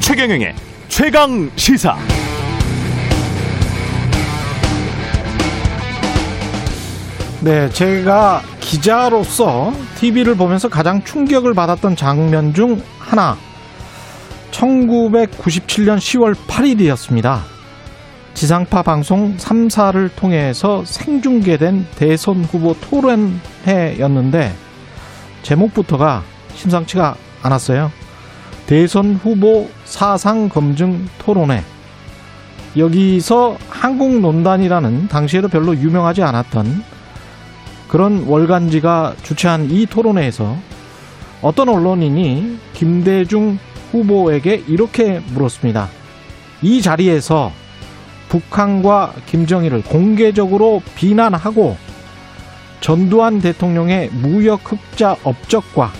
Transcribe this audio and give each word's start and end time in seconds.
최경영의 0.00 0.54
최강 0.88 1.50
시사. 1.56 1.96
네, 7.40 7.68
제가 7.70 8.42
기자로서 8.60 9.72
TV를 9.98 10.36
보면서 10.36 10.68
가장 10.68 11.02
충격을 11.02 11.54
받았던 11.54 11.96
장면 11.96 12.54
중 12.54 12.80
하나. 12.98 13.36
1997년 14.52 15.98
10월 15.98 16.34
8일이었습니다. 16.34 17.51
지상파 18.34 18.82
방송 18.82 19.36
3사를 19.36 20.14
통해서 20.16 20.84
생중계된 20.84 21.86
대선 21.96 22.44
후보 22.44 22.74
토론회였는데 22.80 24.52
제목부터가 25.42 26.22
심상치가 26.54 27.14
않았어요. 27.42 27.92
대선 28.66 29.14
후보 29.14 29.68
사상 29.84 30.48
검증 30.48 31.06
토론회. 31.18 31.62
여기서 32.76 33.58
한국논단이라는 33.68 35.08
당시에도 35.08 35.48
별로 35.48 35.76
유명하지 35.76 36.22
않았던 36.22 36.82
그런 37.88 38.24
월간지가 38.24 39.16
주최한 39.22 39.70
이 39.70 39.84
토론회에서 39.84 40.56
어떤 41.42 41.68
언론인이 41.68 42.58
김대중 42.72 43.58
후보에게 43.90 44.64
이렇게 44.66 45.20
물었습니다. 45.34 45.88
이 46.62 46.80
자리에서 46.80 47.52
북한과 48.32 49.12
김정일을 49.26 49.82
공개적으로 49.82 50.80
비난하고 50.94 51.76
전두환 52.80 53.42
대통령의 53.42 54.08
무역 54.08 54.72
흑자 54.72 55.18
업적과 55.22 55.92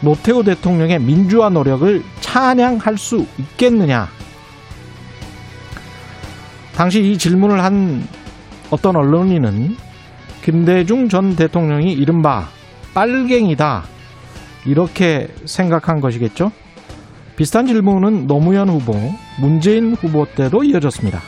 노태우 0.00 0.44
대통령의 0.44 1.00
민주화 1.00 1.48
노력을 1.48 2.04
찬양할 2.20 2.96
수 2.96 3.26
있겠느냐? 3.36 4.08
당시 6.76 7.02
이 7.02 7.18
질문을 7.18 7.64
한 7.64 8.06
어떤 8.70 8.94
언론인은 8.94 9.76
김대중 10.44 11.08
전 11.08 11.34
대통령이 11.34 11.92
이른바 11.92 12.48
빨갱이다. 12.94 13.82
이렇게 14.66 15.34
생각한 15.46 16.00
것이겠죠? 16.00 16.52
비슷한 17.34 17.66
질문은 17.66 18.28
노무현 18.28 18.68
후보, 18.68 18.94
문재인 19.40 19.96
후보 19.96 20.26
때도 20.26 20.62
이어졌습니다. 20.62 21.20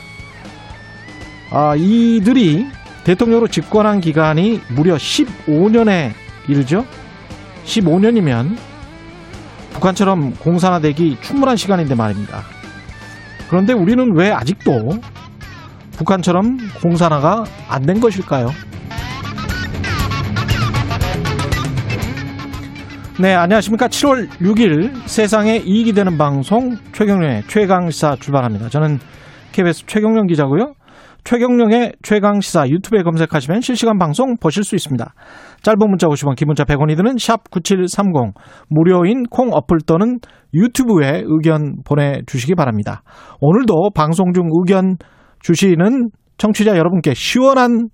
아, 1.53 1.75
이들이 1.77 2.65
대통령으로 3.03 3.47
집권한 3.47 3.99
기간이 4.01 4.59
무려 4.75 4.95
15년에 4.95 6.11
이르죠? 6.47 6.83
15년이면 7.65 8.57
북한처럼 9.73 10.33
공산화되기 10.35 11.17
충분한 11.21 11.55
시간인데 11.55 11.93
말입니다. 11.95 12.41
그런데 13.49 13.73
우리는 13.73 14.15
왜 14.15 14.31
아직도 14.31 14.97
북한처럼 15.97 16.57
공산화가 16.81 17.43
안 17.69 17.83
된 17.85 17.99
것일까요? 17.99 18.49
네, 23.19 23.35
안녕하십니까. 23.35 23.87
7월 23.89 24.27
6일 24.41 24.91
세상에 25.07 25.57
이익이 25.57 25.93
되는 25.93 26.17
방송 26.17 26.77
최경련의 26.93 27.43
최강시사 27.47 28.15
출발합니다. 28.19 28.69
저는 28.69 28.99
KBS 29.51 29.83
최경련 29.85 30.25
기자고요. 30.27 30.73
최경령의 31.23 31.93
최강 32.03 32.41
시사 32.41 32.67
유튜브에 32.67 33.01
검색하시면 33.03 33.61
실시간 33.61 33.97
방송 33.97 34.35
보실 34.37 34.63
수 34.63 34.75
있습니다. 34.75 35.13
짧은 35.61 35.89
문자 35.89 36.07
50원, 36.07 36.35
긴 36.35 36.47
문자 36.47 36.65
100원이 36.65 36.97
드는 36.97 37.17
샵 37.17 37.49
9730 37.49 38.33
무료인 38.67 39.23
콩 39.29 39.49
어플 39.53 39.79
또는 39.85 40.19
유튜브에 40.53 41.23
의견 41.25 41.77
보내 41.85 42.21
주시기 42.25 42.55
바랍니다. 42.55 43.03
오늘도 43.39 43.91
방송 43.95 44.33
중 44.33 44.49
의견 44.51 44.97
주시는 45.41 46.09
청취자 46.37 46.75
여러분께 46.77 47.13
시원한 47.13 47.87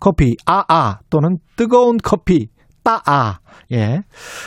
커피 0.00 0.34
아아 0.46 0.98
또는 1.10 1.36
뜨거운 1.56 1.98
커피 2.02 2.48
따아 2.82 3.38
예 3.72 4.00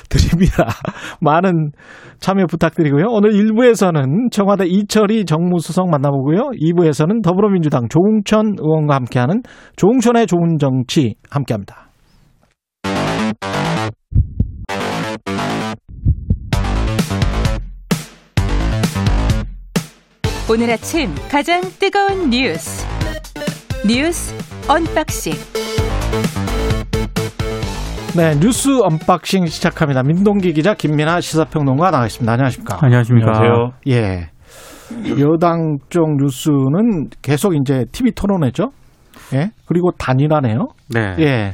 드립니다. 0.10 0.68
많은 1.22 1.72
참여 2.20 2.46
부탁드리고요. 2.48 3.06
오늘 3.10 3.32
1부에서는 3.32 4.32
청와대 4.32 4.66
이철희 4.66 5.26
정무수석 5.26 5.90
만나보고요. 5.90 6.52
2부에서는 6.60 7.24
더불어민주당 7.24 7.88
조응천 7.90 8.56
의원과 8.60 8.96
함께하는 8.96 9.42
조응천의 9.76 10.28
좋은 10.28 10.58
정치 10.60 11.16
함께합니다. 11.30 11.88
오늘 20.52 20.70
아침 20.70 21.10
가장 21.32 21.62
뜨거운 21.80 22.30
뉴스 22.30 22.86
뉴스 23.88 24.36
unboxing 24.68 25.34
네, 28.16 28.40
뉴스 28.40 28.69
unboxing 28.84 29.48
시작합니다. 29.47 30.03
민동기 30.03 30.53
기자 30.53 30.75
김민아 30.75 31.19
시사평론가 31.19 31.90
나와 31.90 32.06
있습니다. 32.06 32.31
안녕하십니까? 32.31 32.78
안녕하십니까? 32.79 33.31
안녕하세요. 33.35 33.72
예. 33.88 34.29
여당 35.19 35.78
쪽 35.90 36.16
뉴스는 36.18 37.09
계속 37.24 37.56
이제 37.56 37.85
TV 37.91 38.12
토론회죠. 38.12 38.69
예. 39.34 39.50
그리고 39.66 39.90
단일화네요. 39.97 40.68
네. 40.94 41.16
예. 41.18 41.53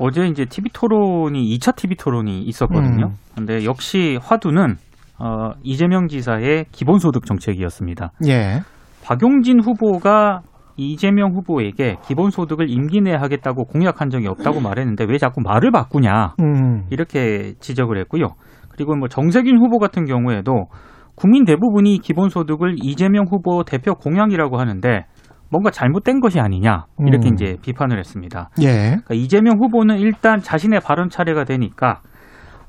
어제 0.00 0.26
이제 0.26 0.46
TV 0.46 0.70
토론이 0.72 1.56
2차 1.56 1.76
TV 1.76 1.94
토론이 1.94 2.42
있었거든요. 2.42 3.06
음. 3.10 3.16
근데 3.36 3.64
역시 3.64 4.18
화두는 4.20 4.74
어, 5.20 5.52
이재명 5.62 6.08
지사의 6.08 6.64
기본소득 6.72 7.24
정책이었습니다. 7.24 8.10
예. 8.26 8.62
박용진 9.04 9.60
후보가 9.62 10.40
이재명 10.80 11.32
후보에게 11.34 11.96
기본소득을 12.06 12.70
임기 12.70 13.00
내에 13.02 13.14
하겠다고 13.14 13.66
공약한 13.66 14.10
적이 14.10 14.28
없다고 14.28 14.60
말했는데 14.60 15.04
왜 15.08 15.18
자꾸 15.18 15.40
말을 15.42 15.70
바꾸냐 15.70 16.34
음. 16.40 16.84
이렇게 16.90 17.54
지적을 17.60 17.98
했고요. 18.00 18.28
그리고 18.70 18.96
뭐 18.96 19.08
정세균 19.08 19.58
후보 19.58 19.78
같은 19.78 20.06
경우에도 20.06 20.66
국민 21.14 21.44
대부분이 21.44 21.98
기본소득을 21.98 22.76
이재명 22.82 23.26
후보 23.28 23.62
대표 23.64 23.94
공약이라고 23.94 24.58
하는데 24.58 25.04
뭔가 25.50 25.70
잘못된 25.70 26.20
것이 26.20 26.40
아니냐 26.40 26.86
이렇게 27.06 27.28
음. 27.28 27.34
이제 27.34 27.56
비판을 27.62 27.98
했습니다. 27.98 28.50
예. 28.62 28.96
그러니까 29.02 29.14
이재명 29.14 29.58
후보는 29.58 29.98
일단 29.98 30.38
자신의 30.38 30.80
발언 30.80 31.08
차례가 31.10 31.44
되니까 31.44 32.00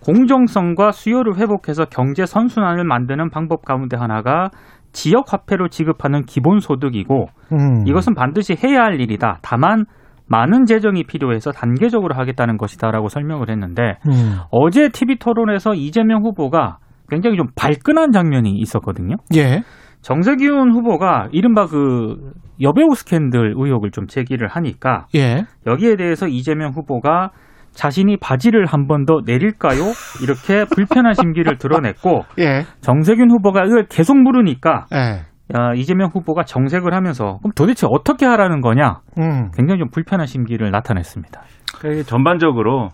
공정성과 0.04 0.92
수요를 0.92 1.38
회복해서 1.38 1.86
경제 1.86 2.26
선순환을 2.26 2.84
만드는 2.84 3.30
방법 3.30 3.64
가운데 3.64 3.96
하나가 3.98 4.50
지역 4.92 5.34
화폐로 5.34 5.68
지급하는 5.70 6.24
기본 6.24 6.60
소득이고 6.60 7.28
음. 7.54 7.88
이것은 7.88 8.14
반드시 8.14 8.56
해야 8.64 8.84
할 8.84 9.00
일이다. 9.00 9.40
다만 9.42 9.86
많은 10.28 10.66
재정이 10.66 11.04
필요해서 11.04 11.52
단계적으로 11.52 12.16
하겠다는 12.16 12.58
것이다라고 12.58 13.10
설명을 13.10 13.50
했는데 13.50 13.98
음. 14.08 14.40
어제 14.50 14.90
TV 14.90 15.18
토론에서 15.18 15.74
이재명 15.74 16.24
후보가 16.24 16.78
굉장히 17.10 17.36
좀 17.36 17.48
발끈한 17.56 18.12
장면이 18.12 18.52
있었거든요. 18.58 19.18
예. 19.36 19.64
정세균 20.02 20.72
후보가 20.72 21.28
이른바 21.32 21.66
그 21.66 22.32
여배우 22.62 22.96
스캔들 22.96 23.54
의혹을 23.58 23.92
좀 23.92 24.08
제기를 24.08 24.48
하니까 24.48 25.08
예. 25.16 25.44
여기에 25.68 25.98
대해서 25.98 26.28
이재명 26.28 26.72
후보가 26.72 27.32
자신이 27.74 28.18
바지를 28.18 28.66
한 28.66 28.88
번 28.88 29.06
더 29.06 29.22
내릴까요? 29.26 29.82
이렇게 30.22 30.66
불편한 30.76 31.14
심기를 31.14 31.58
드러냈고 31.58 32.24
예. 32.40 32.64
정세균 32.82 33.32
후보가 33.32 33.66
이걸 33.66 33.86
계속 33.90 34.18
물으니까 34.18 34.86
예. 34.94 35.22
야, 35.58 35.74
이재명 35.76 36.10
후보가 36.14 36.44
정색을 36.44 36.94
하면서 36.94 37.40
그럼 37.40 37.52
도대체 37.56 37.86
어떻게 37.90 38.26
하라는 38.26 38.62
거냐? 38.62 39.00
음. 39.20 39.52
굉장히 39.56 39.80
좀 39.80 39.90
불편한 39.90 40.26
심기를 40.26 40.70
나타냈습니다. 40.72 41.42
그러니까 41.80 42.04
전반적으로 42.06 42.90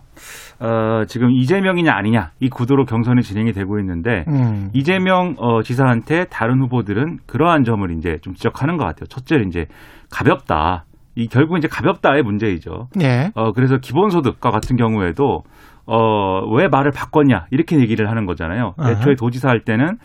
어, 0.60 1.04
지금 1.06 1.30
이재명이냐 1.30 1.92
아니냐 1.92 2.30
이 2.40 2.48
구도로 2.48 2.84
경선이 2.84 3.22
진행이 3.22 3.52
되고 3.52 3.78
있는데 3.78 4.24
음. 4.28 4.70
이재명 4.72 5.34
어, 5.38 5.62
지사한테 5.62 6.24
다른 6.30 6.60
후보들은 6.62 7.18
그러한 7.26 7.62
점을 7.64 7.88
이제 7.96 8.16
좀 8.22 8.34
지적하는 8.34 8.76
것 8.76 8.84
같아요. 8.84 9.06
첫째는 9.08 9.48
이제 9.48 9.66
가볍다. 10.10 10.84
이 11.18 11.26
결국 11.26 11.58
이제 11.58 11.66
가볍다의 11.66 12.22
문제이죠. 12.22 12.86
예. 13.02 13.32
어, 13.34 13.50
그래서 13.50 13.78
기본소득과 13.78 14.52
같은 14.52 14.76
경우에도 14.76 15.42
어, 15.84 16.44
왜 16.54 16.68
말을 16.68 16.92
바꿨냐 16.94 17.46
이렇게 17.50 17.76
얘기를 17.80 18.08
하는 18.08 18.24
거잖아요. 18.24 18.74
아하. 18.76 18.90
애초에 18.90 19.14
도지사 19.18 19.48
할 19.48 19.64
때는 19.64 19.96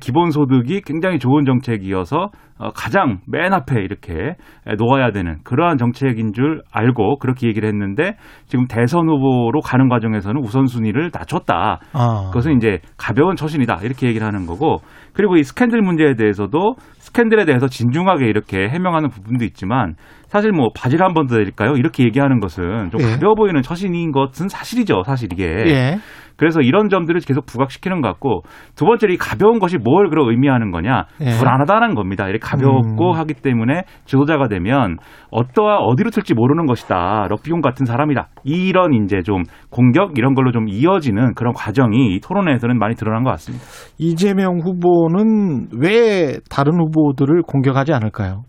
기본소득이 0.00 0.82
굉장히 0.82 1.18
좋은 1.18 1.46
정책이어서 1.46 2.30
어, 2.58 2.70
가장 2.74 3.20
맨 3.26 3.54
앞에 3.54 3.80
이렇게 3.80 4.34
놓아야 4.76 5.12
되는 5.12 5.38
그러한 5.44 5.78
정책인 5.78 6.34
줄 6.34 6.60
알고 6.70 7.18
그렇게 7.18 7.46
얘기를 7.48 7.66
했는데 7.66 8.16
지금 8.46 8.66
대선 8.66 9.08
후보로 9.08 9.60
가는 9.60 9.88
과정에서는 9.88 10.42
우선순위를 10.42 11.12
낮췄다. 11.14 11.78
아. 11.94 12.24
그것은 12.26 12.56
이제 12.56 12.80
가벼운 12.98 13.36
처신이다 13.36 13.78
이렇게 13.84 14.08
얘기를 14.08 14.26
하는 14.26 14.44
거고 14.44 14.78
그리고 15.14 15.36
이 15.36 15.44
스캔들 15.44 15.80
문제에 15.80 16.14
대해서도 16.14 16.74
스캔들에 16.98 17.44
대해서 17.44 17.68
진중하게 17.68 18.26
이렇게 18.26 18.68
해명하는 18.68 19.08
부분도 19.08 19.44
있지만 19.46 19.94
사실 20.28 20.52
뭐 20.52 20.68
바지를 20.76 21.04
한 21.04 21.14
번 21.14 21.26
더 21.26 21.34
드릴까요? 21.36 21.72
이렇게 21.76 22.04
얘기하는 22.04 22.38
것은 22.40 22.90
좀 22.90 23.00
예. 23.00 23.06
가벼워 23.12 23.34
보이는 23.34 23.60
처신인 23.62 24.12
것은 24.12 24.48
사실이죠. 24.48 25.02
사실 25.04 25.28
이게. 25.32 25.44
예. 25.44 25.96
그래서 26.36 26.60
이런 26.60 26.88
점들을 26.88 27.20
계속 27.26 27.46
부각시키는 27.46 28.00
것 28.00 28.06
같고 28.08 28.42
두 28.76 28.84
번째로 28.84 29.12
이 29.12 29.16
가벼운 29.16 29.58
것이 29.58 29.76
뭘 29.76 30.08
그러 30.08 30.24
의미하는 30.30 30.70
거냐 30.70 31.06
예. 31.20 31.36
불안하다는 31.36 31.96
겁니다. 31.96 32.28
이렇게 32.28 32.38
가볍고 32.38 33.10
음. 33.12 33.18
하기 33.18 33.34
때문에 33.34 33.82
지도자가 34.04 34.46
되면 34.46 34.98
어떠와 35.32 35.78
어디로 35.78 36.10
튈지 36.10 36.34
모르는 36.34 36.66
것이다. 36.66 37.26
럭비공 37.28 37.60
같은 37.60 37.86
사람이다. 37.86 38.28
이런 38.44 38.94
이제 39.02 39.22
좀 39.22 39.42
공격 39.70 40.16
이런 40.16 40.34
걸로 40.34 40.52
좀 40.52 40.68
이어지는 40.68 41.34
그런 41.34 41.52
과정이 41.54 42.14
이 42.14 42.20
토론회에서는 42.20 42.78
많이 42.78 42.94
드러난 42.94 43.24
것 43.24 43.30
같습니다. 43.30 43.64
이재명 43.98 44.60
후보는 44.60 45.68
왜 45.80 46.36
다른 46.48 46.74
후보들을 46.80 47.42
공격하지 47.42 47.92
않을까요? 47.92 48.42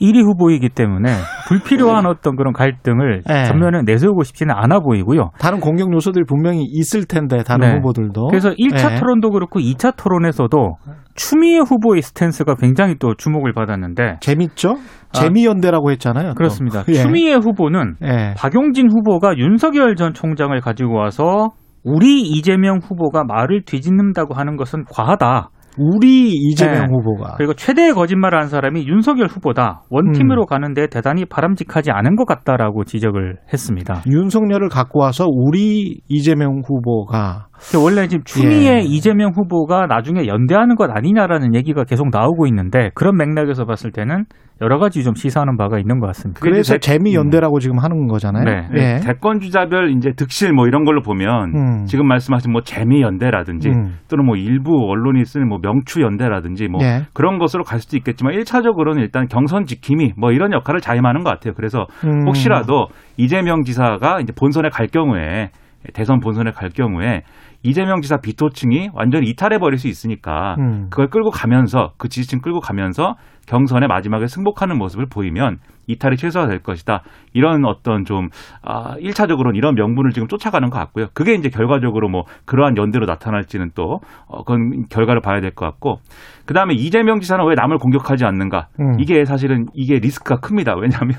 1위 0.00 0.22
후보이기 0.22 0.70
때문에 0.70 1.08
불필요한 1.48 2.06
어떤 2.06 2.36
그런 2.36 2.52
갈등을 2.52 3.22
네. 3.26 3.44
전면에 3.44 3.82
내세우고 3.84 4.22
싶지는 4.24 4.54
않아 4.54 4.80
보이고요. 4.80 5.30
다른 5.38 5.60
공격 5.60 5.92
요소들이 5.92 6.24
분명히 6.26 6.64
있을 6.64 7.04
텐데 7.04 7.38
다른 7.44 7.68
네. 7.68 7.76
후보들도. 7.76 8.26
그래서 8.28 8.50
1차 8.50 8.92
예. 8.92 8.94
토론도 8.96 9.30
그렇고 9.30 9.60
2차 9.60 9.96
토론에서도 9.96 10.76
추미애 11.14 11.58
후보의 11.58 12.02
스탠스가 12.02 12.56
굉장히 12.56 12.96
또 12.98 13.14
주목을 13.14 13.52
받았는데 13.52 14.18
재밌죠? 14.20 14.76
재미연대라고 15.12 15.90
했잖아요. 15.92 16.28
또. 16.30 16.34
그렇습니다. 16.34 16.84
예. 16.88 16.94
추미애 16.94 17.34
후보는 17.34 17.94
예. 18.02 18.34
박용진 18.36 18.90
후보가 18.90 19.38
윤석열 19.38 19.96
전 19.96 20.12
총장을 20.12 20.58
가지고 20.60 20.96
와서 20.98 21.50
우리 21.84 22.20
이재명 22.20 22.80
후보가 22.82 23.24
말을 23.24 23.62
뒤집는다고 23.64 24.34
하는 24.34 24.56
것은 24.56 24.84
과하다. 24.90 25.50
우리 25.78 26.30
이재명 26.32 26.86
네. 26.86 26.88
후보가 26.90 27.34
그리고 27.36 27.54
최대의 27.54 27.92
거짓말을 27.92 28.38
한 28.38 28.48
사람이 28.48 28.86
윤석열 28.86 29.26
후보다 29.26 29.82
원팀으로 29.90 30.42
음. 30.42 30.46
가는데 30.46 30.86
대단히 30.88 31.24
바람직하지 31.24 31.90
않은 31.90 32.16
것 32.16 32.26
같다라고 32.26 32.84
지적을 32.84 33.38
했습니다. 33.52 34.02
윤석열을 34.06 34.68
갖고 34.68 35.00
와서 35.00 35.26
우리 35.28 36.00
이재명 36.08 36.62
후보가 36.66 37.48
원래 37.82 38.06
지금 38.06 38.22
추미애 38.24 38.78
예. 38.78 38.80
이재명 38.80 39.32
후보가 39.34 39.86
나중에 39.86 40.26
연대하는 40.26 40.76
것 40.76 40.90
아니냐라는 40.90 41.54
얘기가 41.54 41.84
계속 41.84 42.08
나오고 42.10 42.46
있는데 42.48 42.90
그런 42.94 43.16
맥락에서 43.16 43.64
봤을 43.64 43.90
때는 43.92 44.24
여러 44.62 44.78
가지 44.78 45.04
좀 45.04 45.14
시사하는 45.14 45.56
바가 45.58 45.78
있는 45.78 46.00
것 46.00 46.06
같습니다. 46.08 46.40
그래서 46.42 46.74
대- 46.74 46.78
재미 46.78 47.14
연대라고 47.14 47.58
지금 47.60 47.78
하는 47.78 48.06
거잖아요. 48.06 48.44
네. 48.44 48.68
예. 48.74 49.00
대권 49.00 49.40
주자별 49.40 49.90
이제 49.90 50.12
득실 50.16 50.52
뭐 50.54 50.66
이런 50.66 50.84
걸로 50.84 51.02
보면 51.02 51.54
음. 51.54 51.84
지금 51.84 52.08
말씀하신 52.08 52.52
뭐 52.52 52.62
재미 52.62 53.02
연대라든지 53.02 53.68
음. 53.68 53.96
또는 54.08 54.24
뭐 54.24 54.36
일부 54.36 54.72
언론이 54.88 55.24
쓰는 55.26 55.48
뭐 55.48 55.58
명추 55.60 56.00
연대라든지 56.00 56.68
뭐 56.68 56.80
예. 56.82 57.02
그런 57.12 57.38
것으로 57.38 57.64
갈 57.64 57.80
수도 57.80 57.96
있겠지만 57.98 58.32
1차적으로는 58.34 59.00
일단 59.00 59.26
경선 59.28 59.64
지킴이 59.66 60.12
뭐 60.16 60.32
이런 60.32 60.52
역할을 60.52 60.80
자임하는 60.80 61.22
것 61.22 61.30
같아요. 61.30 61.52
그래서 61.54 61.86
음. 62.04 62.26
혹시라도 62.26 62.86
이재명 63.18 63.62
지사가 63.62 64.20
이제 64.20 64.32
본선에 64.34 64.70
갈 64.70 64.86
경우에 64.86 65.50
대선 65.92 66.20
본선에 66.20 66.50
갈 66.50 66.70
경우에 66.70 67.22
이재명 67.62 68.00
지사 68.00 68.16
비토층이 68.18 68.90
완전히 68.94 69.28
이탈해 69.28 69.58
버릴 69.58 69.78
수 69.78 69.88
있으니까 69.88 70.56
음. 70.58 70.86
그걸 70.90 71.08
끌고 71.08 71.30
가면서 71.30 71.92
그 71.98 72.08
지지층 72.08 72.40
끌고 72.40 72.60
가면서 72.60 73.14
경선의 73.48 73.88
마지막에 73.88 74.26
승복하는 74.26 74.76
모습을 74.76 75.06
보이면 75.06 75.58
이탈이 75.88 76.16
최소화될 76.16 76.64
것이다. 76.64 77.02
이런 77.32 77.64
어떤 77.64 78.04
좀 78.04 78.26
아, 78.60 78.96
1차적으로는 78.96 79.54
이런 79.54 79.76
명분을 79.76 80.10
지금 80.10 80.26
쫓아가는 80.26 80.68
것 80.68 80.76
같고요. 80.80 81.06
그게 81.14 81.34
이제 81.34 81.48
결과적으로 81.48 82.08
뭐 82.08 82.22
그러한 82.44 82.76
연대로 82.76 83.06
나타날지는 83.06 83.70
또 83.76 84.00
어, 84.26 84.42
그건 84.42 84.86
결과를 84.90 85.20
봐야 85.20 85.40
될 85.40 85.52
것 85.54 85.64
같고 85.64 85.98
그다음에 86.44 86.74
이재명 86.74 87.20
지사는 87.20 87.44
왜 87.46 87.54
남을 87.54 87.78
공격하지 87.78 88.24
않는가? 88.24 88.66
음. 88.80 88.98
이게 88.98 89.24
사실은 89.24 89.66
이게 89.74 90.00
리스크가 90.00 90.40
큽니다. 90.40 90.74
왜냐하면 90.76 91.14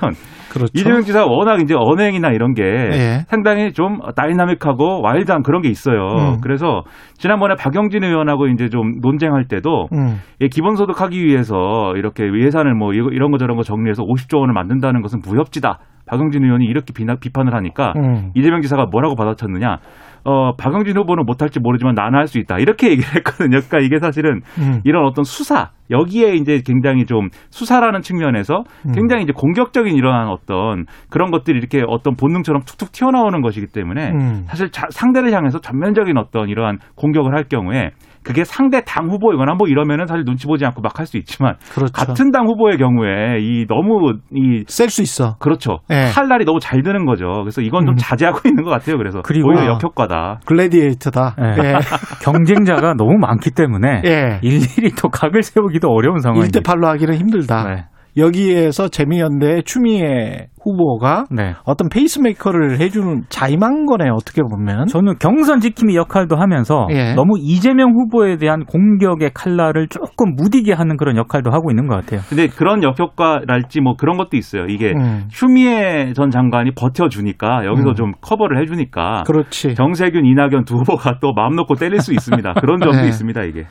그렇죠. 0.52 0.72
이재명 0.74 1.02
지사 1.04 1.26
워낙 1.26 1.62
이제 1.62 1.74
언행이나 1.78 2.32
이런 2.32 2.54
게 2.54 2.64
예. 2.64 3.20
상당히 3.30 3.72
좀 3.72 4.00
다이나믹하고 4.18 5.02
와일드한 5.02 5.44
그런 5.44 5.62
게 5.62 5.70
있어요. 5.70 5.96
음. 6.08 6.27
그래서 6.42 6.84
지난번에 7.18 7.56
박용진 7.56 8.04
의원하고 8.04 8.48
이제 8.48 8.70
좀 8.70 9.00
논쟁할 9.02 9.48
때도 9.48 9.88
음. 9.94 10.20
예, 10.42 10.48
기본소득 10.48 11.02
하기 11.02 11.24
위해서 11.24 11.94
이렇게 11.96 12.24
예산을 12.26 12.74
뭐 12.76 12.94
이런 12.94 13.32
거 13.32 13.38
저런 13.38 13.58
거 13.58 13.64
정리해서 13.64 14.04
50조 14.04 14.40
원을 14.40 14.54
만든다는 14.54 15.02
것은 15.02 15.22
무협지다. 15.24 15.80
박영진 16.08 16.44
의원이 16.44 16.66
이렇게 16.66 16.94
비나, 16.94 17.16
비판을 17.16 17.54
하니까 17.54 17.94
음. 17.98 18.32
이재명 18.36 18.62
지사가 18.62 18.86
뭐라고 18.92 19.16
받아쳤느냐? 19.16 19.78
어, 20.24 20.56
박영진 20.58 20.98
후보는 20.98 21.24
못할지 21.26 21.60
모르지만 21.62 21.96
나는 21.96 22.20
할 22.20 22.28
수 22.28 22.38
있다. 22.38 22.58
이렇게 22.60 22.90
얘기를 22.92 23.08
했거든요. 23.16 23.60
그러니까 23.62 23.80
이게 23.80 24.00
사실은 24.00 24.42
음. 24.60 24.82
이런 24.84 25.06
어떤 25.06 25.24
수사 25.24 25.70
여기에 25.90 26.34
이제 26.36 26.62
굉장히 26.66 27.06
좀 27.06 27.30
수사라는 27.50 28.02
측면에서 28.02 28.64
음. 28.88 28.92
굉장히 28.92 29.24
이제 29.24 29.32
공격적인 29.34 29.96
이러한 29.96 30.28
어떤 30.28 30.86
그런 31.10 31.32
것들이 31.32 31.58
이렇게 31.58 31.82
어떤 31.88 32.16
본능처럼 32.16 32.64
툭툭 32.66 32.92
튀어나오는 32.92 33.40
것이기 33.42 33.68
때문에 33.68 34.10
음. 34.12 34.44
사실 34.48 34.70
자- 34.72 34.88
상대를 34.90 35.32
향해서 35.32 35.60
전면적인 35.60 36.18
어떤 36.18 36.50
이러한 36.50 36.80
공격을 36.96 37.34
할 37.34 37.46
경우에 37.46 37.92
그게 38.28 38.44
상대 38.44 38.82
당 38.86 39.10
후보이거나 39.10 39.56
뭐 39.56 39.68
이러면은 39.68 40.06
사실 40.08 40.26
눈치 40.26 40.46
보지 40.48 40.66
않고 40.66 40.82
막 40.82 41.00
할 41.00 41.06
수 41.08 41.18
있지만 41.18 41.56
그렇죠. 41.74 41.94
같은 41.94 42.32
당 42.32 42.46
후보의 42.48 42.78
경우에 42.78 43.38
이 43.40 43.66
너무 43.68 44.14
이셀 44.34 44.90
수 44.90 45.02
있어. 45.02 45.36
그렇죠 45.40 45.80
예. 45.92 46.10
할 46.14 46.28
날이 46.28 46.44
너무 46.46 46.60
잘 46.60 46.82
드는 46.84 47.06
거죠. 47.06 47.26
그래서 47.44 47.62
이건 47.62 47.86
좀 47.86 47.94
음. 47.94 47.98
자제하고 47.98 48.42
있는 48.50 48.64
것 48.64 48.70
같아요. 48.72 48.98
그래서 48.98 49.22
그리고- 49.24 49.50
오히려 49.50 49.68
역효과다. 49.68 50.42
gladiator다. 50.46 51.36
예. 51.40 51.64
예. 51.64 51.74
경쟁자가 52.24 52.94
너무 52.96 53.18
많기 53.20 53.52
때문에 53.52 54.02
예. 54.06 54.40
일일이 54.42 54.92
또 55.02 55.10
각을 55.10 55.44
세우기도 55.44 55.88
어려운 55.90 56.20
상황입니다. 56.20 56.60
1대 56.60 56.64
8로 56.66 56.86
하기는 56.86 57.16
힘들다. 57.16 57.64
네. 57.70 57.86
여기에서 58.18 58.88
재미연대 58.88 59.62
추미애 59.64 60.48
후보가 60.68 61.26
네. 61.32 61.54
어떤 61.64 61.90
페이스메이커를 61.90 62.80
해주는 62.80 63.24
자임한 63.30 63.86
거네요. 63.86 64.14
어떻게 64.14 64.42
보면. 64.42 64.88
저는 64.88 65.16
경선 65.20 65.60
지킴이 65.62 65.96
역할도 65.96 66.36
하면서 66.36 66.88
예. 66.92 67.14
너무 67.14 67.38
이재명 67.40 67.92
후보에 67.94 68.38
대한 68.38 68.66
공격의 68.66 69.32
칼날을 69.34 69.88
조금 69.88 70.36
무디게 70.36 70.74
하는 70.74 70.98
그런 70.98 71.16
역할도 71.18 71.52
하고 71.52 71.72
있는 71.72 71.88
것 71.88 71.96
같아요. 71.96 72.22
근데 72.30 72.48
그런 72.48 72.84
역효과랄지 72.84 73.82
뭐 73.82 73.96
그런 73.98 74.18
것도 74.18 74.36
있어요. 74.36 74.66
이게 74.68 74.92
음. 74.96 75.26
추미애 75.30 76.14
전 76.14 76.30
장관이 76.30 76.72
버텨주니까 76.76 77.66
여기서 77.66 77.90
음. 77.90 77.96
좀 77.96 78.12
커버를 78.22 78.62
해주니까 78.62 79.24
그렇지. 79.26 79.76
정세균, 79.76 80.26
이낙연 80.26 80.66
두 80.66 80.76
후보가 80.76 81.20
또 81.22 81.34
마음 81.34 81.56
놓고 81.56 81.76
때릴 81.76 82.00
수 82.02 82.14
있습니다. 82.14 82.54
그런 82.56 82.80
점도 82.80 82.98
네. 83.02 83.08
있습니다. 83.08 83.44
이게. 83.44 83.64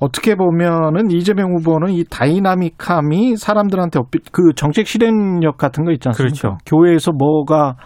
어떻게 0.00 0.34
보면은 0.36 1.10
이재명 1.10 1.52
후보는 1.56 1.92
이 1.92 2.04
다이나믹함이 2.08 3.36
사람들한테 3.36 4.00
그 4.32 4.52
정책 4.54 4.86
실행력 4.86 5.56
같은 5.58 5.84
거 5.84 5.90
있지 5.92 6.08
않습니까? 6.08 6.27
그렇죠. 6.28 6.58
교회에서 6.66 7.12
뭐가 7.12 7.76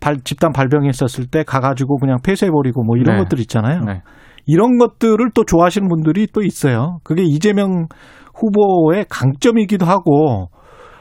발- 0.00 0.18
집단 0.24 0.52
발병했었을 0.52 1.26
때 1.26 1.42
가가지고 1.42 1.98
그냥 1.98 2.18
폐쇄해버리고 2.22 2.84
뭐 2.84 2.96
이런 2.96 3.16
네. 3.16 3.22
것들 3.22 3.40
있잖아요. 3.40 3.80
네. 3.80 4.02
이런 4.46 4.78
것들을 4.78 5.18
또 5.34 5.44
좋아하시는 5.44 5.88
분들이 5.88 6.26
또 6.32 6.42
있어요. 6.42 6.98
그게 7.02 7.22
이재명 7.24 7.86
후보의 8.34 9.06
강점이기도 9.08 9.86
하고 9.86 10.48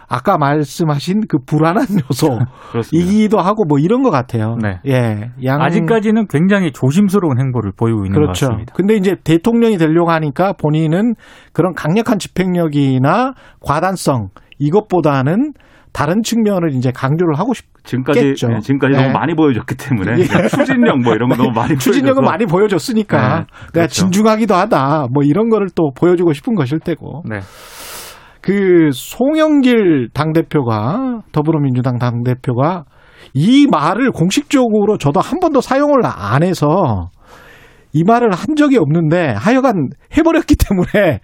아까 0.07 0.37
말씀하신 0.37 1.21
그 1.27 1.39
불안한. 1.45 1.85
요소이기도 2.11 3.39
하고 3.41 3.65
뭐 3.65 3.79
이런 3.79 4.03
것 4.03 4.11
같아요. 4.11 4.55
네. 4.61 4.79
예, 4.87 5.31
양 5.43 5.61
아직까지는 5.61 6.27
굉장히 6.27 6.71
조심스러운 6.71 7.39
행보를 7.39 7.71
보이고 7.77 8.05
있는 8.05 8.11
것 8.11 8.21
그렇죠. 8.21 8.47
같습니다. 8.47 8.73
근데 8.75 8.95
이제 8.95 9.15
대통령이 9.23 9.77
되려고 9.77 10.11
하니까 10.11 10.53
본인은 10.53 11.15
그런 11.53 11.73
강력한 11.73 12.19
집행력이나 12.19 13.33
과단성 13.61 14.29
이것보다는 14.59 15.53
다른 15.95 16.21
측면을 16.23 16.73
이제 16.75 16.91
강조를 16.91 17.39
하고 17.39 17.53
싶. 17.53 17.65
지금까지 17.85 18.21
겠죠. 18.21 18.49
네, 18.49 18.59
지금까지 18.59 18.97
네. 18.97 19.01
너무 19.01 19.13
많이 19.13 19.33
보여줬기 19.33 19.75
때문에 19.75 20.19
예. 20.19 20.47
추진력 20.49 20.99
뭐 20.99 21.13
이런 21.13 21.29
거 21.29 21.37
너무 21.37 21.51
많이 21.55 21.77
추진력은 21.77 22.15
보여줘서 22.15 22.31
많이 22.31 22.45
보여줬으니까 22.45 23.17
네, 23.17 23.27
내가 23.27 23.45
그렇죠. 23.71 23.93
진중하기도 23.93 24.53
하다. 24.53 25.07
뭐 25.13 25.23
이런 25.23 25.47
거를 25.47 25.69
또 25.73 25.91
보여주고 25.95 26.33
싶은 26.33 26.53
것일 26.55 26.79
테고. 26.81 27.23
네. 27.29 27.39
그 28.41 28.89
송영길 28.91 30.09
당 30.13 30.33
대표가 30.33 31.21
더불어민주당 31.31 31.97
당 31.97 32.23
대표가 32.23 32.83
이 33.33 33.65
말을 33.71 34.11
공식적으로 34.11 34.97
저도 34.97 35.21
한 35.21 35.39
번도 35.39 35.61
사용을 35.61 36.01
안 36.03 36.43
해서 36.43 37.09
이 37.93 38.03
말을 38.03 38.33
한 38.33 38.57
적이 38.57 38.79
없는데 38.79 39.33
하여간 39.37 39.87
해버렸기 40.17 40.57
때문에 40.67 41.21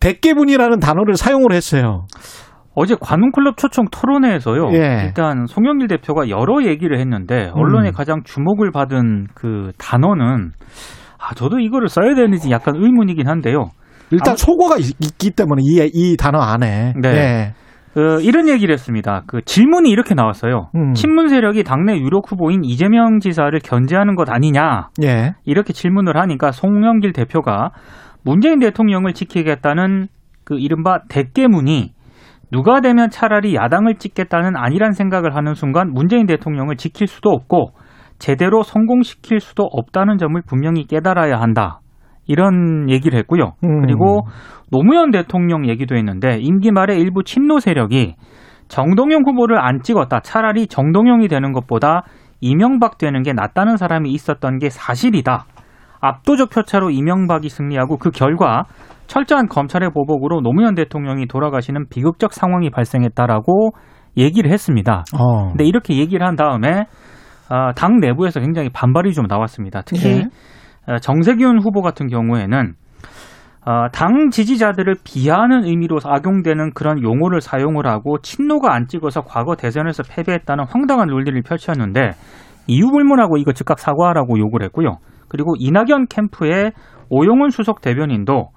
대깨분이라는 0.00 0.80
단어를 0.80 1.16
사용을 1.16 1.52
했어요. 1.52 2.06
어제 2.78 2.94
관훈클럽 3.00 3.56
초청 3.56 3.86
토론회에서요. 3.90 4.68
예. 4.74 5.04
일단 5.06 5.46
송영길 5.46 5.88
대표가 5.88 6.28
여러 6.28 6.62
얘기를 6.62 7.00
했는데 7.00 7.50
언론에 7.54 7.88
음. 7.88 7.92
가장 7.92 8.22
주목을 8.22 8.70
받은 8.70 9.28
그 9.34 9.72
단어는 9.78 10.52
아 11.18 11.34
저도 11.34 11.58
이거를 11.58 11.88
써야 11.88 12.14
되는지 12.14 12.50
약간 12.50 12.74
의문이긴 12.76 13.28
한데요. 13.28 13.70
일단 14.10 14.28
아무- 14.32 14.36
속어가 14.36 14.76
있- 14.76 14.94
있기 15.00 15.30
때문에 15.30 15.62
이, 15.64 15.90
이 15.94 16.16
단어 16.18 16.38
안에. 16.38 16.92
네. 17.00 17.08
예. 17.08 17.54
그 17.94 18.20
이런 18.20 18.46
얘기를 18.46 18.74
했습니다. 18.74 19.22
그 19.26 19.40
질문이 19.42 19.88
이렇게 19.88 20.14
나왔어요. 20.14 20.68
음. 20.74 20.92
친문 20.92 21.28
세력이 21.28 21.64
당내 21.64 21.96
유력 21.98 22.30
후보인 22.30 22.62
이재명 22.62 23.20
지사를 23.20 23.58
견제하는 23.64 24.16
것 24.16 24.28
아니냐 24.30 24.88
예. 25.02 25.32
이렇게 25.46 25.72
질문을 25.72 26.18
하니까 26.18 26.52
송영길 26.52 27.14
대표가 27.14 27.70
문재인 28.22 28.58
대통령을 28.58 29.14
지키겠다는 29.14 30.08
그 30.44 30.58
이른바 30.58 30.98
대깨문이 31.08 31.95
누가 32.50 32.80
되면 32.80 33.10
차라리 33.10 33.54
야당을 33.54 33.96
찍겠다는 33.96 34.56
아니란 34.56 34.92
생각을 34.92 35.34
하는 35.34 35.54
순간 35.54 35.92
문재인 35.92 36.26
대통령을 36.26 36.76
지킬 36.76 37.06
수도 37.06 37.30
없고 37.30 37.70
제대로 38.18 38.62
성공시킬 38.62 39.40
수도 39.40 39.64
없다는 39.70 40.18
점을 40.18 40.40
분명히 40.46 40.86
깨달아야 40.86 41.40
한다. 41.40 41.80
이런 42.26 42.88
얘기를 42.90 43.18
했고요. 43.18 43.52
음. 43.64 43.82
그리고 43.82 44.26
노무현 44.70 45.10
대통령 45.10 45.68
얘기도 45.68 45.96
했는데 45.96 46.38
임기 46.40 46.72
말에 46.72 46.96
일부 46.96 47.22
친노 47.22 47.60
세력이 47.60 48.14
정동영 48.68 49.22
후보를 49.26 49.58
안 49.58 49.80
찍었다. 49.82 50.20
차라리 50.20 50.66
정동영이 50.66 51.28
되는 51.28 51.52
것보다 51.52 52.02
이명박 52.40 52.98
되는 52.98 53.22
게 53.22 53.32
낫다는 53.32 53.76
사람이 53.76 54.10
있었던 54.10 54.58
게 54.58 54.70
사실이다. 54.70 55.44
압도적 56.00 56.50
표차로 56.50 56.90
이명박이 56.90 57.48
승리하고 57.48 57.96
그 57.98 58.10
결과 58.10 58.64
철저한 59.06 59.48
검찰의 59.48 59.90
보복으로 59.90 60.40
노무현 60.40 60.74
대통령이 60.74 61.26
돌아가시는 61.26 61.86
비극적 61.88 62.32
상황이 62.32 62.70
발생했다라고 62.70 63.70
얘기를 64.16 64.50
했습니다. 64.50 65.04
어. 65.18 65.48
근데 65.48 65.64
이렇게 65.64 65.96
얘기를 65.96 66.26
한 66.26 66.36
다음에 66.36 66.86
아, 67.48 67.72
당 67.74 67.98
내부에서 68.00 68.40
굉장히 68.40 68.70
반발이 68.70 69.12
좀 69.12 69.26
나왔습니다. 69.28 69.82
특히 69.84 70.08
예. 70.08 70.92
어, 70.92 70.98
정세균 70.98 71.60
후보 71.60 71.82
같은 71.82 72.08
경우에는 72.08 72.74
어, 73.66 73.88
당 73.92 74.30
지지자들을 74.30 74.96
비하하는 75.04 75.64
의미로 75.64 75.98
악용되는 76.02 76.72
그런 76.74 77.02
용어를 77.02 77.40
사용을 77.40 77.86
하고 77.86 78.18
친노가 78.18 78.72
안 78.72 78.86
찍어서 78.86 79.22
과거 79.22 79.56
대선에서 79.56 80.04
패배했다는 80.08 80.66
황당한 80.68 81.08
논리를 81.08 81.40
펼쳤는데 81.42 82.12
이유 82.68 82.90
불문하고 82.90 83.36
이거 83.38 83.52
즉각 83.52 83.78
사과하라고 83.78 84.38
요구를 84.38 84.66
했고요. 84.66 84.98
그리고 85.28 85.54
이낙연 85.58 86.06
캠프의 86.08 86.72
오용훈 87.10 87.50
수석 87.50 87.80
대변인도 87.80 88.50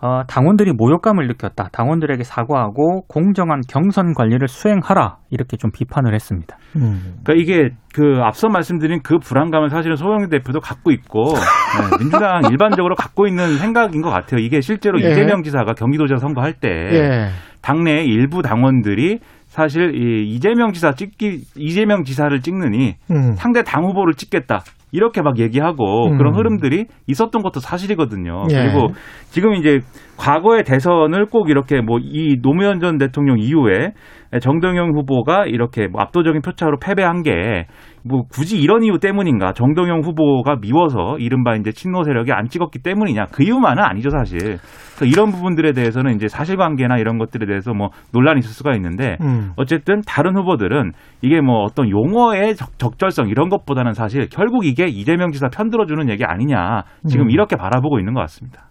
어, 0.00 0.22
당원들이 0.26 0.72
모욕감을 0.72 1.26
느꼈다. 1.26 1.68
당원들에게 1.72 2.22
사과하고 2.22 3.02
공정한 3.08 3.60
경선 3.66 4.12
관리를 4.12 4.46
수행하라. 4.46 5.16
이렇게 5.30 5.56
좀 5.56 5.70
비판을 5.72 6.14
했습니다. 6.14 6.56
음. 6.76 7.16
그러니까 7.24 7.34
이게 7.34 7.70
그 7.94 8.20
앞서 8.22 8.48
말씀드린 8.48 9.00
그 9.02 9.18
불안감을 9.18 9.70
사실은 9.70 9.96
소영희 9.96 10.28
대표도 10.28 10.60
갖고 10.60 10.90
있고 10.90 11.32
네, 11.32 11.98
민주당 11.98 12.42
일반적으로 12.50 12.94
갖고 12.94 13.26
있는 13.26 13.56
생각인 13.56 14.02
것 14.02 14.10
같아요. 14.10 14.40
이게 14.40 14.60
실제로 14.60 15.00
예. 15.00 15.10
이재명 15.10 15.42
지사가 15.42 15.72
경기도지사 15.72 16.18
선거할 16.18 16.52
때 16.52 16.68
예. 16.68 17.28
당내 17.62 18.04
일부 18.04 18.42
당원들이 18.42 19.20
사실 19.46 19.94
이 19.94 20.28
이재명 20.28 20.72
지사 20.72 20.92
찍기 20.92 21.40
이재명 21.56 22.04
지사를 22.04 22.38
찍느니 22.40 22.96
음. 23.10 23.32
상대 23.36 23.62
당 23.62 23.84
후보를 23.84 24.12
찍겠다. 24.14 24.60
이렇게 24.92 25.20
막 25.20 25.38
얘기하고 25.38 26.08
음. 26.08 26.18
그런 26.18 26.34
흐름들이 26.34 26.86
있었던 27.06 27.42
것도 27.42 27.60
사실이거든요. 27.60 28.46
예. 28.50 28.54
그리고 28.54 28.88
지금 29.30 29.54
이제 29.54 29.80
과거의 30.16 30.64
대선을 30.64 31.26
꼭 31.26 31.50
이렇게 31.50 31.80
뭐 31.80 31.98
이 32.00 32.36
노무현 32.40 32.80
전 32.80 32.98
대통령 32.98 33.38
이후에 33.38 33.92
정동영 34.40 34.96
후보가 34.96 35.46
이렇게 35.46 35.88
뭐 35.88 36.00
압도적인 36.02 36.42
표차로 36.42 36.78
패배한 36.78 37.22
게 37.22 37.66
뭐 38.06 38.22
굳이 38.30 38.58
이런 38.58 38.84
이유 38.84 38.98
때문인가? 38.98 39.52
정동영 39.52 40.02
후보가 40.02 40.56
미워서 40.60 41.18
이른바 41.18 41.56
이제 41.56 41.72
친노 41.72 42.04
세력이 42.04 42.32
안 42.32 42.48
찍었기 42.48 42.78
때문이냐? 42.78 43.26
그 43.32 43.42
이유만은 43.42 43.82
아니죠, 43.82 44.10
사실. 44.10 44.38
그래서 44.38 45.04
이런 45.04 45.30
부분들에 45.32 45.72
대해서는 45.72 46.14
이제 46.14 46.28
사실관계나 46.28 46.98
이런 46.98 47.18
것들에 47.18 47.46
대해서 47.46 47.74
뭐 47.74 47.88
논란이 48.12 48.38
있을 48.38 48.50
수가 48.50 48.74
있는데 48.76 49.16
음. 49.20 49.52
어쨌든 49.56 50.02
다른 50.06 50.36
후보들은 50.36 50.92
이게 51.22 51.40
뭐 51.40 51.62
어떤 51.64 51.90
용어의 51.90 52.54
적, 52.54 52.78
적절성 52.78 53.28
이런 53.28 53.48
것보다는 53.48 53.92
사실 53.92 54.28
결국 54.30 54.64
이게 54.64 54.86
이재명 54.86 55.32
지사 55.32 55.48
편들어주는 55.48 56.08
얘기 56.08 56.24
아니냐 56.24 56.84
지금 57.08 57.26
음. 57.26 57.30
이렇게 57.30 57.56
바라보고 57.56 57.98
있는 57.98 58.14
것 58.14 58.20
같습니다. 58.20 58.68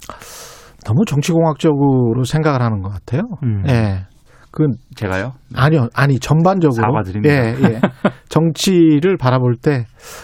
너무 0.86 1.04
정치공학적으로 1.06 2.24
생각을 2.24 2.62
하는 2.62 2.82
것 2.82 2.90
같아요. 2.90 3.22
음. 3.44 3.64
예. 3.68 4.06
그 4.56 4.68
제가요? 4.96 5.34
아니요, 5.54 5.90
아니 5.94 6.18
전반적으로 6.18 6.82
사과드립니다. 6.82 7.36
예, 7.36 7.56
예. 7.62 7.82
정치를 8.30 9.18
바라볼 9.18 9.58
때 9.58 9.84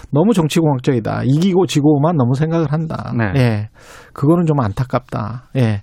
너무 0.10 0.34
정치공학적이다. 0.34 1.24
이기고 1.26 1.66
지고만 1.66 2.16
너무 2.16 2.34
생각을 2.36 2.72
한다. 2.72 3.12
네. 3.18 3.34
예, 3.36 3.70
그거는 4.14 4.46
좀 4.46 4.62
안타깝다. 4.62 5.50
예. 5.58 5.82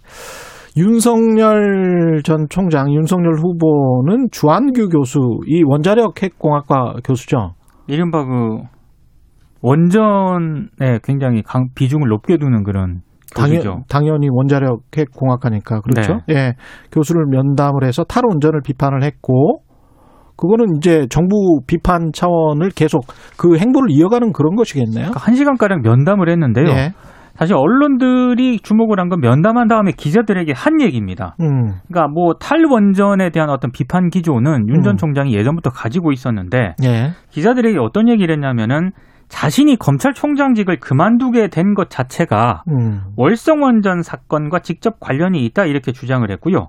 윤석열 0.79 2.23
전 2.25 2.47
총장, 2.49 2.91
윤석열 2.91 3.35
후보는 3.35 4.29
주한규 4.33 4.89
교수, 4.89 5.19
이 5.47 5.63
원자력 5.67 6.23
핵공학과 6.23 6.95
교수죠. 7.05 7.55
이른바 7.87 8.25
그 8.25 8.63
원전에 9.61 11.01
굉장히 11.03 11.43
강, 11.43 11.69
비중을 11.75 12.09
높게 12.09 12.39
두는 12.39 12.65
그런. 12.65 13.03
당연, 13.35 13.85
당연히 13.89 14.29
원자력 14.31 14.81
핵 14.97 15.11
공학과니까 15.13 15.81
그렇죠. 15.81 16.21
네. 16.29 16.35
예, 16.35 16.53
교수를 16.93 17.27
면담을 17.27 17.85
해서 17.85 18.05
탈원전을 18.05 18.61
비판을 18.65 19.03
했고, 19.03 19.63
그거는 20.37 20.77
이제 20.77 21.07
정부 21.11 21.61
비판 21.67 22.13
차원을 22.13 22.71
계속 22.71 23.03
그 23.37 23.59
행보를 23.59 23.91
이어가는 23.91 24.33
그런 24.33 24.55
것이겠네요. 24.55 25.09
그러니까 25.11 25.21
한 25.21 25.35
시간 25.35 25.57
가량 25.57 25.83
면담을 25.83 26.29
했는데요. 26.31 26.67
예. 26.69 26.93
사실 27.35 27.55
언론들이 27.55 28.59
주목을 28.61 28.99
한 28.99 29.09
건 29.09 29.21
면담한 29.21 29.69
다음에 29.69 29.93
기자들에게 29.97 30.53
한 30.57 30.81
얘기입니다. 30.81 31.37
음, 31.41 31.75
그러니까 31.87 32.09
뭐 32.13 32.35
탈원전에 32.35 33.31
대한 33.31 33.49
어떤 33.51 33.71
비판 33.71 34.09
기조는 34.11 34.69
윤전 34.69 34.95
음. 34.95 34.97
총장이 34.97 35.35
예전부터 35.35 35.71
가지고 35.71 36.11
있었는데 36.13 36.75
예. 36.85 37.11
기자들에게 37.31 37.79
어떤 37.79 38.09
얘기를 38.09 38.35
했냐면은 38.35 38.91
자신이 39.29 39.77
검찰총장직을 39.77 40.79
그만두게 40.81 41.49
된 41.49 41.75
것 41.75 41.91
자체가 41.91 42.63
음, 42.69 43.03
월성원전 43.17 44.03
사건과 44.03 44.61
직접 44.61 44.99
관련이 45.01 45.45
있다 45.45 45.65
이렇게 45.67 45.93
주장을 45.93 46.29
했고요. 46.31 46.69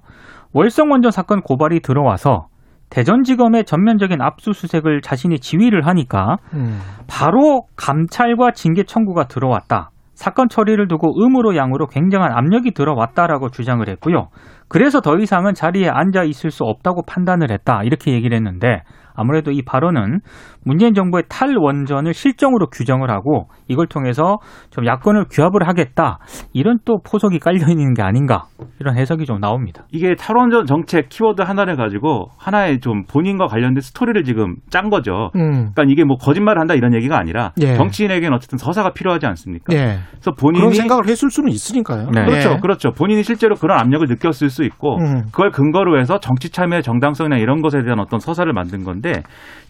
월성원전 0.53 1.11
사건 1.11 1.41
고발이 1.41 1.79
들어와서 1.81 2.47
대전지검의 2.89 3.65
전면적인 3.65 4.21
압수수색을 4.21 5.01
자신이 5.01 5.39
지휘를 5.39 5.85
하니까 5.87 6.37
음. 6.53 6.79
바로 7.07 7.63
감찰과 7.75 8.51
징계 8.51 8.83
청구가 8.83 9.27
들어왔다. 9.27 9.91
사건 10.15 10.49
처리를 10.49 10.87
두고 10.89 11.13
음으로 11.23 11.55
양으로 11.55 11.87
굉장한 11.87 12.31
압력이 12.33 12.71
들어왔다라고 12.73 13.49
주장을 13.51 13.87
했고요. 13.87 14.27
그래서 14.67 14.99
더 14.99 15.17
이상은 15.17 15.53
자리에 15.53 15.87
앉아 15.87 16.23
있을 16.23 16.51
수 16.51 16.65
없다고 16.65 17.03
판단을 17.07 17.51
했다. 17.51 17.83
이렇게 17.83 18.11
얘기를 18.11 18.35
했는데 18.35 18.81
아무래도 19.19 19.51
이 19.51 19.61
발언은 19.61 20.19
문재인 20.63 20.93
정부의 20.93 21.23
탈원전을 21.29 22.13
실정으로 22.13 22.67
규정을 22.67 23.09
하고 23.09 23.47
이걸 23.67 23.87
통해서 23.87 24.37
좀 24.69 24.85
야권을 24.85 25.25
규합을 25.29 25.67
하겠다. 25.67 26.19
이런 26.53 26.79
또 26.85 26.99
포석이 27.03 27.39
깔려 27.39 27.67
있는 27.69 27.93
게 27.93 28.01
아닌가. 28.01 28.45
이런 28.79 28.97
해석이 28.97 29.25
좀 29.25 29.39
나옵니다. 29.39 29.83
이게 29.91 30.15
탈원전 30.15 30.65
정책 30.65 31.09
키워드 31.09 31.41
하나를 31.41 31.75
가지고 31.75 32.29
하나의 32.37 32.79
좀 32.79 33.03
본인과 33.05 33.47
관련된 33.47 33.81
스토리를 33.81 34.23
지금 34.23 34.55
짠 34.69 34.89
거죠. 34.89 35.31
음. 35.35 35.71
그러니까 35.73 35.83
이게 35.87 36.03
뭐 36.03 36.17
거짓말을 36.17 36.59
한다 36.59 36.75
이런 36.75 36.93
얘기가 36.93 37.17
아니라 37.17 37.51
예. 37.61 37.75
정치인에게는 37.75 38.33
어쨌든 38.33 38.57
서사가 38.57 38.91
필요하지 38.91 39.25
않습니까? 39.25 39.73
예. 39.73 39.99
그래서 40.11 40.31
본인이 40.37 40.61
그런 40.61 40.73
생각을 40.73 41.07
했을 41.07 41.29
수는 41.29 41.49
있으니까요. 41.49 42.09
네. 42.11 42.25
그렇죠, 42.25 42.51
예. 42.51 42.57
그렇죠. 42.61 42.91
본인이 42.91 43.23
실제로 43.23 43.55
그런 43.55 43.79
압력을 43.79 44.05
느꼈을 44.07 44.49
수 44.49 44.63
있고 44.63 44.97
음. 44.97 45.23
그걸 45.31 45.51
근거로 45.51 45.99
해서 45.99 46.19
정치 46.19 46.49
참여의 46.49 46.83
정당성이나 46.83 47.37
이런 47.37 47.61
것에 47.61 47.81
대한 47.83 47.99
어떤 47.99 48.19
서사를 48.19 48.51
만든 48.53 48.83
건데 48.83 49.08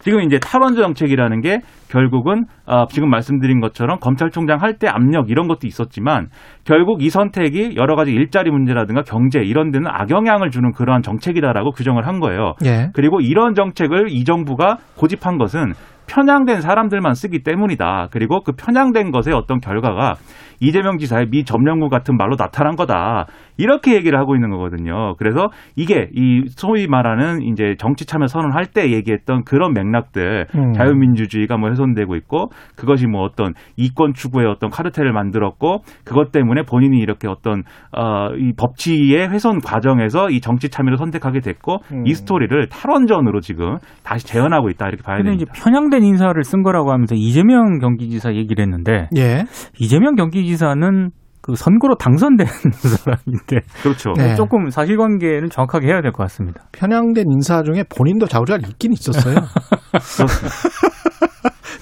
지금 0.00 0.22
이제 0.22 0.38
탈원전 0.38 0.82
정책이라는 0.82 1.40
게 1.42 1.60
결국은 1.90 2.44
어, 2.66 2.86
지금 2.88 3.10
말씀드린 3.10 3.60
것처럼 3.60 3.98
검찰총장 4.00 4.62
할 4.62 4.78
때 4.78 4.88
압력 4.88 5.28
이런 5.28 5.46
것도 5.46 5.66
있었지만 5.66 6.28
결국 6.64 7.02
이 7.02 7.10
선택이 7.10 7.74
여러 7.76 7.96
가지 7.96 8.12
일자리 8.12 8.50
문제라든가 8.50 9.02
경제 9.02 9.40
이런 9.40 9.70
데는 9.72 9.88
악영향을 9.90 10.50
주는 10.50 10.72
그러한 10.72 11.02
정책이다라고 11.02 11.72
규정을 11.72 12.06
한 12.06 12.20
거예요. 12.20 12.54
예. 12.64 12.88
그리고 12.94 13.20
이런 13.20 13.54
정책을 13.54 14.06
이 14.08 14.24
정부가 14.24 14.78
고집한 14.96 15.36
것은 15.36 15.72
편향된 16.10 16.60
사람들만 16.60 17.14
쓰기 17.14 17.42
때문이다. 17.42 18.08
그리고 18.10 18.42
그 18.42 18.52
편향된 18.52 19.12
것의 19.12 19.34
어떤 19.34 19.60
결과가 19.60 20.14
이재명 20.60 20.98
지사의 20.98 21.28
미 21.30 21.44
점령구 21.44 21.88
같은 21.88 22.16
말로 22.16 22.36
나타난 22.36 22.76
거다. 22.76 23.26
이렇게 23.56 23.94
얘기를 23.94 24.18
하고 24.18 24.34
있는 24.34 24.50
거거든요. 24.50 25.14
그래서 25.16 25.48
이게 25.76 26.08
이 26.14 26.44
소위 26.48 26.86
말하는 26.86 27.42
이제 27.42 27.76
정치 27.78 28.06
참여 28.06 28.26
선언할 28.26 28.66
때 28.66 28.90
얘기했던 28.90 29.44
그런 29.44 29.72
맥락들 29.72 30.46
음. 30.54 30.72
자유민주주의가 30.72 31.56
뭐 31.56 31.70
훼손되고 31.70 32.14
있고 32.16 32.50
그것이 32.76 33.06
뭐 33.06 33.22
어떤 33.22 33.54
이권 33.76 34.12
추구의 34.14 34.46
어떤 34.46 34.70
카르텔을 34.70 35.12
만들었고 35.12 35.82
그것 36.04 36.32
때문에 36.32 36.62
본인이 36.62 36.98
이렇게 36.98 37.28
어떤 37.28 37.62
어이 37.92 38.52
법치의 38.56 39.28
훼손 39.28 39.60
과정에서 39.60 40.30
이 40.30 40.40
정치 40.40 40.68
참여를 40.68 40.98
선택하게 40.98 41.40
됐고 41.40 41.78
음. 41.92 42.06
이 42.06 42.14
스토리를 42.14 42.68
탈원전으로 42.68 43.40
지금 43.40 43.76
다시 44.02 44.26
재현하고 44.26 44.68
있다 44.70 44.88
이렇게 44.88 45.02
봐야 45.02 45.22
됩니다. 45.22 45.52
편향된 45.54 45.99
인사를 46.02 46.42
쓴 46.44 46.62
거라고 46.62 46.92
하면서 46.92 47.14
이재명 47.14 47.78
경기지사 47.78 48.34
얘기를 48.34 48.62
했는데 48.64 49.08
예. 49.16 49.44
이재명 49.78 50.14
경기지사는 50.14 51.10
그 51.42 51.54
선거로 51.54 51.94
당선된 51.96 52.46
사람인데 52.72 53.60
그렇죠. 53.82 54.12
네. 54.16 54.34
조금 54.34 54.68
사실관계는 54.68 55.48
정확하게 55.48 55.86
해야 55.88 56.02
될 56.02 56.12
것 56.12 56.22
같습니다. 56.24 56.64
편향된 56.72 57.24
인사 57.32 57.62
중에 57.62 57.82
본인도 57.88 58.26
자우잘 58.26 58.60
있긴 58.68 58.92
있었어요. 58.92 59.36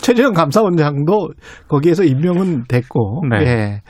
최재형 0.01 0.33
감사원장도 0.33 1.31
거기에서 1.69 2.05
임명은 2.05 2.65
됐고. 2.69 3.23
네. 3.31 3.37
예. 3.47 3.81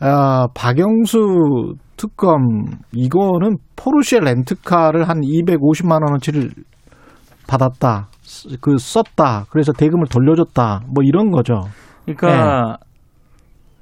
아, 0.00 0.46
박영수 0.54 1.74
특검 1.96 2.64
이거는 2.92 3.56
포르쉐 3.76 4.18
렌트카를 4.20 5.08
한 5.08 5.20
250만 5.20 6.02
원어치를 6.04 6.50
받았다. 7.46 8.08
쓰- 8.24 8.56
그 8.60 8.76
썼다. 8.78 9.44
그래서 9.50 9.72
대금을 9.72 10.06
돌려줬다. 10.08 10.80
뭐 10.92 11.04
이런 11.04 11.30
거죠. 11.30 11.62
그러니까 12.04 12.78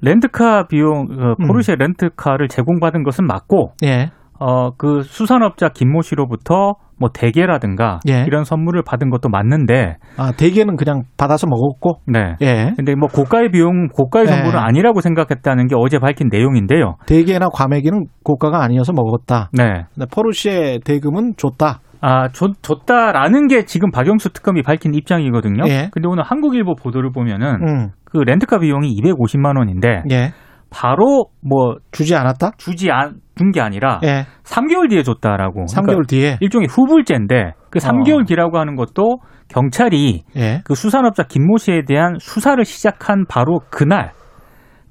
렌트카 0.01 0.67
비용 0.67 1.05
그 1.07 1.13
음. 1.39 1.47
포르쉐 1.47 1.75
렌트카를 1.77 2.47
제공받은 2.49 3.03
것은 3.03 3.25
맞고 3.25 3.73
예. 3.83 4.11
어그 4.39 5.03
수산업자 5.03 5.69
김모 5.69 6.01
씨로부터 6.01 6.73
뭐 6.99 7.09
대게라든가 7.13 7.99
예. 8.09 8.23
이런 8.27 8.43
선물을 8.43 8.81
받은 8.85 9.09
것도 9.09 9.29
맞는데 9.29 9.97
아, 10.17 10.31
대개는 10.31 10.75
그냥 10.75 11.03
받아서 11.17 11.47
먹었고. 11.47 12.01
네. 12.07 12.35
예. 12.41 12.73
근데 12.75 12.95
뭐 12.95 13.07
고가의 13.07 13.51
비용 13.51 13.87
고가의 13.89 14.25
예. 14.27 14.31
선물은 14.31 14.59
아니라고 14.59 15.01
생각했다는 15.01 15.67
게 15.67 15.75
어제 15.77 15.99
밝힌 15.99 16.27
내용인데요. 16.31 16.95
대개나 17.07 17.47
과메기는 17.53 18.05
고가가 18.23 18.61
아니어서 18.63 18.91
먹었다. 18.93 19.49
네. 19.53 19.85
포르쉐 20.13 20.79
대금은 20.85 21.33
줬다. 21.37 21.79
아, 22.05 22.27
줬, 22.33 22.61
줬다라는 22.61 23.47
게 23.47 23.63
지금 23.63 23.89
박영수 23.89 24.33
특검이 24.33 24.61
밝힌 24.61 24.93
입장이거든요. 24.93 25.63
예. 25.67 25.89
근데 25.93 26.09
오늘 26.09 26.23
한국일보 26.23 26.75
보도를 26.75 27.11
보면은 27.13 27.47
음. 27.65 27.89
그 28.03 28.17
렌트카 28.17 28.59
비용이 28.59 28.93
250만 28.97 29.57
원인데 29.57 30.03
예. 30.11 30.33
바로 30.69 31.27
뭐 31.39 31.77
주지 31.93 32.13
않았다? 32.13 32.51
주지 32.57 32.91
안, 32.91 33.21
준게 33.37 33.61
아니라 33.61 34.01
예. 34.03 34.25
3개월 34.43 34.89
뒤에 34.89 35.03
줬다라고. 35.03 35.61
3개월 35.61 35.85
그러니까 35.85 36.07
뒤에. 36.09 36.37
일종의 36.41 36.67
후불제인데 36.69 37.53
그 37.69 37.79
3개월 37.79 38.27
뒤라고 38.27 38.59
하는 38.59 38.75
것도 38.75 39.19
경찰이 39.47 40.23
예. 40.35 40.61
그 40.65 40.75
수산업자 40.75 41.23
김모 41.23 41.55
씨에 41.55 41.83
대한 41.87 42.17
수사를 42.19 42.63
시작한 42.65 43.23
바로 43.29 43.61
그날 43.69 44.11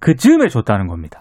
그 0.01 0.15
즈음에 0.15 0.49
줬다는 0.49 0.87
겁니다. 0.87 1.21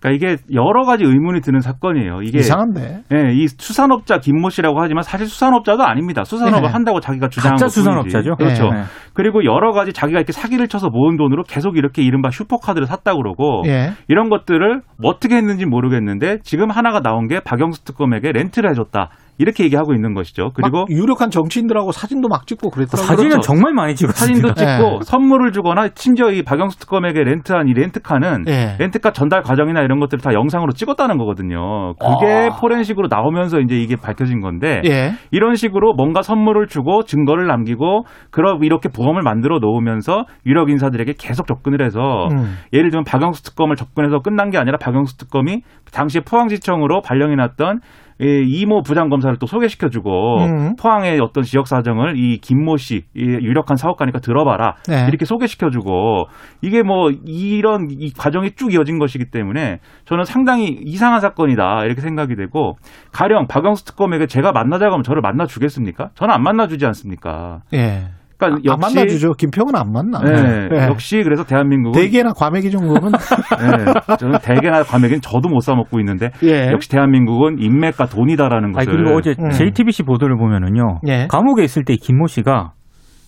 그러니까 0.00 0.10
이게 0.10 0.42
여러 0.54 0.84
가지 0.84 1.04
의문이 1.04 1.42
드는 1.42 1.60
사건이에요. 1.60 2.22
이게 2.22 2.38
이상한데. 2.38 3.02
예, 3.12 3.32
이 3.32 3.46
수산업자 3.46 4.18
김모 4.18 4.48
씨라고 4.48 4.80
하지만 4.80 5.02
사실 5.02 5.26
수산업자도 5.26 5.82
아닙니다. 5.82 6.24
수산업을 6.24 6.62
네. 6.62 6.68
한다고 6.68 7.00
자기가 7.00 7.28
주장한 7.28 7.56
가짜. 7.56 7.68
수산업자죠. 7.68 8.36
그렇죠. 8.36 8.70
네. 8.70 8.82
그리고 9.12 9.44
여러 9.44 9.72
가지 9.72 9.92
자기가 9.92 10.18
이렇게 10.18 10.32
사기를 10.32 10.68
쳐서 10.68 10.88
모은 10.88 11.18
돈으로 11.18 11.42
계속 11.42 11.76
이렇게 11.76 12.02
이른바 12.02 12.30
슈퍼카드를 12.30 12.86
샀다 12.86 13.14
그러고 13.14 13.62
예. 13.66 13.90
이런 14.08 14.30
것들을 14.30 14.80
어떻게 15.04 15.36
했는지 15.36 15.66
모르겠는데 15.66 16.38
지금 16.42 16.70
하나가 16.70 17.00
나온 17.00 17.28
게 17.28 17.40
박영수 17.40 17.84
특검에게 17.84 18.32
렌트를 18.32 18.70
해줬다 18.70 19.10
이렇게 19.40 19.64
얘기하고 19.64 19.94
있는 19.94 20.12
것이죠. 20.12 20.50
그리고 20.52 20.80
막 20.80 20.90
유력한 20.90 21.30
정치인들하고 21.30 21.92
사진도 21.92 22.28
막 22.28 22.46
찍고 22.46 22.68
그랬더라고요. 22.68 23.06
사진은 23.06 23.30
그렇죠. 23.30 23.40
정말 23.40 23.72
많이 23.72 23.94
찍었습니다. 23.94 24.26
사진도 24.26 24.54
찍고 24.54 24.98
네. 24.98 24.98
선물을 25.02 25.52
주거나 25.52 25.88
심지어 25.94 26.30
이 26.30 26.42
박영수 26.42 26.78
특검에게 26.78 27.24
렌트한 27.24 27.66
이 27.66 27.72
렌트카는 27.72 28.44
예. 28.48 28.76
렌트카 28.78 29.12
전달 29.12 29.40
과정이나 29.40 29.80
이런 29.80 29.98
것들을 29.98 30.20
다 30.20 30.34
영상으로 30.34 30.72
찍었다는 30.72 31.16
거거든요. 31.16 31.94
그게 31.94 32.50
아. 32.52 32.56
포렌식으로 32.60 33.08
나오면서 33.10 33.60
이제 33.60 33.76
이게 33.76 33.96
밝혀진 33.96 34.40
건데 34.40 34.82
예. 34.84 35.12
이런 35.30 35.54
식으로 35.54 35.94
뭔가 35.94 36.20
선물을 36.20 36.66
주고 36.66 37.04
증거를 37.04 37.46
남기고 37.46 38.04
그럼 38.30 38.62
이렇게 38.62 38.90
보험을 38.90 39.22
만들어 39.22 39.58
놓으면서 39.58 40.26
유력 40.44 40.68
인사들에게 40.68 41.14
계속 41.18 41.46
접근을 41.46 41.82
해서 41.82 42.28
음. 42.30 42.58
예를 42.74 42.90
들면 42.90 43.04
박영수 43.04 43.42
특검을 43.42 43.76
접근해서 43.76 44.18
끝난 44.18 44.50
게 44.50 44.58
아니라 44.58 44.76
박영수 44.76 45.16
특검이 45.16 45.62
당시에 45.94 46.20
포항지청으로 46.28 47.00
발령이 47.00 47.36
났던 47.36 47.80
이 48.20 48.60
이모 48.60 48.82
부장검사를 48.82 49.36
또 49.38 49.46
소개시켜주고 49.46 50.44
음. 50.44 50.76
포항의 50.76 51.18
어떤 51.20 51.42
지역 51.42 51.66
사정을 51.66 52.18
이 52.18 52.38
김모 52.38 52.76
씨, 52.76 53.04
이 53.14 53.20
유력한 53.20 53.76
사업가니까 53.76 54.20
들어봐라 54.20 54.76
네. 54.88 55.06
이렇게 55.08 55.24
소개시켜주고 55.24 56.26
이게 56.60 56.82
뭐 56.82 57.10
이런 57.10 57.88
이 57.90 58.12
과정이 58.12 58.52
쭉 58.56 58.74
이어진 58.74 58.98
것이기 58.98 59.30
때문에 59.30 59.80
저는 60.04 60.24
상당히 60.24 60.68
이상한 60.82 61.20
사건이다 61.20 61.84
이렇게 61.84 62.02
생각이 62.02 62.36
되고 62.36 62.76
가령 63.12 63.46
박영수 63.46 63.84
특검에게 63.86 64.26
제가 64.26 64.52
만나자고 64.52 64.92
하면 64.92 65.02
저를 65.02 65.22
만나주겠습니까? 65.22 66.10
저는 66.14 66.34
안 66.34 66.42
만나주지 66.42 66.84
않습니까? 66.86 67.60
예. 67.72 68.08
그러니까 68.46 68.72
안 68.72 68.78
역시 68.82 68.94
만나주죠. 68.96 69.32
김평은 69.34 69.74
안 69.76 69.92
만나. 69.92 70.20
네, 70.20 70.68
예. 70.72 70.86
역시 70.88 71.22
그래서 71.22 71.44
대한민국은 71.44 72.00
대개나 72.00 72.32
과메기 72.32 72.70
정도는 72.70 73.12
네, 73.60 74.16
저는 74.18 74.38
대개나 74.42 74.82
과메기는 74.84 75.20
저도 75.20 75.48
못 75.48 75.60
사 75.60 75.74
먹고 75.74 75.98
있는데 76.00 76.30
예. 76.42 76.70
역시 76.72 76.88
대한민국은 76.88 77.58
인맥과 77.60 78.06
돈이다라는 78.06 78.72
아니 78.76 78.86
것을 78.86 78.92
그리고 78.92 79.16
어제 79.16 79.34
음. 79.38 79.50
JTBC 79.50 80.04
보도를 80.04 80.36
보면은요. 80.36 81.00
예. 81.06 81.26
감옥에 81.28 81.62
있을 81.64 81.84
때 81.84 81.96
김모 81.96 82.26
씨가 82.28 82.72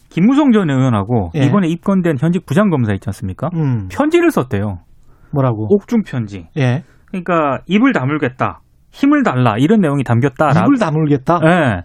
김무성 0.09 0.53
전 0.53 0.69
의원하고 0.71 1.31
예. 1.37 1.41
이번에 1.47 1.69
입건된 1.69 2.17
현직 2.21 2.45
부장검사 2.47 2.93
있지 2.95 3.09
않습니까? 3.09 3.49
음. 3.55 3.89
편지를 3.91 4.31
썼대요. 4.31 4.79
뭐라고? 5.33 5.67
옥중 5.75 6.03
편지. 6.07 6.47
예. 6.59 6.83
그러니까 7.07 7.61
입을 7.67 7.93
다물겠다. 7.93 8.61
힘을 8.93 9.23
달라. 9.23 9.57
이런 9.59 9.81
내용이 9.81 10.05
담겼다라고. 10.05 10.67
입을 10.67 10.79
다물겠다. 10.79 11.41
예. 11.45 11.83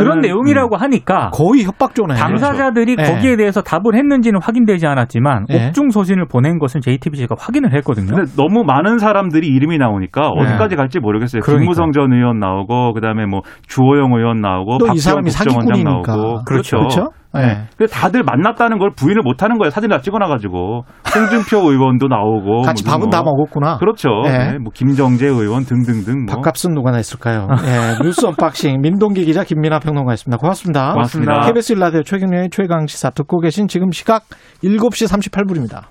그런 0.00 0.20
내용이라고 0.20 0.76
하니까 0.76 1.30
거의 1.32 1.64
협박조네. 1.64 2.14
당사자들이 2.14 2.96
예. 2.98 3.02
거기에 3.02 3.36
대해서 3.36 3.62
답을 3.62 3.94
했는지는 3.94 4.40
확인되지 4.42 4.86
않았지만 4.86 5.46
예. 5.50 5.66
옥중 5.68 5.90
소신을 5.90 6.26
보낸 6.26 6.58
것은 6.58 6.80
JTBC가 6.80 7.34
확인을 7.38 7.72
했거든요. 7.74 8.14
근데 8.14 8.30
너무 8.36 8.64
많은 8.64 8.98
사람들이 8.98 9.46
이름이 9.48 9.78
나오니까 9.78 10.22
네. 10.22 10.42
어디까지 10.42 10.76
갈지 10.76 11.00
모르겠어요. 11.00 11.42
그러니까. 11.42 11.60
김무성 11.62 11.92
전 11.92 12.12
의원 12.12 12.38
나오고 12.38 12.94
그다음에 12.94 13.26
뭐 13.26 13.42
주호영 13.66 14.12
의원 14.12 14.40
나오고 14.40 14.78
또이 14.78 14.88
박지원 14.88 15.24
사람이 15.24 15.30
국정원장 15.30 15.76
사기꾼이니까. 15.76 16.16
나오고 16.16 16.44
그렇죠. 16.44 16.76
그렇죠? 16.78 17.08
예. 17.36 17.40
네. 17.40 17.64
근데 17.76 17.92
다들 17.92 18.22
만났다는 18.22 18.78
걸 18.78 18.90
부인을 18.96 19.22
못 19.22 19.42
하는 19.42 19.58
거예요. 19.58 19.70
사진을 19.70 19.96
다 19.96 20.02
찍어놔가지고 20.02 20.82
홍준표 21.14 21.58
의원도 21.70 22.08
나오고 22.08 22.62
같이 22.62 22.82
무슨 22.84 22.92
밥은 22.92 23.00
뭐. 23.00 23.10
다 23.10 23.22
먹었구나. 23.22 23.78
그렇죠. 23.78 24.08
네. 24.24 24.52
네, 24.52 24.58
뭐 24.58 24.70
김정재 24.72 25.26
의원 25.26 25.64
등등등. 25.64 26.26
뭐. 26.26 26.36
밥값은 26.36 26.74
누가 26.74 26.90
냈을까요? 26.92 27.48
예, 27.64 28.02
뉴스 28.04 28.24
unboxing 28.26 28.80
민동기 28.80 29.24
기자 29.24 29.44
김민아 29.44 29.80
평론가였습니다. 29.80 30.38
고맙습니다. 30.38 30.92
고맙습니다. 30.92 31.40
KBS 31.46 31.72
일라디오 31.74 32.02
최경영의 32.02 32.48
최강 32.50 32.86
시사 32.86 33.10
듣고 33.10 33.40
계신 33.40 33.68
지금 33.68 33.90
시각 33.90 34.22
7시 34.62 35.08
38분입니다. 35.30 35.82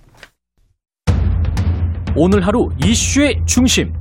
오늘 2.16 2.46
하루 2.48 2.70
이슈의 2.84 3.42
중심. 3.46 3.92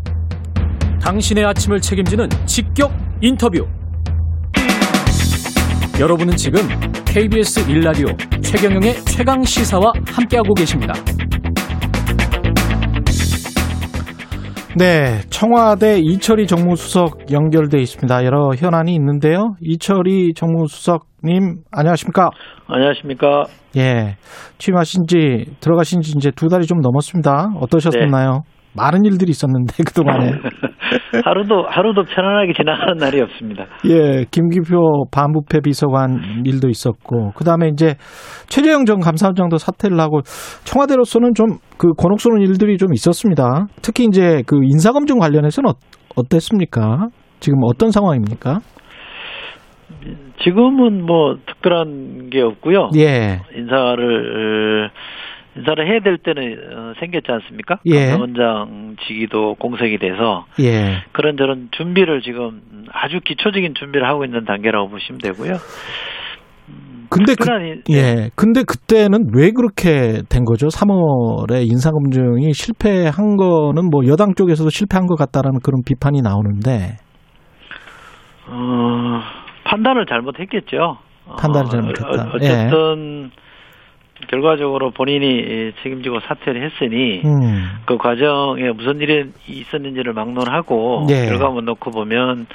당신의 1.03 1.45
아침을 1.45 1.81
책임지는 1.81 2.29
직격 2.47 2.93
인터뷰. 3.21 3.67
여러분은 6.01 6.35
지금 6.35 6.61
KBS 7.07 7.71
일라디오 7.71 8.09
최경영의 8.43 8.95
최강 9.05 9.45
시사와 9.45 9.93
함께하고 10.09 10.53
계십니다. 10.55 10.93
네, 14.77 15.21
청와대 15.31 16.01
이철희 16.01 16.49
정무수석 16.49 17.31
연결돼 17.31 17.81
있습니다. 17.81 18.25
여러 18.25 18.51
현안이 18.57 18.93
있는데요. 18.97 19.55
이철희 19.61 20.35
정무수석님 20.35 21.63
안녕하십니까? 21.71 22.31
안녕하십니까. 22.67 23.45
예, 23.77 24.17
취임하신 24.59 25.07
지 25.07 25.45
들어가신 25.61 26.01
지 26.01 26.13
이제 26.17 26.33
두 26.35 26.49
달이 26.49 26.67
좀 26.67 26.81
넘었습니다. 26.81 27.53
어떠셨나요? 27.61 28.43
많은 28.77 29.05
일들이 29.05 29.31
있었는데 29.31 29.83
그동안에 29.85 30.33
하루도 31.25 31.67
하루도 31.69 32.05
편안하게 32.05 32.53
지나가는 32.55 32.97
날이 32.97 33.21
없습니다. 33.21 33.67
예, 33.87 34.25
김기표 34.31 35.07
반부패 35.11 35.61
비서관 35.61 36.43
일도 36.45 36.69
있었고, 36.69 37.33
그 37.35 37.45
다음에 37.45 37.69
이제 37.69 37.95
최재형 38.49 38.85
전 38.85 39.01
감사원장도 39.01 39.59
사퇴를 39.59 39.99
하고, 39.99 40.21
청와대로서는 40.65 41.35
좀 41.35 41.59
그 41.77 41.93
곤혹스러운 41.93 42.41
일들이 42.41 42.79
좀 42.79 42.93
있었습니다. 42.93 43.67
특히 43.83 44.05
이제 44.05 44.43
그 44.47 44.61
인사 44.63 44.93
검증 44.93 45.19
관련해서는 45.19 45.71
어, 45.71 45.75
어땠습니까? 46.17 47.09
지금 47.41 47.59
어떤 47.65 47.91
상황입니까? 47.91 48.61
지금은 50.43 51.05
뭐 51.05 51.37
특별한 51.47 52.31
게 52.31 52.41
없고요. 52.43 52.91
예, 52.97 53.41
인사를 53.55 54.91
인사를 55.57 55.87
해야 55.87 56.01
될 56.01 56.19
때는 56.19 56.43
어, 56.77 56.93
생겼지 56.99 57.31
않습니까? 57.31 57.79
예. 57.87 58.07
감사원장 58.11 58.97
직위도 59.07 59.55
공석이 59.55 59.99
돼서 59.99 60.47
예, 60.61 61.05
그런 61.13 61.37
저런 61.37 61.69
준비를 61.71 62.23
지금 62.23 62.61
아주 62.93 63.21
기초적인 63.25 63.75
준비를 63.75 64.07
하고 64.07 64.25
있는 64.25 64.45
단계라고 64.45 64.89
보시면 64.89 65.19
되고요. 65.19 65.55
근데 67.11 67.35
그, 67.39 67.47
예, 67.93 68.31
근데 68.35 68.65
그때는 68.65 69.31
왜 69.37 69.53
그렇게 69.53 70.23
된 70.29 70.45
거죠? 70.45 70.67
3월에 70.67 71.63
인사검증이 71.71 72.53
실패한 72.53 73.37
거는 73.37 73.89
뭐 73.91 74.05
여당 74.09 74.35
쪽에서도 74.35 74.69
실패한 74.71 75.07
것 75.07 75.15
같다라는 75.15 75.61
그런 75.63 75.83
비판이 75.87 76.23
나오는데, 76.23 76.97
어, 78.49 79.21
판단을 79.65 80.07
잘못했겠죠. 80.07 80.99
판단을 81.39 81.67
어, 81.67 81.71
잘못했다. 81.71 82.09
어, 82.09 82.31
어쨌든 82.35 83.31
결과적으로 84.29 84.91
본인이 84.91 85.73
책임지고 85.83 86.21
사퇴를 86.21 86.63
했으니 86.63 87.23
음, 87.25 87.71
그 87.87 87.97
과정에 87.97 88.71
무슨 88.73 89.01
일이 89.01 89.31
있었는지를 89.47 90.13
막론하고 90.13 91.07
예. 91.11 91.27
결과만 91.27 91.65
놓고 91.65 91.91
보면 91.91 92.47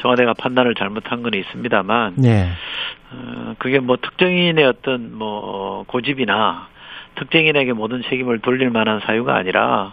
청와대가 0.00 0.34
판단을 0.34 0.74
잘못한 0.74 1.22
건 1.22 1.34
있습니다만 1.34 2.16
예, 2.24 2.48
어, 3.12 3.54
그게 3.58 3.78
뭐 3.78 3.96
특정인의 3.96 4.64
어떤 4.64 5.16
뭐 5.16 5.84
고집이나 5.86 6.68
특정인에게 7.16 7.72
모든 7.72 8.02
책임을 8.02 8.40
돌릴 8.40 8.70
만한 8.70 9.00
사유가 9.04 9.36
아니라 9.36 9.92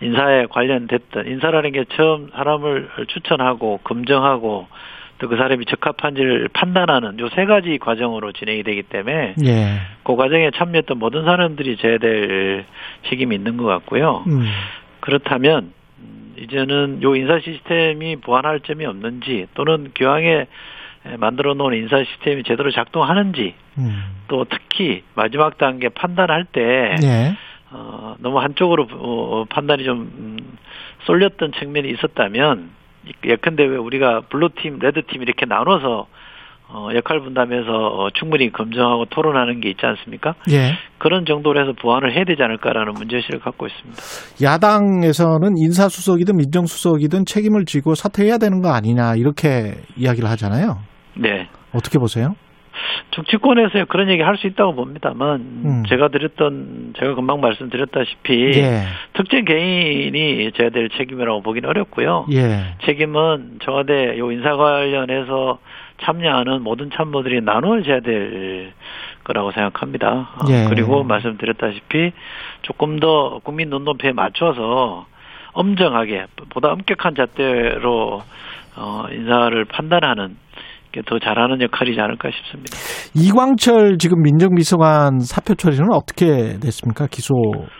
인사에 0.00 0.46
관련됐던 0.46 1.26
인사라는 1.26 1.72
게 1.72 1.84
처음 1.96 2.30
사람을 2.34 2.88
추천하고 3.08 3.80
검증하고 3.84 4.68
또 5.18 5.28
그 5.28 5.36
사람이 5.36 5.64
적합한지를 5.66 6.48
판단하는 6.52 7.18
요 7.20 7.28
세 7.30 7.44
가지 7.44 7.78
과정으로 7.78 8.32
진행이 8.32 8.62
되기 8.62 8.82
때문에 8.82 9.34
예. 9.44 9.80
그 10.02 10.16
과정에 10.16 10.50
참여했던 10.52 10.98
모든 10.98 11.24
사람들이 11.24 11.76
져야 11.76 11.98
될 11.98 12.64
책임이 13.08 13.34
있는 13.34 13.56
것 13.56 13.64
같고요. 13.66 14.24
음. 14.26 14.46
그렇다면 15.00 15.72
음, 15.98 16.34
이제는 16.38 17.02
요 17.02 17.14
인사 17.14 17.38
시스템이 17.40 18.16
보완할 18.16 18.60
점이 18.60 18.86
없는지 18.86 19.46
또는 19.54 19.90
교황에 19.94 20.46
만들어 21.18 21.54
놓은 21.54 21.74
인사 21.74 22.02
시스템이 22.02 22.42
제대로 22.44 22.70
작동하는지 22.70 23.54
음. 23.78 24.02
또 24.28 24.44
특히 24.44 25.02
마지막 25.14 25.58
단계 25.58 25.88
판단할 25.88 26.44
때 26.44 26.96
예. 27.02 27.34
어, 27.70 28.16
너무 28.18 28.40
한쪽으로 28.40 28.88
어, 28.92 29.44
판단이 29.48 29.84
좀 29.84 30.00
음, 30.00 30.36
쏠렸던 31.04 31.52
측면이 31.52 31.88
있었다면 31.90 32.70
예컨대 33.24 33.64
왜 33.64 33.76
우리가 33.76 34.22
블루팀, 34.28 34.78
레드팀 34.80 35.22
이렇게 35.22 35.46
나눠서 35.46 36.06
어, 36.70 36.88
역할 36.94 37.20
분담해서 37.20 37.70
어, 37.72 38.10
충분히 38.10 38.52
검증하고 38.52 39.06
토론하는 39.06 39.60
게 39.60 39.70
있지 39.70 39.86
않습니까? 39.86 40.34
예. 40.50 40.72
그런 40.98 41.24
정도로 41.24 41.58
해서 41.62 41.72
보완을 41.80 42.14
해야 42.14 42.24
되지 42.24 42.42
않을까라는 42.42 42.92
문제의식을 42.92 43.40
갖고 43.40 43.66
있습니다. 43.66 44.02
야당에서는 44.42 45.56
인사수석이든 45.56 46.36
민정수석이든 46.36 47.24
책임을 47.24 47.64
지고 47.64 47.94
사퇴해야 47.94 48.36
되는 48.36 48.60
거 48.60 48.68
아니냐 48.70 49.14
이렇게 49.16 49.76
이야기를 49.96 50.28
하잖아요. 50.28 50.76
네. 51.16 51.48
어떻게 51.72 51.98
보세요? 51.98 52.34
정치권에서 53.10 53.84
그런 53.86 54.08
얘기 54.08 54.22
할 54.22 54.38
수 54.38 54.46
있다고 54.46 54.74
봅니다만 54.74 55.40
음. 55.64 55.82
제가 55.88 56.08
드렸던 56.08 56.94
제가 56.98 57.14
금방 57.14 57.40
말씀드렸다시피 57.40 58.52
예. 58.54 58.84
특정 59.14 59.44
개인이 59.44 60.52
져야 60.52 60.70
될 60.70 60.88
책임이라고 60.90 61.42
보기는 61.42 61.68
어렵고요. 61.68 62.26
예. 62.32 62.76
책임은 62.84 63.58
청와대 63.64 64.16
요 64.18 64.30
인사 64.30 64.56
관련해서 64.56 65.58
참여하는 66.02 66.62
모든 66.62 66.90
참모들이 66.90 67.40
나누어져야 67.40 68.00
될 68.00 68.72
거라고 69.24 69.50
생각합니다. 69.52 70.08
어, 70.08 70.46
예. 70.50 70.66
그리고 70.68 71.02
말씀드렸다시피 71.02 72.12
조금 72.62 73.00
더 73.00 73.40
국민 73.42 73.70
눈높이에 73.70 74.12
맞춰서 74.12 75.06
엄정하게 75.52 76.26
보다 76.50 76.70
엄격한 76.70 77.14
잣대로 77.16 78.22
어, 78.76 79.06
인사를 79.10 79.64
판단하는 79.64 80.28
게 80.28 80.47
더 81.06 81.18
잘하는 81.18 81.60
역할이지 81.62 82.00
않을까 82.00 82.30
싶습니다. 82.30 82.76
이광철 83.14 83.98
지금 83.98 84.22
민정비서관 84.22 85.20
사표 85.20 85.54
처리는 85.54 85.86
어떻게 85.92 86.58
됐습니까? 86.60 87.06
기소 87.06 87.34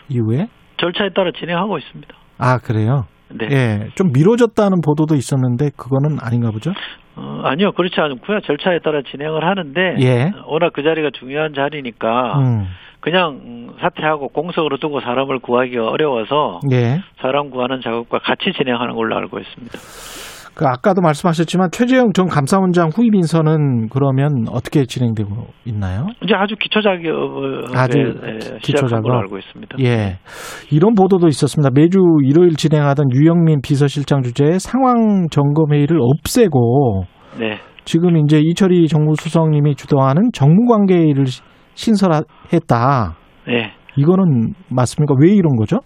이후에? 0.08 0.46
절차에 0.78 1.10
따라 1.14 1.30
진행하고 1.38 1.78
있습니다. 1.78 2.14
아 2.38 2.58
그래요? 2.58 3.04
네. 3.30 3.46
예. 3.50 3.88
좀 3.94 4.10
미뤄졌다는 4.12 4.80
보도도 4.80 5.14
있었는데 5.14 5.70
그거는 5.76 6.18
아닌가 6.22 6.50
보죠? 6.50 6.72
어, 7.16 7.42
아니요, 7.44 7.72
그렇지 7.72 8.00
않고요. 8.00 8.40
절차에 8.40 8.78
따라 8.78 9.02
진행을 9.02 9.44
하는데 9.44 9.80
예. 10.00 10.30
워낙 10.46 10.72
그 10.72 10.82
자리가 10.82 11.10
중요한 11.18 11.52
자리니까 11.52 12.38
음. 12.38 12.66
그냥 13.00 13.40
음, 13.44 13.70
사퇴하고 13.80 14.28
공석으로 14.28 14.78
두고 14.78 15.00
사람을 15.00 15.40
구하기가 15.40 15.88
어려워서 15.88 16.60
예. 16.72 17.00
사람 17.20 17.50
구하는 17.50 17.80
작업과 17.80 18.18
같이 18.18 18.52
진행하는 18.56 18.94
걸로 18.94 19.16
알고 19.16 19.38
있습니다. 19.38 19.78
그 20.58 20.66
아까도 20.66 21.00
말씀하셨지만 21.02 21.70
최재형 21.70 22.12
전 22.14 22.26
감사원장 22.26 22.88
후임 22.92 23.14
인선은 23.14 23.90
그러면 23.90 24.46
어떻게 24.50 24.86
진행되고 24.86 25.30
있나요? 25.66 26.06
이제 26.24 26.34
아주 26.34 26.56
기초 26.60 26.80
작업을 26.80 27.64
아주 27.76 27.98
예, 28.00 28.38
기초 28.60 28.86
시작한 28.88 29.02
걸로 29.02 29.14
작업. 29.14 29.20
알고 29.22 29.38
있습니다. 29.38 29.76
예. 29.84 30.18
이런 30.72 30.94
보도도 30.96 31.28
있었습니다. 31.28 31.70
매주 31.72 32.00
일요일 32.24 32.56
진행하던 32.56 33.06
유영민 33.14 33.60
비서실장 33.62 34.22
주재의 34.22 34.58
상황 34.58 35.28
점검 35.30 35.72
회의를 35.72 35.98
없애고 36.02 37.04
네. 37.38 37.58
지금 37.84 38.16
이제 38.16 38.40
이철희 38.40 38.88
정무 38.88 39.14
수석님이 39.14 39.76
주도하는 39.76 40.30
정무 40.32 40.66
관계회의를 40.66 41.26
시- 41.26 41.40
신설했다. 41.74 43.16
네. 43.46 43.70
이거는 43.96 44.54
맞습니까? 44.70 45.14
왜 45.20 45.30
이런 45.30 45.54
거죠? 45.54 45.76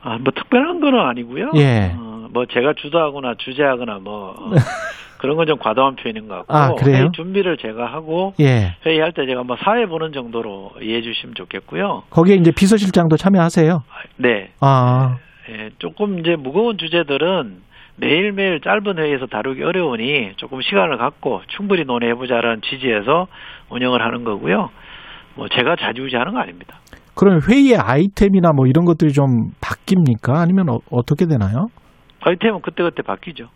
아, 0.00 0.10
뭐 0.18 0.26
특별한 0.32 0.78
건 0.80 0.94
아니고요. 0.94 1.50
예. 1.56 1.92
어, 2.28 2.30
뭐 2.32 2.46
제가 2.46 2.74
주도하거나 2.74 3.34
주재하거나 3.38 3.98
뭐 4.02 4.30
어, 4.30 4.50
그런 5.18 5.36
건 5.36 5.46
좀 5.46 5.58
과도한 5.58 5.96
표현인 5.96 6.28
것 6.28 6.36
같고 6.46 6.54
아, 6.54 6.74
그래요? 6.74 6.96
회의 6.98 7.12
준비를 7.12 7.56
제가 7.56 7.86
하고 7.86 8.34
예. 8.38 8.76
회의할 8.86 9.12
때 9.12 9.26
제가 9.26 9.42
뭐 9.42 9.56
사회 9.64 9.86
보는 9.86 10.12
정도로 10.12 10.72
이해해 10.80 11.02
주시면 11.02 11.34
좋겠고요. 11.34 12.04
거기에 12.10 12.36
이제 12.36 12.52
비서실장도 12.52 13.16
참여하세요. 13.16 13.82
네. 14.18 14.50
아, 14.60 15.16
예, 15.50 15.70
조금 15.78 16.20
이제 16.20 16.36
무거운 16.36 16.78
주제들은 16.78 17.62
매일매일 17.96 18.60
짧은 18.60 18.96
회의에서 18.98 19.26
다루기 19.26 19.62
어려우니 19.64 20.34
조금 20.36 20.60
시간을 20.62 20.98
갖고 20.98 21.42
충분히 21.48 21.82
논의해 21.84 22.14
보자라는 22.14 22.60
취지에서 22.62 23.26
운영을 23.70 24.00
하는 24.00 24.22
거고요. 24.22 24.70
뭐 25.34 25.48
제가 25.48 25.74
자주우지하는 25.80 26.32
거 26.34 26.38
아닙니다. 26.38 26.76
그럼 27.16 27.40
회의의 27.48 27.76
아이템이나 27.78 28.52
뭐 28.52 28.66
이런 28.68 28.84
것들이 28.84 29.12
좀 29.12 29.50
바뀝니까? 29.60 30.36
아니면 30.36 30.68
어, 30.68 30.78
어떻게 30.90 31.26
되나요? 31.26 31.66
아이템은 32.20 32.60
그때그때 32.62 33.02
바뀌죠. 33.02 33.48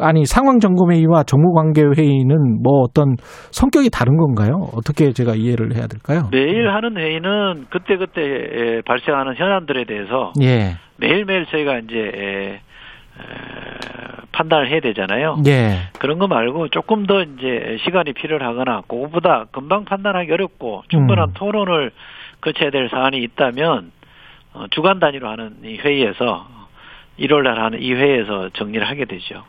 아니 0.00 0.24
상황 0.24 0.60
점검 0.60 0.92
회의와 0.92 1.24
정무관계 1.24 1.82
회의는 1.96 2.62
뭐 2.62 2.82
어떤 2.82 3.16
성격이 3.50 3.90
다른 3.90 4.16
건가요? 4.18 4.68
어떻게 4.72 5.12
제가 5.12 5.34
이해를 5.34 5.74
해야 5.74 5.86
될까요? 5.88 6.28
매일 6.30 6.70
하는 6.70 6.96
회의는 6.96 7.66
그때 7.70 7.96
그때 7.96 8.22
에, 8.22 8.82
발생하는 8.82 9.34
현안들에 9.36 9.84
대해서 9.84 10.32
예, 10.40 10.76
매일매일 10.96 11.46
저희가 11.46 11.78
이제 11.78 12.60
판단을 14.32 14.70
해야 14.70 14.80
되잖아요. 14.80 15.36
예, 15.46 15.90
그런 15.98 16.18
거 16.18 16.28
말고 16.28 16.68
조금 16.68 17.04
더 17.06 17.22
이제 17.22 17.76
시간이 17.84 18.12
필요하거나 18.12 18.82
그거보다 18.86 19.46
금방 19.50 19.84
판단하기 19.84 20.30
어렵고 20.32 20.82
충분한 20.88 21.30
음. 21.30 21.32
토론을 21.34 21.90
거쳐야 22.40 22.70
될 22.70 22.88
사안이 22.88 23.18
있다면 23.18 23.90
어, 24.54 24.64
주간 24.70 25.00
단위로 25.00 25.28
하는 25.28 25.56
이 25.64 25.78
회의에서 25.78 26.46
1월 27.20 27.42
날 27.42 27.62
하는 27.62 27.80
이 27.80 27.92
회의에서 27.92 28.48
정리를 28.54 28.86
하게 28.86 29.04
되죠. 29.04 29.42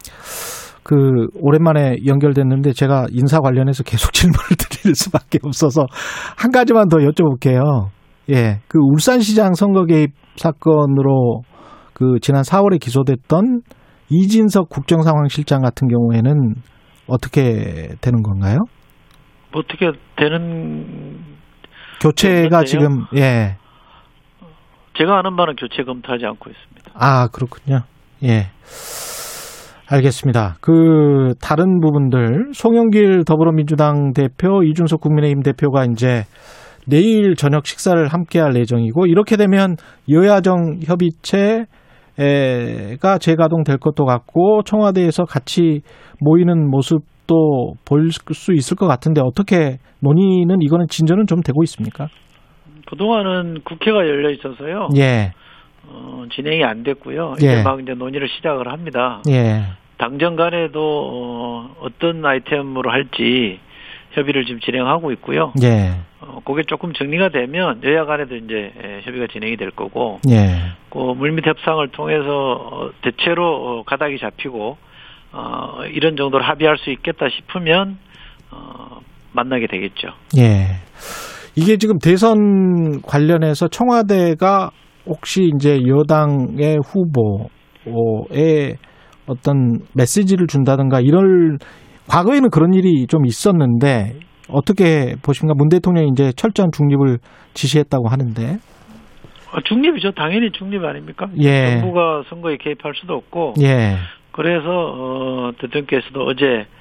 그 0.84 1.28
오랜만에 1.36 1.98
연결됐는데 2.06 2.74
제가 2.74 3.06
인사 3.12 3.40
관련해서 3.40 3.84
계속 3.84 4.12
질문을 4.14 4.58
드릴 4.58 4.96
수밖에 4.96 5.40
없어서 5.44 5.86
한 6.38 6.52
가지만 6.52 6.90
더 6.90 6.98
여쭤볼게요. 6.98 7.90
예, 8.30 8.60
그 8.68 8.80
울산시장 8.80 9.54
선거 9.54 9.86
개입 9.86 10.12
사건으로 10.36 11.42
그 11.94 12.18
지난 12.22 12.42
4월에 12.42 12.80
기소됐던 12.80 13.62
이진석 14.10 14.70
국정상황실장 14.70 15.62
같은 15.62 15.88
경우에는 15.88 16.56
어떻게 17.08 17.90
되는 18.02 18.22
건가요? 18.24 18.58
뭐 19.52 19.62
어떻게 19.64 19.92
되는 20.16 21.20
교체가 22.02 22.60
없는데요? 22.60 22.64
지금 22.66 23.06
예. 23.16 23.58
제가 24.98 25.20
아는 25.20 25.36
바는 25.36 25.56
교체 25.56 25.84
검토하지 25.84 26.26
않고 26.26 26.50
있습니다. 26.50 26.92
아, 26.94 27.28
그렇군요. 27.28 27.82
예. 28.24 28.48
알겠습니다. 29.90 30.56
그 30.62 31.34
다른 31.42 31.80
부분들 31.82 32.52
송영길 32.54 33.26
더불어민주당 33.26 34.14
대표 34.14 34.64
이준석 34.64 35.02
국민의힘 35.02 35.42
대표가 35.44 35.84
이제 35.86 36.24
내일 36.88 37.36
저녁 37.36 37.66
식사를 37.66 38.08
함께 38.08 38.40
할 38.40 38.56
예정이고 38.56 39.06
이렇게 39.06 39.36
되면 39.38 39.76
여야정 40.10 40.80
협의체가 40.86 41.68
재가동 43.20 43.64
될 43.64 43.78
것도 43.78 44.06
같고 44.06 44.64
청와대에서 44.64 45.26
같이 45.26 45.82
모이는 46.20 46.70
모습도 46.70 47.74
볼 47.86 48.12
수 48.12 48.54
있을 48.54 48.78
것 48.78 48.88
같은데 48.88 49.22
어떻게 49.22 49.78
논의는 50.00 50.62
이거는 50.62 50.88
진전은 50.90 51.28
좀 51.28 51.42
되고 51.42 51.64
있습니까? 51.64 52.08
그동안은 52.92 53.62
국회가 53.64 54.00
열려 54.00 54.30
있어서요. 54.32 54.90
예. 54.98 55.34
어, 55.88 56.26
진행이 56.34 56.64
안 56.64 56.84
됐고요. 56.84 57.36
예. 57.42 57.46
이제 57.46 57.64
막 57.64 57.80
이제 57.82 57.94
논의를 57.94 58.28
시작을 58.28 58.68
합니다. 58.68 59.22
예. 59.30 59.64
당정 59.98 60.36
간에도 60.36 60.80
어, 60.82 61.76
어떤 61.80 62.24
아이템으로 62.26 62.92
할지 62.92 63.60
협의를 64.12 64.46
지금 64.46 64.60
진행하고 64.60 65.14
있고요. 65.14 65.54
예. 65.64 65.94
어, 66.20 66.42
그게 66.44 66.64
조금 66.64 66.92
정리가 66.92 67.30
되면 67.30 67.82
여야 67.84 68.04
간에도 68.04 68.36
이제 68.36 68.74
에, 68.84 69.02
협의가 69.04 69.28
진행이 69.28 69.56
될 69.56 69.72
거고, 69.72 70.20
예. 70.30 70.74
그 70.90 70.98
물밑 70.98 71.48
협상을 71.48 71.88
통해서 71.90 72.52
어, 72.54 72.92
대체로 73.02 73.80
어, 73.80 73.84
가닥이 73.84 74.20
잡히고 74.20 74.78
어, 75.32 75.80
이런 75.94 76.18
정도로 76.18 76.44
합의할 76.44 76.78
수 76.78 76.92
있겠다 76.92 77.30
싶으면 77.30 77.98
어, 78.52 79.00
만나게 79.32 79.68
되겠죠. 79.68 80.10
예. 80.38 80.82
이게 81.56 81.78
지금 81.78 81.98
대선 82.00 83.02
관련해서 83.02 83.68
청와대가 83.68 84.72
혹시 85.06 85.52
이제 85.56 85.80
여당의 85.86 86.78
후보에 86.86 88.76
어떤 89.28 89.80
메시지를 89.96 90.48
준다든가 90.48 91.02
이럴 91.02 91.58
과거에는 92.08 92.50
그런 92.50 92.74
일이 92.74 93.08
좀 93.08 93.26
있었는데 93.26 94.20
어떻게 94.50 95.16
보십니까? 95.24 95.56
문 95.58 95.70
대통령이 95.70 96.10
이제 96.12 96.32
철저한 96.34 96.72
중립을 96.72 97.20
지시했다고 97.54 98.08
하는데 98.08 98.58
어, 99.54 99.62
중립이죠. 99.66 100.12
당연히 100.12 100.52
중립 100.52 100.84
아닙니까? 100.84 101.28
예. 101.38 101.80
정부가 101.80 102.24
선거에 102.30 102.58
개입할 102.58 102.94
수도 102.96 103.16
없고 103.16 103.56
예. 103.62 103.96
그래서 104.32 104.70
어, 104.70 105.52
대통령께서도 105.60 106.22
어제 106.22 106.46
어, 106.46 106.81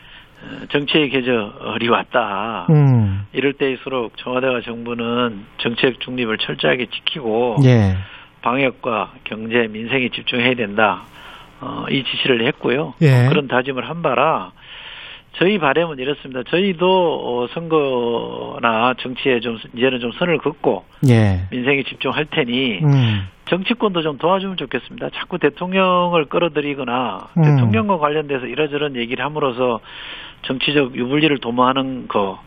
정치의 0.71 1.11
계절이 1.11 1.89
왔다. 1.89 2.67
음. 2.71 3.27
이럴 3.33 3.53
때일수록 3.53 4.17
청와대와 4.17 4.61
정부는 4.63 5.45
정책 5.59 6.01
중립을 6.01 6.39
철저하게 6.39 6.87
지키고 6.87 7.57
예. 7.65 7.97
방역과 8.43 9.13
경제, 9.25 9.67
민생에 9.69 10.09
집중해야 10.09 10.55
된다. 10.55 11.03
어, 11.61 11.85
이 11.91 12.03
지시를 12.05 12.47
했고요. 12.47 12.95
예. 13.03 13.29
그런 13.29 13.49
다짐을 13.49 13.89
한 13.89 14.03
바라 14.03 14.53
저희 15.37 15.59
바람은 15.59 15.99
이렇습니다. 15.99 16.43
저희도 16.49 16.87
어, 16.87 17.47
선거나 17.55 18.95
정치에 18.99 19.41
좀 19.41 19.59
이제는 19.75 20.01
좀 20.01 20.11
선을 20.13 20.39
긋고 20.39 20.85
예. 21.09 21.47
민생에 21.51 21.85
집중할 21.85 22.27
테니 22.31 22.81
음. 22.83 23.29
정치권도 23.49 24.03
좀 24.03 24.19
도와주면 24.19 24.57
좋겠습니다. 24.57 25.11
자꾸 25.11 25.39
대통령을 25.39 26.27
끌어들이거나 26.27 27.29
음. 27.37 27.43
대통령과 27.43 27.99
관련돼서 27.99 28.47
이러저런 28.47 28.97
얘기를 28.97 29.25
함으로써 29.25 29.81
정치적 30.43 30.97
유불리를 30.97 31.39
도모하는 31.41 32.09
거 32.09 32.41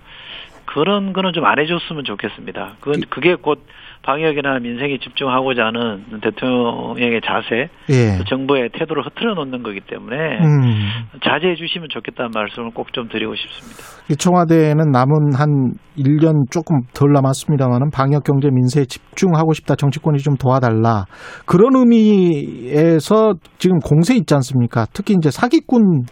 그런 0.65 1.13
거는 1.13 1.33
좀 1.33 1.43
안 1.45 1.59
해줬으면 1.59 2.03
좋겠습니다. 2.05 2.75
그건 2.79 3.01
그게 3.09 3.35
곧 3.35 3.59
방역이나 4.03 4.59
민생에 4.59 4.97
집중하고자 4.97 5.65
하는 5.67 6.03
대통령의 6.21 7.21
자세, 7.21 7.69
예. 7.89 8.17
또 8.17 8.23
정부의 8.25 8.69
태도를 8.73 9.05
흐트러 9.05 9.33
놓는 9.35 9.63
거기 9.63 9.79
때문에 9.79 10.15
음. 10.39 11.07
자제해 11.23 11.55
주시면 11.55 11.87
좋겠다는 11.89 12.31
말씀을 12.33 12.71
꼭 12.71 12.87
좀 12.91 13.07
드리고 13.07 13.33
싶습니다. 13.35 13.81
이 14.09 14.15
청와대는 14.15 14.91
남은 14.91 15.33
한 15.35 15.73
1년 15.97 16.49
조금 16.51 16.81
덜 16.93 17.11
남았습니다만은 17.13 17.91
방역 17.91 18.23
경제 18.23 18.49
민생에 18.51 18.85
집중하고 18.85 19.53
싶다. 19.53 19.75
정치권이 19.75 20.19
좀 20.19 20.35
도와달라. 20.35 21.05
그런 21.45 21.75
의미에서 21.75 23.35
지금 23.57 23.79
공세 23.79 24.15
있지 24.15 24.33
않습니까? 24.35 24.85
특히 24.93 25.13
이제 25.13 25.31
사기꾼 25.31 26.03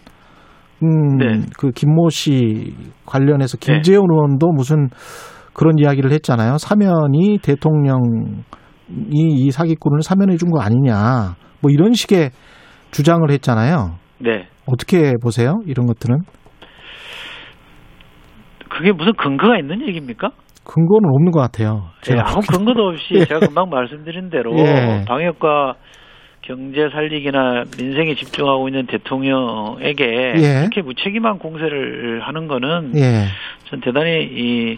음, 0.84 1.18
네. 1.18 1.42
그 1.58 1.72
김모 1.72 2.10
씨 2.10 2.74
관련해서 3.06 3.58
김재원 3.58 4.06
의원도 4.12 4.48
무슨 4.52 4.90
그런 5.54 5.78
이야기를 5.78 6.12
했잖아요. 6.12 6.58
사면이 6.58 7.40
대통령이 7.42 8.44
이 9.12 9.52
사기꾼을 9.52 10.02
사면해 10.02 10.38
준 10.38 10.50
거 10.50 10.62
아니냐. 10.62 11.36
뭐 11.62 11.70
이런 11.72 11.94
식의 11.94 12.32
주장을 12.92 13.30
했잖아요. 13.30 13.96
네. 14.20 14.48
어떻게 14.66 15.14
보세요? 15.22 15.60
이런 15.66 15.86
것들은? 15.86 16.18
그게 18.70 18.92
무슨 18.92 19.14
근거가 19.14 19.58
있는 19.58 19.82
얘기입니까? 19.88 20.30
근거는 20.64 21.10
없는 21.10 21.32
것 21.32 21.40
같아요. 21.42 21.90
예, 22.10 22.16
아무. 22.20 22.40
근거도 22.42 22.90
없이 22.90 23.16
예. 23.16 23.26
제가 23.26 23.40
금방 23.48 23.70
말씀드린 23.70 24.30
대로 24.30 24.58
예. 24.58 25.04
방역과 25.08 25.74
경제 26.52 26.90
살리기나 26.90 27.64
민생에 27.78 28.16
집중하고 28.16 28.68
있는 28.68 28.86
대통령에게 28.88 30.34
예. 30.36 30.60
이렇게 30.62 30.82
무책임한 30.82 31.40
공세를 31.40 32.22
하는 32.24 32.48
거는 32.48 32.92
예. 32.96 33.26
전 33.70 33.80
대단히 33.80 34.24
이 34.24 34.78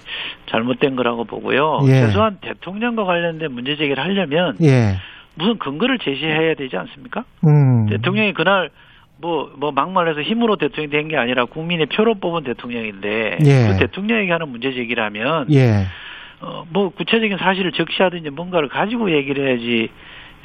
잘못된 0.51 0.95
거라고 0.95 1.23
보고요. 1.23 1.79
예. 1.87 2.01
최소한 2.01 2.37
대통령과 2.41 3.05
관련된 3.05 3.51
문제 3.51 3.75
제기를 3.75 4.03
하려면 4.03 4.55
예. 4.61 4.97
무슨 5.35 5.57
근거를 5.57 5.97
제시해야 5.97 6.53
되지 6.53 6.77
않습니까? 6.77 7.23
음. 7.47 7.87
대통령이 7.87 8.33
그날 8.33 8.69
뭐, 9.17 9.51
뭐, 9.55 9.71
막말해서 9.71 10.21
힘으로 10.21 10.57
대통령이 10.57 10.91
된 10.91 11.07
게 11.07 11.17
아니라 11.17 11.45
국민의 11.45 11.85
표로 11.87 12.15
뽑은 12.15 12.43
대통령인데, 12.43 13.37
예. 13.45 13.67
그 13.67 13.77
대통령에게 13.79 14.31
하는 14.31 14.49
문제 14.49 14.73
제기라면, 14.73 15.47
예. 15.53 15.85
어, 16.41 16.65
뭐 16.69 16.89
구체적인 16.89 17.37
사실을 17.37 17.71
적시하든지 17.71 18.31
뭔가를 18.31 18.67
가지고 18.67 19.11
얘기를 19.15 19.47
해야지 19.47 19.87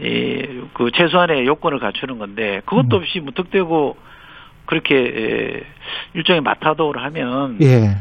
이, 0.00 0.62
그 0.74 0.90
최소한의 0.94 1.46
요건을 1.46 1.80
갖추는 1.80 2.18
건데 2.18 2.60
그것도 2.66 2.96
음. 2.96 3.00
없이 3.02 3.20
무턱대고 3.20 3.96
그렇게 4.66 4.94
에, 4.94 5.62
일종의 6.14 6.42
마타도를 6.42 7.02
하면 7.04 7.58
예. 7.62 7.96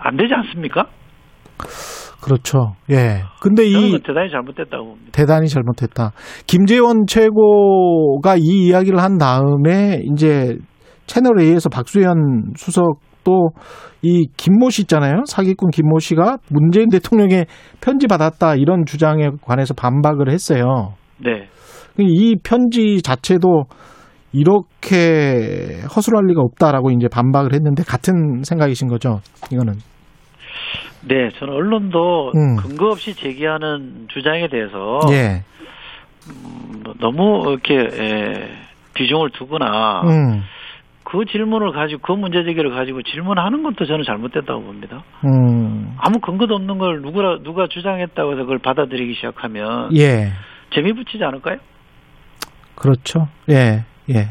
안 0.00 0.16
되지 0.16 0.32
않습니까? 0.34 0.86
그렇죠. 2.22 2.74
예. 2.90 3.22
근데 3.40 3.64
이그 3.64 4.00
대단히 4.02 4.30
잘못됐다고 4.30 4.84
봅니다. 4.84 5.10
대단히 5.12 5.48
잘못했다. 5.48 6.12
김재원 6.46 7.06
최고가 7.06 8.36
이 8.38 8.66
이야기를 8.68 8.98
한 8.98 9.18
다음에 9.18 10.00
이제 10.12 10.56
채널 11.06 11.40
A에서 11.40 11.68
박수현 11.68 12.54
수석 12.56 13.00
도이 13.28 14.28
김모 14.36 14.70
씨 14.70 14.82
있잖아요. 14.82 15.24
사기꾼 15.26 15.70
김모 15.70 15.98
씨가 15.98 16.38
문재인 16.50 16.88
대통령의 16.88 17.46
편지 17.80 18.06
받았다 18.06 18.54
이런 18.54 18.84
주장에 18.86 19.28
관해서 19.42 19.74
반박을 19.74 20.30
했어요. 20.30 20.94
네. 21.18 21.48
이 21.98 22.36
편지 22.42 23.02
자체도 23.02 23.64
이렇게 24.32 25.80
허술할 25.94 26.24
리가 26.26 26.40
없다라고 26.40 26.90
이제 26.90 27.08
반박을 27.10 27.54
했는데 27.54 27.82
같은 27.82 28.42
생각이신 28.42 28.88
거죠. 28.88 29.20
이거는. 29.52 29.74
네, 31.08 31.28
저는 31.38 31.54
언론도 31.54 32.32
음. 32.34 32.56
근거 32.56 32.88
없이 32.88 33.14
제기하는 33.14 34.06
주장에 34.08 34.48
대해서 34.48 35.00
예. 35.10 35.42
음, 36.28 36.82
뭐 36.84 36.94
너무 37.00 37.50
이렇게 37.50 37.74
에, 37.74 38.48
비중을 38.94 39.30
두거나 39.30 40.02
음. 40.02 40.42
그 41.10 41.24
질문을 41.24 41.72
가지고 41.72 42.02
그 42.02 42.12
문제 42.12 42.44
제기를 42.44 42.70
가지고 42.70 43.02
질문하는 43.02 43.62
것도 43.62 43.86
저는 43.86 44.04
잘못됐다고 44.04 44.62
봅니다. 44.62 45.04
음. 45.24 45.96
아무 45.96 46.20
근거도 46.20 46.54
없는 46.54 46.76
걸 46.76 47.00
누가 47.00 47.38
누가 47.42 47.66
주장했다고 47.66 48.32
해서 48.32 48.42
그걸 48.42 48.58
받아들이기 48.58 49.14
시작하면 49.14 49.88
예. 49.96 50.28
재미 50.70 50.92
붙이지 50.92 51.24
않을까요? 51.24 51.56
그렇죠. 52.74 53.20
예. 53.48 53.84
예. 54.10 54.26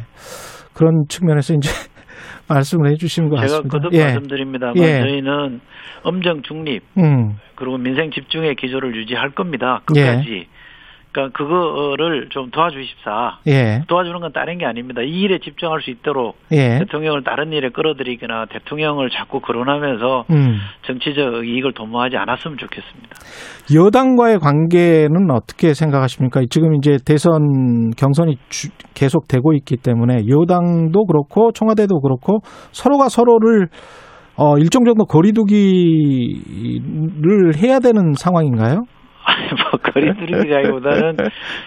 그런 0.76 1.06
측면에서 1.10 1.56
이제 1.56 1.68
말씀을 2.48 2.92
해 2.92 2.96
주시는 2.96 3.30
것 3.30 3.38
제가 3.38 3.48
같습니다. 3.48 3.78
거듭 3.80 3.94
예. 3.94 4.04
말씀드립니다만 4.04 4.78
예. 4.78 5.00
저희는 5.02 5.60
엄정 6.04 6.44
중립 6.44 6.84
음. 7.00 7.38
그리고 7.56 7.80
민생 7.80 8.12
집중의 8.12 8.54
기조를 8.54 8.96
유지할 8.96 9.32
겁니다. 9.32 9.82
예. 9.96 10.02
끝까지. 10.02 10.48
그러니까 11.12 11.38
그거를 11.38 12.28
좀 12.30 12.52
도와주십사. 12.52 13.39
예. 13.48 13.82
도와주는 13.88 14.20
건 14.20 14.32
다른 14.34 14.58
게 14.58 14.65
아닙니다. 14.65 15.02
이 15.02 15.22
일에 15.22 15.39
집중할 15.39 15.82
수 15.82 15.89
있도록 15.89 16.36
예. 16.52 16.80
대통령을 16.80 17.24
다른 17.24 17.52
일에 17.54 17.70
끌어들이거나 17.70 18.46
대통령을 18.52 19.10
자꾸 19.10 19.39
거론하면서 19.39 20.26
음. 20.30 20.58
정치적 20.86 21.48
이익을 21.48 21.74
도모하지 21.74 22.17
않았으면 22.17 22.58
좋겠습니다. 22.58 23.10
여당과의 23.74 24.39
관계는 24.39 25.32
어떻게 25.32 25.74
생각하십니까? 25.74 26.41
지금 26.50 26.76
이제 26.76 26.98
대선 27.04 27.89
경선이 27.98 28.36
주- 28.50 28.70
계속 28.93 29.28
되고 29.28 29.54
있기 29.54 29.78
때문에 29.78 30.26
여당도 30.30 31.06
그렇고 31.06 31.52
청와대도 31.52 32.00
그렇고 32.02 32.39
서로가 32.72 33.10
서로를 33.10 33.67
어, 34.39 34.56
일정 34.60 34.86
정도 34.86 35.06
거리두기를 35.06 35.48
해야 37.58 37.80
되는 37.80 38.13
상황인가요? 38.15 38.84
아니 39.28 39.48
뭐 39.62 39.72
거리 39.84 40.13
두기라기보다는 40.13 41.18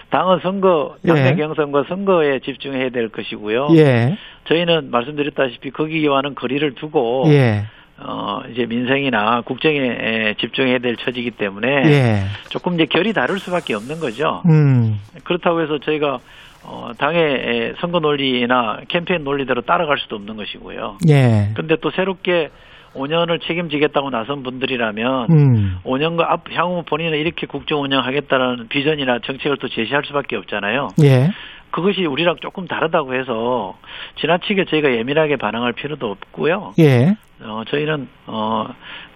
당은 0.09 0.39
선거 0.41 0.95
당내 1.05 1.29
예. 1.29 1.35
경선과 1.35 1.85
선거에 1.87 2.39
집중해야 2.39 2.89
될 2.89 3.09
것이고요. 3.09 3.69
예. 3.75 4.17
저희는 4.45 4.89
말씀드렸다시피 4.89 5.69
거기와는 5.69 6.33
거리를 6.33 6.73
두고 6.75 7.25
예. 7.27 7.65
어 7.99 8.41
이제 8.51 8.65
민생이나 8.65 9.41
국정에 9.41 9.77
에, 9.77 10.33
집중해야 10.39 10.79
될 10.79 10.95
처지이기 10.97 11.31
때문에 11.31 11.67
예. 11.85 12.23
조금 12.49 12.73
이제 12.73 12.85
결이 12.85 13.13
다를 13.13 13.37
수밖에 13.37 13.75
없는 13.75 13.99
거죠. 13.99 14.41
음. 14.47 14.99
그렇다고 15.23 15.61
해서 15.61 15.77
저희가 15.77 16.17
어 16.63 16.91
당의 16.97 17.21
에, 17.23 17.73
선거 17.79 17.99
논리나 17.99 18.79
캠페인 18.87 19.23
논리대로 19.23 19.61
따라갈 19.61 19.99
수도 19.99 20.15
없는 20.15 20.35
것이고요. 20.35 20.97
예. 21.09 21.49
근데 21.53 21.75
또 21.79 21.91
새롭게 21.91 22.49
5년을 22.93 23.41
책임지겠다고 23.47 24.09
나선 24.09 24.43
분들이라면 24.43 25.31
음. 25.31 25.77
5년과 25.83 26.25
앞 26.27 26.51
향후 26.51 26.83
본인은 26.83 27.17
이렇게 27.17 27.47
국정 27.47 27.81
운영하겠다라는 27.81 28.67
비전이나 28.67 29.19
정책을 29.19 29.57
또 29.57 29.67
제시할 29.69 30.03
수밖에 30.05 30.35
없잖아요. 30.35 30.89
예. 31.03 31.29
그것이 31.71 32.05
우리랑 32.05 32.35
조금 32.41 32.67
다르다고 32.67 33.15
해서 33.15 33.77
지나치게 34.19 34.65
저희가 34.65 34.93
예민하게 34.93 35.37
반응할 35.37 35.73
필요도 35.73 36.05
없고요. 36.09 36.73
예. 36.79 37.15
어, 37.43 37.63
저희는 37.69 38.07
어, 38.27 38.67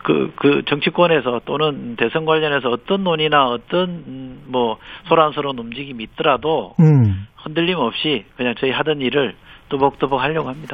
그, 0.04 0.32
그 0.36 0.64
정치권에서 0.68 1.42
또는 1.46 1.96
대선 1.96 2.26
관련해서 2.26 2.70
어떤 2.70 3.04
논의나 3.04 3.46
어떤 3.46 3.90
음, 4.08 4.44
뭐 4.48 4.78
소란스러운 5.08 5.60
움직임이 5.60 6.04
있더라도 6.04 6.74
음. 6.80 7.28
흔들림 7.36 7.78
없이 7.78 8.26
그냥 8.38 8.56
저희 8.60 8.72
하던 8.72 9.02
일을 9.02 9.36
또박또박 9.70 10.22
하려고 10.22 10.50
합니다. 10.50 10.74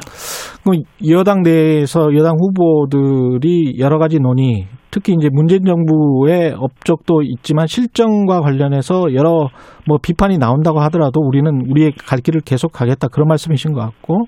그 0.64 0.78
여당 1.10 1.42
내에서 1.42 2.14
여당 2.14 2.36
후보들이 2.38 3.78
여러 3.78 3.98
가지 3.98 4.18
논의, 4.20 4.66
특히 4.90 5.14
이제 5.14 5.28
문재인 5.32 5.64
정부의 5.64 6.54
업적도 6.56 7.22
있지만 7.22 7.66
실정과 7.66 8.40
관련해서 8.40 9.14
여러 9.14 9.48
뭐 9.86 9.98
비판이 10.00 10.38
나온다고 10.38 10.80
하더라도 10.80 11.20
우리는 11.20 11.50
우리의 11.68 11.92
갈 12.06 12.18
길을 12.20 12.42
계속 12.42 12.72
가겠다 12.72 13.08
그런 13.08 13.28
말씀이신 13.28 13.72
것 13.72 13.80
같고 13.80 14.26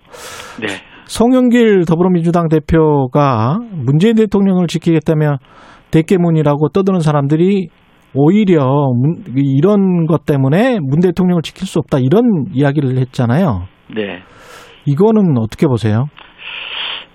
네. 0.61 0.67
송영길 1.07 1.85
더불어민주당 1.87 2.49
대표가 2.49 3.59
문재인 3.73 4.15
대통령을 4.15 4.67
지키겠다며 4.67 5.37
대깨문이라고 5.91 6.71
떠드는 6.71 7.01
사람들이 7.01 7.69
오히려 8.15 8.65
문- 8.65 9.23
이런 9.37 10.07
것 10.07 10.25
때문에 10.25 10.79
문 10.81 11.01
대통령을 11.01 11.43
지킬 11.43 11.67
수 11.67 11.79
없다 11.81 11.99
이런 11.99 12.47
이야기를 12.53 12.97
했잖아요. 12.99 13.65
네. 13.95 14.21
이거는 14.87 15.37
어떻게 15.39 15.67
보세요? 15.67 16.07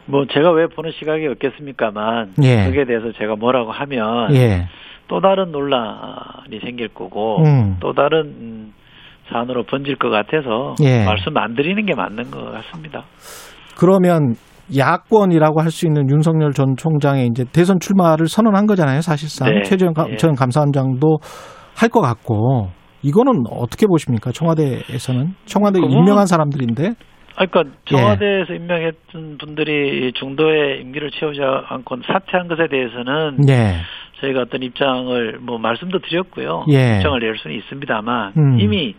뭐 0.06 0.26
제가 0.26 0.52
왜 0.52 0.66
보는 0.68 0.92
시각이 1.00 1.28
없겠습니까만 1.28 2.34
예. 2.44 2.66
거기에 2.66 2.86
대해서 2.86 3.12
제가 3.18 3.36
뭐라고 3.36 3.72
하면 3.72 4.34
예. 4.36 4.68
또 5.08 5.20
다른 5.22 5.52
논란이 5.52 6.60
생길 6.64 6.88
거고 6.90 7.44
음. 7.44 7.78
또 7.80 7.94
다른 7.94 8.22
음, 8.42 8.74
사안으로 9.32 9.64
번질 9.64 9.98
것 9.98 10.10
같아서 10.10 10.74
예. 10.84 11.06
말씀 11.06 11.38
안 11.38 11.54
드리는 11.56 11.86
게 11.86 11.94
맞는 11.96 12.32
것 12.32 12.52
같습니다. 12.52 13.04
그러면 13.78 14.34
야권이라고 14.76 15.62
할 15.62 15.72
수 15.72 15.86
있는 15.88 16.10
윤석열 16.10 16.52
전 16.54 16.76
총장의 16.76 17.28
이제 17.28 17.44
대선 17.54 17.80
출마를 17.80 18.28
선언한 18.28 18.66
거잖아요, 18.68 19.02
사실상. 19.02 19.50
네. 19.54 19.62
최재형 19.64 19.94
감- 19.94 20.12
예. 20.12 20.18
전 20.18 20.34
감사원장도 20.36 21.18
할 21.76 21.90
것 21.90 22.02
같고. 22.02 22.70
이거는 23.02 23.44
어떻게 23.50 23.86
보십니까? 23.88 24.32
청와대에서는 24.32 25.34
청와대 25.46 25.80
그거는- 25.80 25.92
임명한 25.92 26.26
사람들인데. 26.26 26.94
아, 27.40 27.46
그러니까 27.46 27.74
예. 27.90 27.96
청와대에서 27.96 28.54
임명했던 28.54 29.38
분들이 29.38 30.12
중도에 30.14 30.80
임기를 30.82 31.12
채우지 31.12 31.40
않고 31.42 32.00
사퇴한 32.06 32.50
것에 32.50 32.68
대해서는 32.68 33.38
네. 33.38 33.78
저희가 34.20 34.42
어떤 34.42 34.62
입장을 34.62 35.38
뭐 35.40 35.58
말씀도 35.58 36.00
드렸고요. 36.00 36.66
예. 36.70 36.98
입장을 36.98 37.18
낼 37.18 37.38
수는 37.38 37.56
있습니다만 37.56 38.34
음. 38.38 38.60
이미 38.60 38.94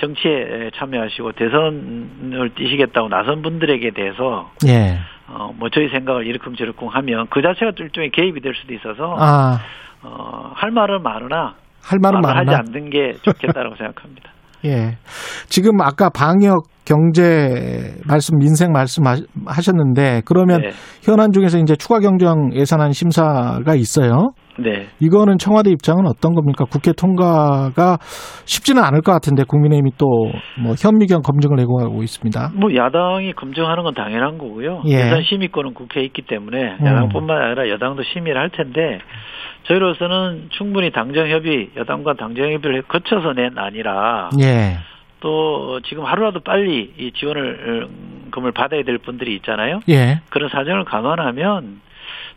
정치에 0.00 0.70
참여하시고 0.74 1.32
대선을 1.32 2.52
뛰시겠다고 2.56 3.08
나선 3.08 3.42
분들에게 3.42 3.90
대해서 3.90 4.50
예. 4.66 4.98
어, 5.28 5.54
뭐 5.54 5.68
저희 5.68 5.90
생각을 5.90 6.26
이러쿵저러쿵 6.26 6.88
하면 6.88 7.26
그 7.28 7.42
자체가 7.42 7.72
또 7.76 7.84
일종의 7.84 8.10
개입이 8.10 8.40
될 8.40 8.54
수도 8.54 8.72
있어서 8.72 9.16
아, 9.18 9.60
어, 10.02 10.52
할 10.54 10.70
말은 10.70 11.02
많으나 11.02 11.56
할 11.84 11.98
말은 11.98 12.22
말을 12.22 12.48
하지? 12.48 12.54
않는 12.54 12.88
게 12.88 13.12
좋겠다라고 13.22 13.76
생각합니다. 13.76 14.30
예. 14.64 14.96
지금 15.48 15.80
아까 15.82 16.08
방역 16.08 16.71
경제 16.84 17.94
말씀 18.08 18.38
민생 18.38 18.72
말씀 18.72 19.06
하- 19.06 19.16
하셨는데 19.46 20.22
그러면 20.24 20.62
네. 20.62 20.70
현안 21.02 21.32
중에서 21.32 21.58
이제 21.58 21.76
추가 21.76 22.00
경정 22.00 22.52
예산안 22.54 22.92
심사가 22.92 23.74
있어요. 23.76 24.32
네. 24.58 24.86
이거는 25.00 25.38
청와대 25.38 25.70
입장은 25.70 26.04
어떤 26.06 26.34
겁니까? 26.34 26.64
국회 26.70 26.92
통과가 26.92 27.96
쉽지는 28.44 28.82
않을 28.84 29.00
것 29.00 29.12
같은데 29.12 29.44
국민의힘이 29.48 29.92
또 29.98 30.06
뭐 30.62 30.74
현미경 30.80 31.22
검증을 31.22 31.56
내고가고 31.56 32.02
있습니다. 32.02 32.50
뭐 32.54 32.74
야당이 32.74 33.32
검증하는 33.32 33.82
건 33.84 33.94
당연한 33.94 34.36
거고요. 34.38 34.82
예. 34.86 34.92
예산 35.06 35.22
심의권은 35.22 35.72
국회에 35.74 36.04
있기 36.04 36.22
때문에 36.28 36.76
음. 36.80 36.86
야당뿐만 36.86 37.40
아니라 37.40 37.68
여당도 37.70 38.02
심의를 38.12 38.40
할 38.40 38.50
텐데 38.50 38.98
저희로서는 39.64 40.48
충분히 40.50 40.90
당정 40.90 41.28
협의, 41.28 41.70
여당과 41.76 42.14
당정 42.14 42.52
협의를 42.52 42.82
거쳐서 42.82 43.32
낸 43.32 43.56
아니라 43.56 44.28
예. 44.40 44.76
또 45.22 45.80
지금 45.88 46.04
하루라도 46.04 46.40
빨리 46.40 46.92
이 46.98 47.12
지원을 47.12 47.42
음, 47.42 48.30
금을 48.32 48.50
받아야 48.52 48.82
될 48.82 48.98
분들이 48.98 49.36
있잖아요. 49.36 49.78
예. 49.88 50.20
그런 50.30 50.48
사정을 50.50 50.84
감안하면 50.84 51.80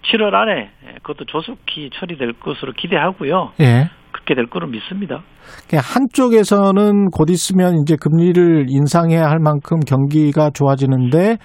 7월 0.04 0.34
안에 0.36 0.70
그것도 1.02 1.26
조속히 1.26 1.90
처리될 1.96 2.34
것으로 2.34 2.74
기대하고요. 2.74 3.54
예. 3.60 3.90
그렇게 4.12 4.36
될 4.36 4.46
거로 4.46 4.68
믿습니다. 4.68 5.24
한쪽에서는 5.74 7.10
곧 7.10 7.30
있으면 7.30 7.76
이제 7.82 7.96
금리를 8.00 8.68
인상해야 8.70 9.24
할 9.30 9.40
만큼 9.40 9.80
경기가 9.80 10.52
좋아지는데 10.52 11.38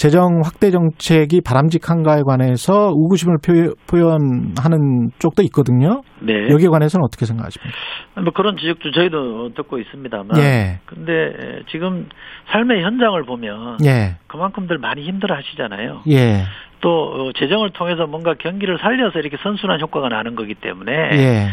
재정 0.00 0.40
확대 0.42 0.70
정책이 0.70 1.42
바람직한가에 1.44 2.22
관해서 2.26 2.90
의구심을 2.96 3.36
표, 3.44 3.52
현하는 3.98 5.10
쪽도 5.18 5.42
있거든요. 5.42 6.00
네. 6.20 6.48
여기에 6.48 6.68
관해서는 6.68 7.04
어떻게 7.04 7.26
생각하십니까? 7.26 7.76
뭐 8.22 8.32
그런 8.32 8.56
지적도 8.56 8.92
저희도 8.92 9.52
듣고 9.52 9.78
있습니다만. 9.78 10.38
예. 10.38 10.78
근데 10.86 11.60
지금 11.70 12.08
삶의 12.50 12.82
현장을 12.82 13.22
보면 13.24 13.76
예. 13.84 14.16
그만큼들 14.26 14.78
많이 14.78 15.02
힘들어 15.02 15.36
하시잖아요. 15.36 16.04
예. 16.08 16.44
또 16.80 16.88
어, 16.88 17.32
재정을 17.34 17.68
통해서 17.68 18.06
뭔가 18.06 18.32
경기를 18.32 18.78
살려서 18.78 19.18
이렇게 19.18 19.36
선순환 19.42 19.82
효과가 19.82 20.08
나는 20.08 20.34
거기 20.34 20.54
때문에 20.54 20.92
예. 20.92 21.46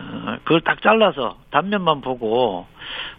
어, 0.00 0.36
그걸 0.44 0.62
딱 0.62 0.80
잘라서 0.80 1.36
단면만 1.50 2.00
보고 2.00 2.64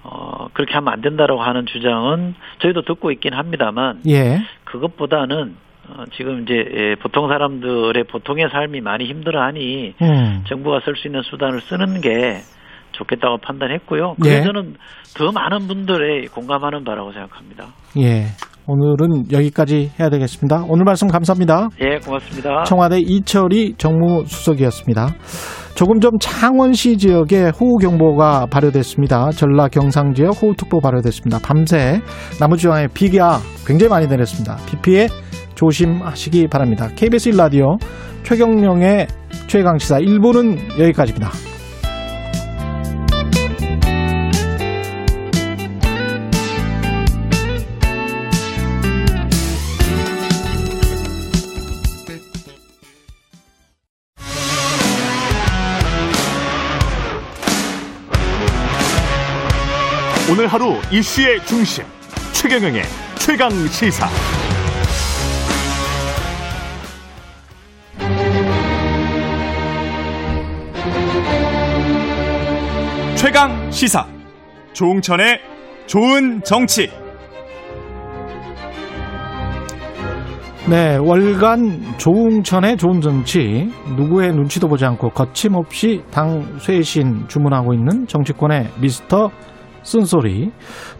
어, 0.04 0.48
그렇게 0.54 0.74
하면 0.74 0.94
안 0.94 1.02
된다라고 1.02 1.42
하는 1.42 1.66
주장은 1.66 2.36
저희도 2.62 2.84
듣고 2.84 3.12
있긴 3.12 3.34
합니다만 3.34 4.02
예. 4.08 4.42
그것보다는 4.64 5.56
어, 5.90 6.04
지금 6.16 6.44
이제 6.44 6.54
예, 6.54 6.96
보통 6.96 7.28
사람들의 7.28 8.04
보통의 8.06 8.50
삶이 8.50 8.82
많이 8.82 9.06
힘들어하니 9.06 9.96
음. 10.02 10.44
정부가 10.48 10.82
쓸 10.86 10.96
수 10.96 11.08
있는 11.08 11.22
수단을 11.24 11.62
쓰는 11.62 12.02
게 12.02 12.42
좋겠다고 12.94 13.38
판단했고요. 13.38 14.16
예. 14.26 14.30
그래서 14.30 14.46
저는 14.46 14.76
더 15.16 15.32
많은 15.32 15.68
분들의 15.68 16.28
공감하는 16.28 16.84
바라고 16.84 17.12
생각합니다. 17.14 17.68
예. 17.98 18.28
오늘은 18.68 19.32
여기까지 19.32 19.92
해야 20.00 20.10
되겠습니다. 20.10 20.66
오늘 20.68 20.84
말씀 20.86 21.08
감사합니다. 21.08 21.70
예, 21.82 21.98
고맙습니다. 21.98 22.64
청와대 22.64 23.00
이철희 23.00 23.76
정무수석이었습니다. 23.78 25.16
조금 25.76 26.00
전 26.00 26.12
창원시 26.20 26.98
지역에 26.98 27.50
호우경보가 27.50 28.48
발효됐습니다. 28.52 29.32
전라 29.32 29.68
경상 29.68 30.14
지역 30.14 30.42
호우특보 30.42 30.80
발효됐습니다. 30.80 31.40
밤새 31.44 32.02
남부지방에 32.40 32.88
비가 32.94 33.40
굉장히 33.66 33.90
많이 33.90 34.08
내렸습니다. 34.08 34.58
비 34.68 34.78
피해 34.82 35.08
조심하시기 35.56 36.48
바랍니다. 36.48 36.90
KBS 36.96 37.32
1라디오 37.32 37.80
최경령의 38.24 39.08
최강시사 39.48 40.00
1부는 40.00 40.80
여기까지입니다. 40.80 41.51
오늘 60.32 60.48
하루 60.48 60.76
이슈의 60.90 61.46
중심 61.46 61.84
최경영의 62.32 62.84
최강 63.20 63.50
시사. 63.68 64.08
최강 73.18 73.72
시사 73.72 74.08
조웅천의 74.72 75.42
좋은 75.86 76.42
정치. 76.44 76.90
네, 80.70 80.96
월간 80.96 81.98
조웅천의 81.98 82.78
좋은 82.78 83.02
정치 83.02 83.70
누구의 83.98 84.32
눈치도 84.32 84.70
보지 84.70 84.86
않고 84.86 85.10
거침없이 85.10 86.02
당 86.10 86.58
쇄신 86.60 87.28
주문하고 87.28 87.74
있는 87.74 88.08
정치권의 88.08 88.70
미스터 88.80 89.30
쓴소리 89.84 90.52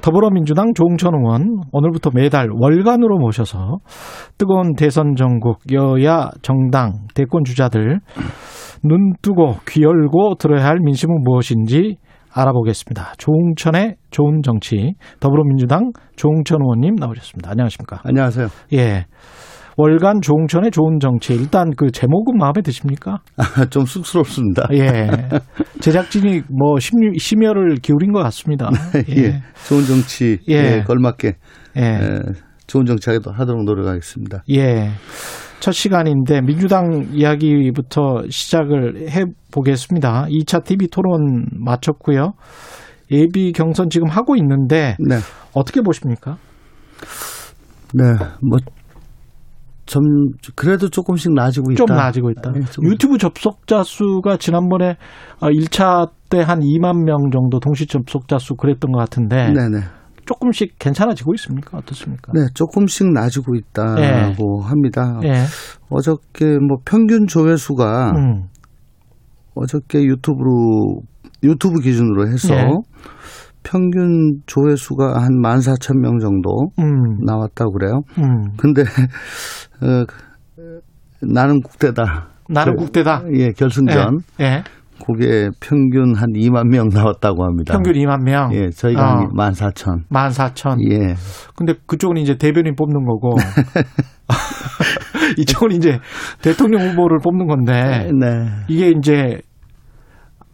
더불어민주당 0.02 0.74
조웅천 0.74 1.14
의원 1.16 1.62
오늘부터 1.72 2.12
매달 2.14 2.50
월간으로 2.52 3.18
모셔서 3.18 3.78
뜨거운 4.38 4.76
대선 4.76 5.16
전국 5.16 5.60
여야 5.72 6.30
정당 6.42 6.94
대권 7.14 7.44
주자들 7.44 8.00
눈 8.84 9.14
뜨고 9.22 9.56
귀 9.70 9.84
열고 9.84 10.36
들어야 10.36 10.66
할 10.66 10.80
민심은 10.80 11.24
무엇인지 11.24 11.98
알아보겠습니다. 12.34 13.14
조웅천의 13.18 13.98
좋은 14.10 14.42
정치 14.44 14.94
더불어민주당 15.20 15.92
조웅천 16.16 16.60
의원님 16.62 16.96
나오셨습니다. 16.96 17.52
안녕하십니까? 17.52 18.00
안녕하세요. 18.06 18.48
예. 18.74 19.06
월간 19.82 20.22
조웅천의 20.22 20.70
좋은 20.70 21.00
정치. 21.00 21.34
일단 21.34 21.72
그 21.76 21.90
제목은 21.92 22.38
마음에 22.38 22.62
드십니까? 22.64 23.22
좀 23.72 23.86
쑥스럽습니다. 23.86 24.68
예. 24.74 25.10
제작진이 25.80 26.44
뭐 26.50 26.78
심, 26.80 27.00
심혈을 27.18 27.78
기울인 27.78 28.12
것 28.12 28.22
같습니다. 28.22 28.70
예. 29.10 29.42
좋은 29.68 29.84
정치에 29.84 30.38
예. 30.50 30.84
걸맞게 30.86 31.34
예. 31.78 31.82
에, 31.82 32.20
좋은 32.68 32.86
정치 32.86 33.10
하도록 33.10 33.64
노력하겠습니다. 33.64 34.44
예. 34.52 34.92
첫 35.60 35.72
시간인데 35.72 36.42
민주당 36.42 37.08
이야기부터 37.12 38.22
시작을 38.30 39.10
해 39.10 39.26
보겠습니다. 39.52 40.26
2차 40.30 40.64
TV 40.64 40.90
토론 40.90 41.46
마쳤고요. 41.54 42.34
예비 43.10 43.52
경선 43.52 43.90
지금 43.90 44.08
하고 44.10 44.36
있는데 44.36 44.96
네. 45.00 45.18
어떻게 45.54 45.82
보십니까? 45.82 46.38
네. 47.94 48.04
뭐, 48.42 48.60
좀, 49.92 50.02
그래도 50.56 50.88
조금씩 50.88 51.34
나아지고 51.34 51.72
있다. 51.74 51.84
좀 51.86 51.96
나아지고 51.98 52.32
있다. 52.32 52.52
네, 52.54 52.62
좀- 52.62 52.86
유튜브 52.86 53.18
접속자 53.18 53.84
수가 53.84 54.38
지난번에 54.38 54.96
1차 55.42 56.08
때 56.30 56.40
한 56.40 56.60
2만 56.62 57.04
명 57.04 57.30
정도 57.30 57.60
동시 57.60 57.86
접속자 57.86 58.38
수 58.40 58.56
그랬던 58.56 58.94
것 58.94 59.00
같은데 59.00 59.52
네네. 59.52 59.82
조금씩 60.26 60.80
괜찮아지고 60.80 61.34
있습니까? 61.34 61.78
어떻습니까? 61.78 62.32
네, 62.34 62.46
조금씩 62.54 63.12
나아지고 63.12 63.56
있다고 63.56 64.62
합니다. 64.62 65.20
예. 65.26 65.44
어저께 65.90 66.58
뭐 66.66 66.78
평균 66.86 67.28
조회수가 67.28 68.12
음. 68.16 68.44
어저께 69.56 70.04
유튜브로 70.06 71.02
유튜브 71.44 71.82
기준으로 71.82 72.30
해서 72.30 72.54
네. 72.56 72.70
평균 73.64 74.40
조회수가 74.46 75.22
한 75.22 75.42
14,000명 75.42 76.20
정도 76.22 76.70
음, 76.80 77.20
나왔다고 77.26 77.74
그래요. 77.74 78.00
음. 78.20 78.54
근데 78.58 78.84
어, 79.82 80.06
나는 81.22 81.62
국대다. 81.62 82.28
나는 82.50 82.76
그, 82.76 82.84
국대다. 82.84 83.24
예, 83.34 83.52
결승전. 83.52 84.20
예, 84.40 84.44
예. 84.44 84.64
그게 85.06 85.50
평균 85.60 86.16
한 86.16 86.30
2만 86.34 86.68
명 86.68 86.90
나왔다고 86.90 87.44
합니다. 87.44 87.74
평균 87.74 87.94
2만 87.94 88.24
명. 88.24 88.54
예, 88.54 88.70
저희가 88.70 89.02
어. 89.02 89.18
한 89.18 89.54
14,000. 89.54 90.06
14,000. 90.10 90.78
예. 90.92 91.16
근데 91.56 91.74
그쪽은 91.88 92.18
이제 92.18 92.36
대변인 92.38 92.76
뽑는 92.76 93.06
거고. 93.06 93.36
이쪽은 95.38 95.72
이제 95.72 96.00
대통령 96.42 96.88
후보를 96.90 97.20
뽑는 97.24 97.48
건데. 97.48 98.10
네. 98.20 98.48
이게 98.68 98.90
이제 98.98 99.42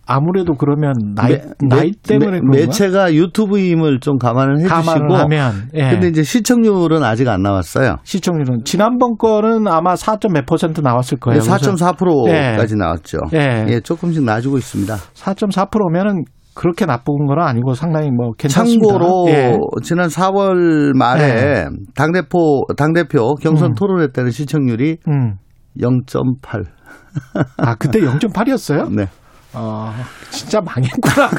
아무래도 0.07 0.53
그러면 0.53 0.93
나이 1.15 1.33
매- 1.33 1.41
나이 1.67 1.81
매- 1.87 1.91
때문에 2.01 2.39
매-? 2.49 2.61
매체가 2.61 3.13
유튜브임을 3.13 3.99
좀 3.99 4.17
감안을 4.17 4.61
해 4.61 4.67
감안을 4.67 5.01
주시고 5.07 5.15
하면 5.15 5.69
예. 5.73 5.89
근데 5.89 6.07
이제 6.07 6.23
시청률은 6.23 7.03
아직 7.03 7.27
안 7.27 7.41
나왔어요. 7.41 7.97
시청률은 8.03 8.61
지난번 8.63 9.17
거는 9.17 9.67
아마 9.67 9.95
4. 9.95 10.17
몇 10.33 10.45
퍼센트 10.45 10.79
나왔을 10.81 11.19
거예요. 11.19 11.41
그래서 11.41 11.55
4.4%까지 11.57 12.75
나왔죠. 12.77 13.17
예. 13.33 13.65
예, 13.67 13.79
조금씩 13.81 14.23
나아지고 14.23 14.57
있습니다. 14.57 14.95
4.4%면은 14.95 16.23
그렇게 16.55 16.85
나쁜 16.87 17.25
건 17.27 17.39
아니고 17.39 17.73
상당히 17.75 18.09
뭐 18.09 18.31
괜찮습니다. 18.37 18.87
참고로 18.87 19.25
예. 19.29 19.57
지난 19.83 20.07
4월 20.07 20.95
말에 20.97 21.65
당대표 21.95 22.63
당대표 22.75 23.35
경선 23.35 23.71
음. 23.71 23.75
토론회 23.75 24.07
때는 24.11 24.31
시청률이 24.31 24.97
음. 25.07 25.35
0.8. 25.79 26.65
아 27.57 27.75
그때 27.75 27.99
0.8이었어요? 27.99 28.89
네. 28.95 29.07
아 29.59 29.93
진짜 30.29 30.61
망했구나. 30.61 31.29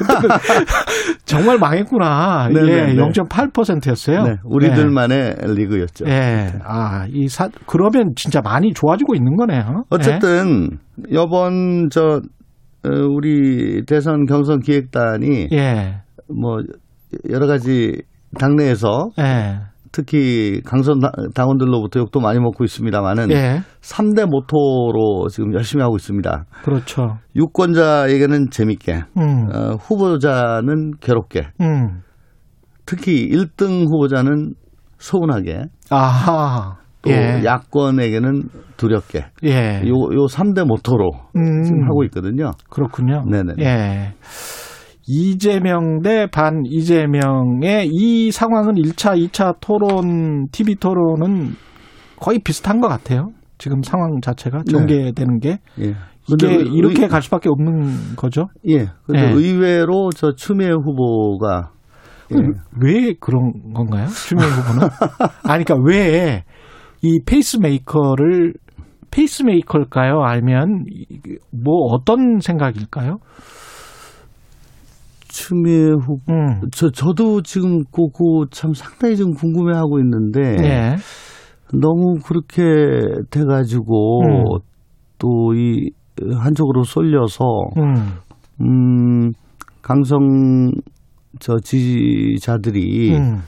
정말 1.24 1.58
망했구나. 1.58 2.48
네, 2.52 2.60
예, 2.60 2.64
네, 2.64 2.94
네. 2.94 2.96
0.8%였어요. 2.96 4.22
네, 4.24 4.36
우리들만의 4.44 5.36
리그였죠. 5.54 6.06
예. 6.08 6.52
아, 6.64 7.06
이 7.08 7.28
사, 7.28 7.48
그러면 7.66 8.12
진짜 8.16 8.40
많이 8.40 8.72
좋아지고 8.72 9.14
있는 9.14 9.36
거네요. 9.36 9.84
어쨌든 9.90 10.78
이번 11.08 11.90
저 11.90 12.20
어, 12.84 12.90
우리 12.90 13.84
대선 13.86 14.24
경선 14.26 14.60
기획단이 14.60 15.48
예. 15.52 16.00
뭐 16.28 16.58
여러 17.30 17.46
가지 17.46 18.02
당내에서 18.38 19.10
예. 19.20 19.60
특히 19.98 20.60
강선 20.64 21.00
당- 21.00 21.10
당원들로부터 21.34 21.98
욕도 21.98 22.20
많이 22.20 22.38
먹고 22.38 22.62
있습니다만은 22.62 23.32
예. 23.32 23.62
3대 23.80 24.26
모토로 24.30 25.26
지금 25.28 25.52
열심히 25.54 25.82
하고 25.82 25.96
있습니다. 25.96 26.44
그렇죠. 26.62 27.18
유권자에게는 27.34 28.50
재밌게, 28.50 29.02
음. 29.16 29.48
어, 29.52 29.74
후보자는 29.80 30.92
괴롭게, 31.00 31.48
음. 31.60 32.02
특히 32.86 33.28
1등 33.28 33.86
후보자는 33.90 34.54
서운하게, 34.98 35.64
아하. 35.90 36.76
또 37.02 37.10
예. 37.10 37.42
야권에게는 37.44 38.42
두렵게. 38.76 39.26
예. 39.46 39.82
요, 39.84 39.94
요 40.14 40.26
3대 40.28 40.64
모토로 40.64 41.10
음. 41.34 41.62
지금 41.64 41.82
하고 41.88 42.04
있거든요. 42.04 42.52
그렇군요. 42.70 43.24
네네. 43.28 43.54
예. 43.58 44.14
이재명 45.08 46.02
대 46.02 46.26
반 46.26 46.62
이재명의 46.66 47.88
이 47.90 48.30
상황은 48.30 48.74
1차, 48.74 49.16
2차 49.28 49.54
토론, 49.60 50.46
TV 50.52 50.74
토론은 50.76 51.54
거의 52.20 52.38
비슷한 52.40 52.80
것 52.80 52.88
같아요. 52.88 53.30
지금 53.56 53.82
상황 53.82 54.20
자체가 54.20 54.58
네. 54.66 54.72
전개되는 54.72 55.40
게 55.40 55.58
예. 55.80 55.94
이게 56.30 56.54
이렇게 56.74 57.02
의- 57.04 57.08
갈 57.08 57.22
수밖에 57.22 57.48
없는 57.48 58.14
거죠. 58.16 58.48
예. 58.68 58.86
근데 59.06 59.22
예. 59.22 59.30
의외로 59.32 60.10
저 60.14 60.32
추미애 60.34 60.68
후보가 60.70 61.70
예. 62.32 62.36
왜 62.82 63.14
그런 63.18 63.52
건가요? 63.74 64.06
추미애 64.08 64.46
후보는? 64.46 64.88
아니, 65.44 65.64
그러니까 65.64 65.74
왜 65.84 66.44
이 67.00 67.20
페이스메이커를 67.24 68.54
페이스메이커일까요? 69.12 70.20
아니면 70.22 70.84
이- 70.90 71.06
뭐 71.52 71.86
어떤 71.92 72.40
생각일까요? 72.40 73.18
추미애 75.38 75.90
후보 75.90 76.32
음. 76.32 76.60
저 76.72 76.90
저도 76.90 77.42
지금 77.42 77.84
그참 77.84 78.72
상당히 78.74 79.16
좀 79.16 79.32
궁금해하고 79.34 80.00
있는데 80.00 80.56
예. 80.64 80.96
너무 81.72 82.18
그렇게 82.24 82.62
돼가지고 83.30 84.22
음. 84.24 84.44
또이 85.18 85.90
한쪽으로 86.34 86.82
쏠려서 86.82 87.44
음. 87.76 87.94
음 88.60 89.32
강성 89.80 90.72
저 91.38 91.56
지지자들이 91.62 93.16
음. 93.16 93.38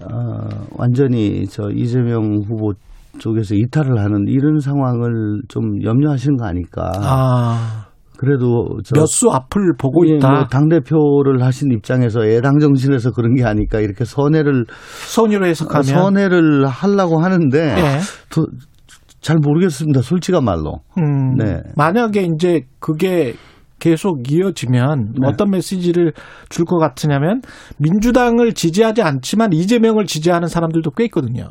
어, 0.00 0.66
완전히 0.76 1.46
저 1.46 1.68
이재명 1.70 2.42
후보 2.46 2.72
쪽에서 3.18 3.56
이탈을 3.56 3.98
하는 3.98 4.26
이런 4.28 4.60
상황을 4.60 5.42
좀 5.48 5.82
염려하시는 5.82 6.36
거 6.36 6.46
아닐까? 6.46 6.92
아. 7.02 7.89
그래도 8.20 8.76
저몇수 8.84 9.30
앞을 9.30 9.76
보고 9.78 10.06
예, 10.06 10.16
있다. 10.16 10.28
뭐 10.30 10.44
당 10.50 10.68
대표를 10.68 11.42
하신 11.42 11.72
입장에서 11.72 12.26
애당 12.26 12.58
정신에서 12.58 13.12
그런 13.12 13.34
게 13.34 13.44
아닐까 13.44 13.80
이렇게 13.80 14.04
선회를 14.04 14.66
선의로 15.08 15.46
해석하면 15.46 15.84
선회를 15.84 16.66
하려고 16.66 17.18
하는데 17.22 17.58
예. 17.58 17.98
또잘 18.28 19.38
모르겠습니다. 19.40 20.02
솔직한 20.02 20.44
말로. 20.44 20.80
음, 20.98 21.36
네. 21.36 21.62
만약에 21.76 22.28
이제 22.34 22.66
그게 22.78 23.32
계속 23.78 24.30
이어지면 24.30 25.14
네. 25.18 25.26
어떤 25.26 25.48
메시지를 25.50 26.12
줄 26.50 26.66
것 26.66 26.76
같으냐면 26.76 27.40
민주당을 27.78 28.52
지지하지 28.52 29.00
않지만 29.00 29.54
이재명을 29.54 30.04
지지하는 30.04 30.48
사람들도 30.48 30.90
꽤 30.90 31.04
있거든요. 31.04 31.46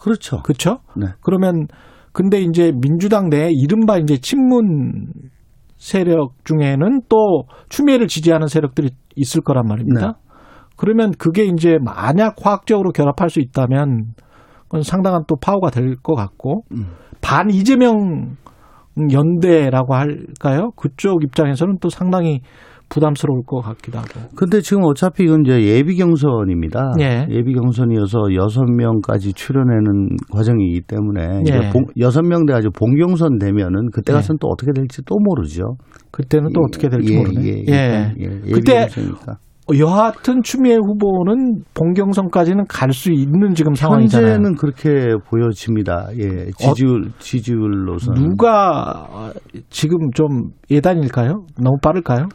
그렇죠. 0.00 0.42
그렇죠? 0.42 0.78
네. 0.96 1.06
그러면 1.22 1.68
근데 2.12 2.40
이제 2.40 2.72
민주당 2.82 3.28
내 3.28 3.50
이른바 3.52 3.98
이제 3.98 4.16
친문 4.18 5.12
세력 5.80 6.34
중에는 6.44 7.00
또 7.08 7.44
추미애를 7.70 8.06
지지하는 8.06 8.46
세력들이 8.48 8.90
있을 9.16 9.40
거란 9.40 9.66
말입니다. 9.66 10.06
네. 10.06 10.12
그러면 10.76 11.10
그게 11.18 11.44
이제 11.44 11.78
만약 11.82 12.36
화학적으로 12.40 12.92
결합할 12.92 13.30
수 13.30 13.40
있다면 13.40 14.12
그건 14.64 14.82
상당한 14.82 15.24
또 15.26 15.36
파워가 15.36 15.70
될 15.70 15.96
것 16.02 16.14
같고 16.14 16.64
음. 16.72 16.86
반 17.22 17.50
이재명 17.50 18.36
연대라고 19.10 19.94
할까요? 19.94 20.70
그쪽 20.76 21.24
입장에서는 21.24 21.78
또 21.80 21.88
상당히 21.88 22.40
부담스러울 22.90 23.42
것 23.46 23.60
같기도 23.60 23.98
하고. 23.98 24.08
근데 24.36 24.60
지금 24.60 24.82
어차피 24.84 25.24
이건 25.24 25.42
이제 25.46 25.62
예비 25.62 25.96
경선입니다. 25.96 26.92
예. 27.00 27.26
예비 27.30 27.54
경선이어서 27.54 28.34
여섯 28.34 28.64
명까지 28.64 29.32
출연하는 29.32 30.08
과정이기 30.32 30.82
때문에 30.82 31.42
예. 31.48 31.72
여섯 31.98 32.22
명 32.22 32.44
돼가지고 32.46 32.72
본경선 32.78 33.38
되면은 33.38 33.90
그때 33.92 34.12
예. 34.12 34.16
가서는 34.16 34.38
또 34.40 34.48
어떻게 34.48 34.72
될지 34.74 35.02
또 35.06 35.16
모르죠. 35.18 35.76
그때는 36.10 36.50
또 36.52 36.60
어떻게 36.62 36.88
될지 36.88 37.14
예, 37.14 37.16
모르네. 37.18 37.40
예, 37.46 37.64
예. 37.68 38.14
예, 38.18 38.40
예. 38.44 38.50
그때 38.52 38.80
경선이니까. 38.88 39.36
여하튼 39.78 40.42
추미애 40.42 40.74
후보는 40.74 41.62
본경선까지는 41.74 42.64
갈 42.68 42.90
수 42.92 43.12
있는 43.12 43.54
지금 43.54 43.72
상황이잖아요. 43.74 44.32
현재는 44.32 44.56
그렇게 44.56 45.14
보여집니다. 45.28 46.08
예, 46.18 46.50
지지율 46.58 47.04
지지율로서는 47.20 48.20
누가 48.20 49.06
어, 49.12 49.30
지금 49.68 50.10
좀 50.12 50.50
예단일까요? 50.72 51.44
너무 51.62 51.76
빠를까요? 51.80 52.26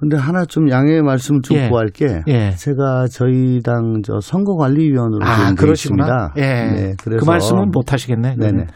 근데 0.00 0.16
하나 0.16 0.44
좀 0.44 0.70
양해의 0.70 1.02
말씀을 1.02 1.40
좀 1.42 1.56
예. 1.56 1.68
구할 1.68 1.88
게. 1.88 2.22
예. 2.28 2.50
제가 2.50 3.06
저희 3.10 3.60
당 3.62 4.02
저 4.04 4.20
선거관리위원으로 4.20 5.24
아. 5.24 5.50
있습니다. 5.66 6.34
예. 6.36 6.40
네, 6.42 6.94
그래서 7.02 7.24
그 7.24 7.24
말씀은 7.24 7.70
못 7.72 7.92
하시겠네. 7.92 8.36
네네. 8.36 8.36
그러면. 8.36 8.66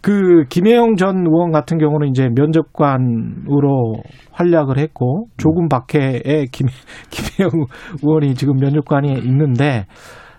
그 0.00 0.44
김혜영 0.48 0.94
전 0.96 1.26
의원 1.26 1.50
같은 1.50 1.76
경우는 1.78 2.08
이제 2.08 2.28
면접관으로 2.34 3.96
활약을 4.32 4.78
했고 4.78 5.26
조금 5.36 5.68
박해의 5.68 6.46
김, 6.52 6.68
김혜영 7.10 7.50
의원이 8.02 8.34
지금 8.34 8.56
면접관이 8.56 9.12
있는데 9.24 9.86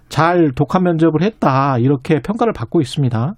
잘 0.08 0.52
독한 0.56 0.84
면접을 0.84 1.22
했다 1.22 1.78
이렇게 1.78 2.20
평가를 2.22 2.54
받고 2.54 2.80
있습니다. 2.82 3.34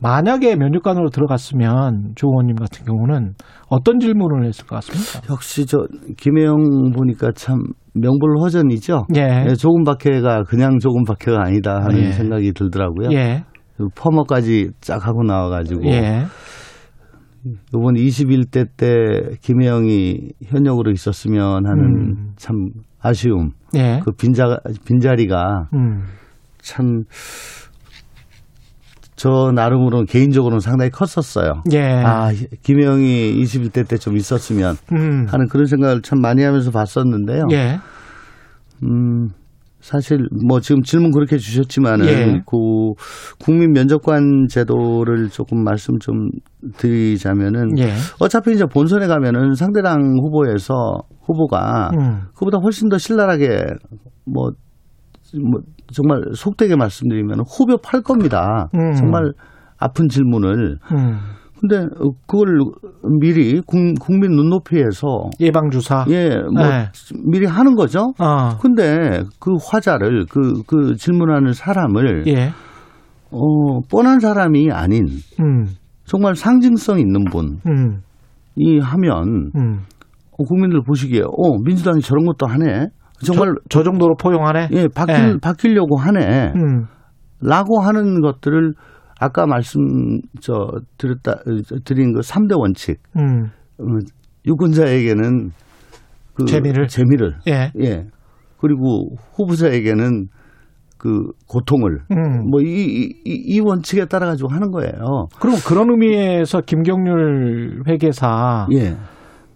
만약에 0.00 0.56
면접관으로 0.56 1.10
들어갔으면 1.10 2.12
조 2.14 2.28
의원님 2.28 2.56
같은 2.56 2.84
경우는 2.84 3.34
어떤 3.68 3.98
질문을 4.00 4.46
했을 4.46 4.66
것 4.66 4.76
같습니까? 4.76 5.32
역시 5.32 5.66
저 5.66 5.86
김혜영 6.16 6.92
보니까 6.92 7.32
참 7.34 7.58
명불허전이죠. 7.94 9.06
예. 9.16 9.46
예, 9.48 9.54
조금 9.54 9.84
박해가 9.84 10.44
그냥 10.44 10.78
조금 10.78 11.04
박해가 11.04 11.44
아니다 11.44 11.76
하는 11.82 11.98
예. 11.98 12.12
생각이 12.12 12.52
들더라고요. 12.52 13.10
예. 13.12 13.44
그 13.76 13.88
퍼머까지 13.94 14.70
쫙 14.80 15.06
하고 15.06 15.22
나와가지고 15.22 15.84
예. 15.86 16.24
이번 17.44 17.94
21대 17.94 18.68
때 18.76 19.36
김혜영이 19.42 20.32
현역으로 20.44 20.90
있었으면 20.92 21.66
하는 21.66 21.84
음. 21.84 22.32
참 22.36 22.56
아쉬움. 23.00 23.50
예. 23.76 24.00
그 24.02 24.12
빈자 24.12 24.58
빈자리가 24.86 25.68
음. 25.74 26.04
참 26.62 27.04
저 29.16 29.52
나름으로는 29.54 30.06
개인적으로는 30.06 30.60
상당히 30.60 30.90
컸었어요. 30.90 31.62
예. 31.72 31.80
아, 32.04 32.30
김영이 32.62 33.34
21대 33.42 33.86
때 33.88 33.96
좀 33.96 34.16
있었으면 34.16 34.76
음. 34.92 35.26
하는 35.28 35.46
그런 35.48 35.66
생각을 35.66 36.02
참 36.02 36.20
많이 36.20 36.42
하면서 36.42 36.70
봤었는데요. 36.70 37.46
예. 37.52 37.78
음, 38.82 39.28
사실 39.80 40.26
뭐 40.46 40.60
지금 40.60 40.82
질문 40.82 41.10
그렇게 41.12 41.36
주셨지만은 41.36 42.06
예. 42.06 42.40
그 42.46 42.56
국민 43.38 43.72
면접관 43.72 44.46
제도를 44.48 45.28
조금 45.28 45.62
말씀 45.62 45.98
좀 46.00 46.28
드리자면은 46.78 47.78
예. 47.78 47.92
어차피 48.18 48.52
이제 48.52 48.64
본선에 48.64 49.06
가면은 49.06 49.54
상대당 49.54 50.16
후보에서 50.22 51.02
후보가 51.26 51.90
음. 51.98 52.20
그보다 52.34 52.58
훨씬 52.58 52.88
더 52.88 52.98
신랄하게 52.98 53.62
뭐, 54.24 54.50
뭐 55.40 55.60
정말 55.92 56.20
속되게 56.34 56.76
말씀드리면 56.76 57.40
후벼 57.48 57.76
팔 57.78 58.02
겁니다. 58.02 58.68
음. 58.74 58.92
정말 58.94 59.32
아픈 59.78 60.08
질문을. 60.08 60.78
음. 60.92 61.18
근데 61.60 61.86
그걸 62.26 62.58
미리 63.20 63.60
국- 63.60 63.94
국민 63.98 64.32
눈높이에서 64.32 65.30
예방 65.40 65.70
주사. 65.70 66.04
예, 66.10 66.36
뭐 66.52 66.66
네. 66.66 66.88
미리 67.24 67.46
하는 67.46 67.74
거죠. 67.74 68.12
아. 68.18 68.58
근데 68.60 69.22
그 69.40 69.52
화자를 69.70 70.26
그, 70.28 70.62
그 70.66 70.96
질문하는 70.96 71.52
사람을 71.54 72.26
예. 72.26 72.50
어, 73.30 73.80
뻔한 73.90 74.20
사람이 74.20 74.70
아닌 74.72 75.06
음. 75.40 75.64
정말 76.04 76.34
상징성 76.34 76.98
있는 77.00 77.24
분이 77.24 77.56
음. 77.66 78.00
하면 78.82 79.50
음. 79.56 79.78
어, 80.32 80.44
국민들 80.44 80.82
보시기에 80.86 81.22
어 81.22 81.58
민주당이 81.64 82.00
저런 82.02 82.26
것도 82.26 82.46
하네. 82.46 82.88
정말 83.24 83.54
저, 83.68 83.80
저 83.80 83.82
정도로 83.82 84.14
포용하네. 84.16 84.68
예 84.72 84.88
바뀔 84.94 85.14
예. 85.16 85.36
바뀌려고 85.40 85.96
하네. 85.98 86.52
음. 86.54 86.86
라고 87.40 87.80
하는 87.80 88.20
것들을 88.20 88.72
아까 89.20 89.46
말씀 89.46 89.80
저 90.40 90.70
드렸다 90.98 91.36
드린 91.84 92.12
그 92.14 92.20
3대 92.20 92.58
원칙. 92.58 92.98
음. 93.16 93.50
어, 93.78 93.84
유권자에게는 94.46 95.50
그 96.34 96.44
재미를. 96.44 96.86
재미를 96.88 97.34
예. 97.48 97.72
예. 97.80 98.06
그리고 98.58 99.14
후보자에게는 99.34 100.28
그 100.98 101.32
고통을 101.48 101.98
음. 102.12 102.50
뭐이이이 102.50 103.60
원칙에 103.62 104.06
따라 104.06 104.26
가지고 104.26 104.48
하는 104.48 104.70
거예요. 104.70 105.26
그럼 105.38 105.56
그런 105.66 105.90
의미에서 105.90 106.62
김경률 106.62 107.82
회계사 107.86 108.66
예. 108.72 108.96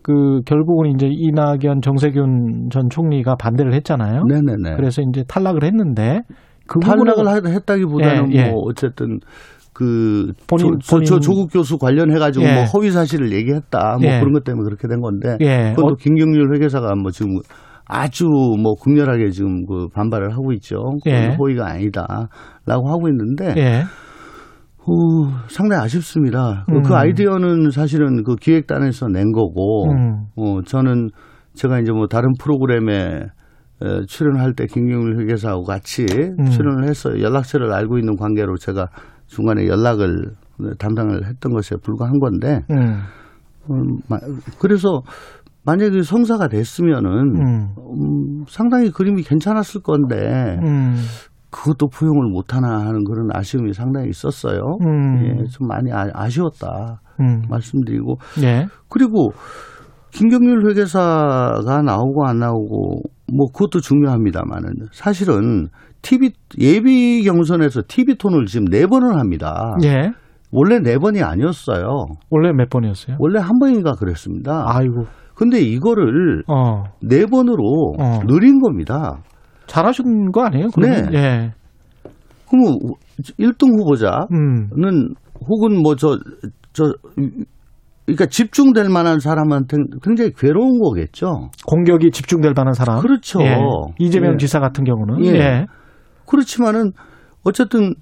그 0.08 0.40
결국은 0.46 0.90
이제 0.94 1.06
이낙연 1.06 1.82
정세균 1.82 2.70
전 2.72 2.88
총리가 2.88 3.34
반대를 3.36 3.74
했잖아요. 3.74 4.22
네네네. 4.24 4.76
그래서 4.76 5.02
이제 5.02 5.22
탈락을 5.28 5.64
했는데 5.64 6.22
그 6.66 6.80
탈락을 6.80 7.26
하- 7.28 7.34
했다기보다는 7.46 8.32
예, 8.34 8.38
예. 8.46 8.50
뭐 8.50 8.62
어쨌든 8.70 9.18
그 9.74 10.32
본인- 10.46 10.78
조, 10.78 10.78
저- 10.78 11.04
저 11.04 11.14
본인- 11.16 11.20
조국 11.20 11.52
교수 11.52 11.76
관련해 11.76 12.18
가지고 12.18 12.46
예. 12.46 12.54
뭐 12.54 12.64
허위 12.64 12.90
사실을 12.90 13.32
얘기했다 13.32 13.98
뭐 14.00 14.10
예. 14.10 14.18
그런 14.18 14.32
것 14.32 14.44
때문에 14.44 14.64
그렇게 14.64 14.88
된 14.88 15.00
건데 15.02 15.36
예. 15.42 15.74
그것도 15.76 15.92
어- 15.92 15.96
김경률 16.00 16.54
회계사가 16.54 16.94
뭐 16.94 17.10
지금 17.10 17.32
아주 17.86 18.24
뭐 18.26 18.76
극렬하게 18.82 19.28
지금 19.30 19.66
그 19.66 19.88
반발을 19.94 20.32
하고 20.32 20.52
있죠. 20.54 20.76
그건 21.04 21.12
예. 21.12 21.36
허위가 21.38 21.66
아니다라고 21.70 22.88
하고 22.88 23.08
있는데 23.08 23.52
예. 23.58 23.82
어, 24.88 25.30
상당히 25.48 25.82
아쉽습니다. 25.84 26.64
그- 26.66 26.76
음. 26.76 26.82
그 26.82 26.94
아이디어는 26.94 27.70
사실은 27.70 28.22
그 28.24 28.36
기획단에서 28.36 29.08
낸 29.08 29.32
거고, 29.32 29.90
음. 29.92 30.24
어, 30.36 30.62
저는 30.62 31.08
제가 31.54 31.80
이제 31.80 31.92
뭐 31.92 32.06
다른 32.06 32.30
프로그램에 32.40 33.26
에, 33.80 34.04
출연할 34.08 34.54
때 34.54 34.66
김경일 34.66 35.20
회계사하고 35.20 35.62
같이 35.62 36.04
음. 36.38 36.44
출연을 36.46 36.88
해서 36.88 37.20
연락처를 37.20 37.72
알고 37.72 37.98
있는 37.98 38.16
관계로 38.16 38.56
제가 38.56 38.88
중간에 39.26 39.66
연락을 39.68 40.32
담당을 40.80 41.26
했던 41.26 41.52
것에 41.52 41.76
불과한 41.82 42.18
건데, 42.18 42.60
음. 42.70 42.98
음, 43.70 43.98
마- 44.08 44.18
그래서 44.58 45.02
만약에 45.64 46.02
성사가 46.02 46.48
됐으면은 46.48 47.10
음. 47.36 47.68
음, 47.78 48.44
상당히 48.48 48.90
그림이 48.90 49.22
괜찮았을 49.22 49.82
건데 49.82 50.58
음. 50.62 50.96
그것도 51.50 51.88
포용을 51.88 52.28
못하나 52.30 52.80
하는 52.80 53.04
그런 53.04 53.28
아쉬움이 53.32 53.72
상당히 53.72 54.08
있었어요. 54.10 54.78
음. 54.84 55.24
예, 55.24 55.44
좀 55.46 55.66
많이 55.66 55.90
아, 55.92 56.06
아쉬웠다 56.12 57.00
음. 57.20 57.42
말씀드리고 57.48 58.16
예. 58.42 58.66
그리고 58.88 59.30
김경률 60.10 60.68
회계사가 60.68 61.82
나오고 61.84 62.26
안 62.26 62.38
나오고 62.38 63.02
뭐 63.34 63.46
그것도 63.52 63.80
중요합니다만은 63.80 64.88
사실은 64.92 65.68
TV 66.02 66.30
예비 66.58 67.22
경선에서 67.24 67.82
TV 67.88 68.16
톤을 68.16 68.46
지금 68.46 68.66
네 68.66 68.86
번을 68.86 69.18
합니다. 69.18 69.76
예. 69.84 70.12
원래 70.50 70.80
네 70.80 70.96
번이 70.96 71.22
아니었어요. 71.22 72.06
원래 72.30 72.52
몇 72.52 72.70
번이었어요? 72.70 73.16
원래 73.18 73.38
한 73.38 73.58
번인가 73.58 73.94
그랬습니다. 73.94 74.64
아이고. 74.66 75.04
근데 75.34 75.60
이거를 75.60 76.42
어. 76.48 76.84
네 77.02 77.26
번으로 77.26 77.94
어. 77.98 78.20
늘린 78.26 78.60
겁니다. 78.60 79.18
잘하신 79.68 80.32
거 80.32 80.42
아니에요? 80.42 80.68
그러면? 80.74 81.10
네. 81.10 81.18
예. 81.18 81.52
그러면 82.50 82.78
1등 83.38 83.78
후보자는 83.78 84.26
음. 84.32 85.14
혹은 85.48 85.80
뭐 85.82 85.94
저 85.94 86.18
저 86.72 86.94
그러니까 88.06 88.26
집중될 88.26 88.88
만한 88.88 89.18
사람한테 89.18 89.76
굉장히 90.02 90.32
괴로운 90.36 90.78
거겠죠. 90.78 91.50
공격이 91.66 92.10
집중될 92.10 92.52
만한 92.56 92.72
사람. 92.72 93.00
그렇죠. 93.00 93.40
예. 93.42 93.58
이재명 93.98 94.34
예. 94.34 94.36
지사 94.38 94.60
같은 94.60 94.84
경우는. 94.84 95.24
예. 95.26 95.30
예. 95.34 95.66
그렇지만은 96.26 96.92
어쨌든 97.44 97.94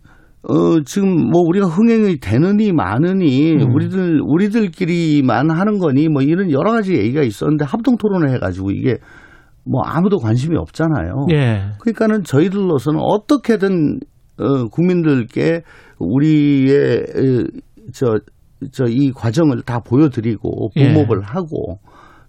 어 0.43 0.81
지금 0.85 1.09
뭐 1.31 1.41
우리가 1.49 1.67
흥행이 1.67 2.21
되느니 2.21 2.73
마느니 2.73 3.55
음. 3.55 3.75
우리들 3.75 4.21
우리들끼리만 4.23 5.51
하는 5.51 5.79
거니 5.79 6.09
뭐 6.09 6.23
이런 6.23 6.53
여러 6.53 6.71
가지 6.71 6.95
얘기가 6.95 7.23
있었는데 7.23 7.65
합동 7.65 7.97
토론을 7.97 8.31
해가지고 8.35 8.71
이게 8.71 8.99
뭐 9.67 9.83
아무도 9.83 10.19
관심이 10.19 10.57
없잖아요. 10.57 11.27
예. 11.33 11.73
그러니까는 11.81 12.23
저희들로서는 12.23 13.01
어떻게든 13.03 13.99
어 14.39 14.69
국민들께 14.69 15.63
우리의 15.99 17.05
저 17.93 18.19
저 18.73 18.87
이 18.87 19.13
과정을 19.13 19.63
다 19.63 19.81
보여드리고 19.81 20.71
예. 20.77 20.93
부목을 20.93 21.23
하고 21.23 21.79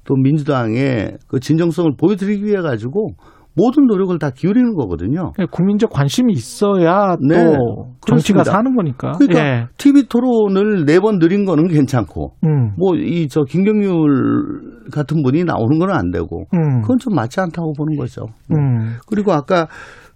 또 0.03 0.15
민주당의 0.15 1.17
그 1.27 1.39
진정성을 1.39 1.91
보여드리기 1.97 2.45
위해 2.45 2.61
가지고 2.61 3.11
모든 3.58 3.88
노력을 3.88 4.18
다 4.20 4.30
기울이는 4.30 4.76
거거든요. 4.76 5.32
국민적 5.51 5.89
관심이 5.89 6.32
있어야 6.34 7.16
네, 7.20 7.43
또 7.43 7.88
정치가 8.05 8.43
그렇습니다. 8.43 8.51
사는 8.51 8.76
거니까. 8.76 9.14
그러니까 9.18 9.39
예. 9.45 9.66
TV 9.78 10.03
토론을 10.08 10.86
네 10.86 10.99
번 10.99 11.18
늘린 11.18 11.43
거는 11.45 11.68
괜찮고 11.68 12.34
음. 12.45 12.72
뭐이 12.78 13.28
저 13.30 13.41
김경률 13.41 14.89
같은 14.93 15.24
분이 15.24 15.43
나오는 15.43 15.80
건 15.80 15.89
안 15.89 16.12
되고 16.12 16.45
음. 16.53 16.82
그건 16.82 16.99
좀 16.99 17.16
맞지 17.16 17.39
않다고 17.41 17.74
보는 17.74 17.97
거죠. 17.97 18.28
음. 18.51 18.97
그리고 19.08 19.34
아까 19.34 19.68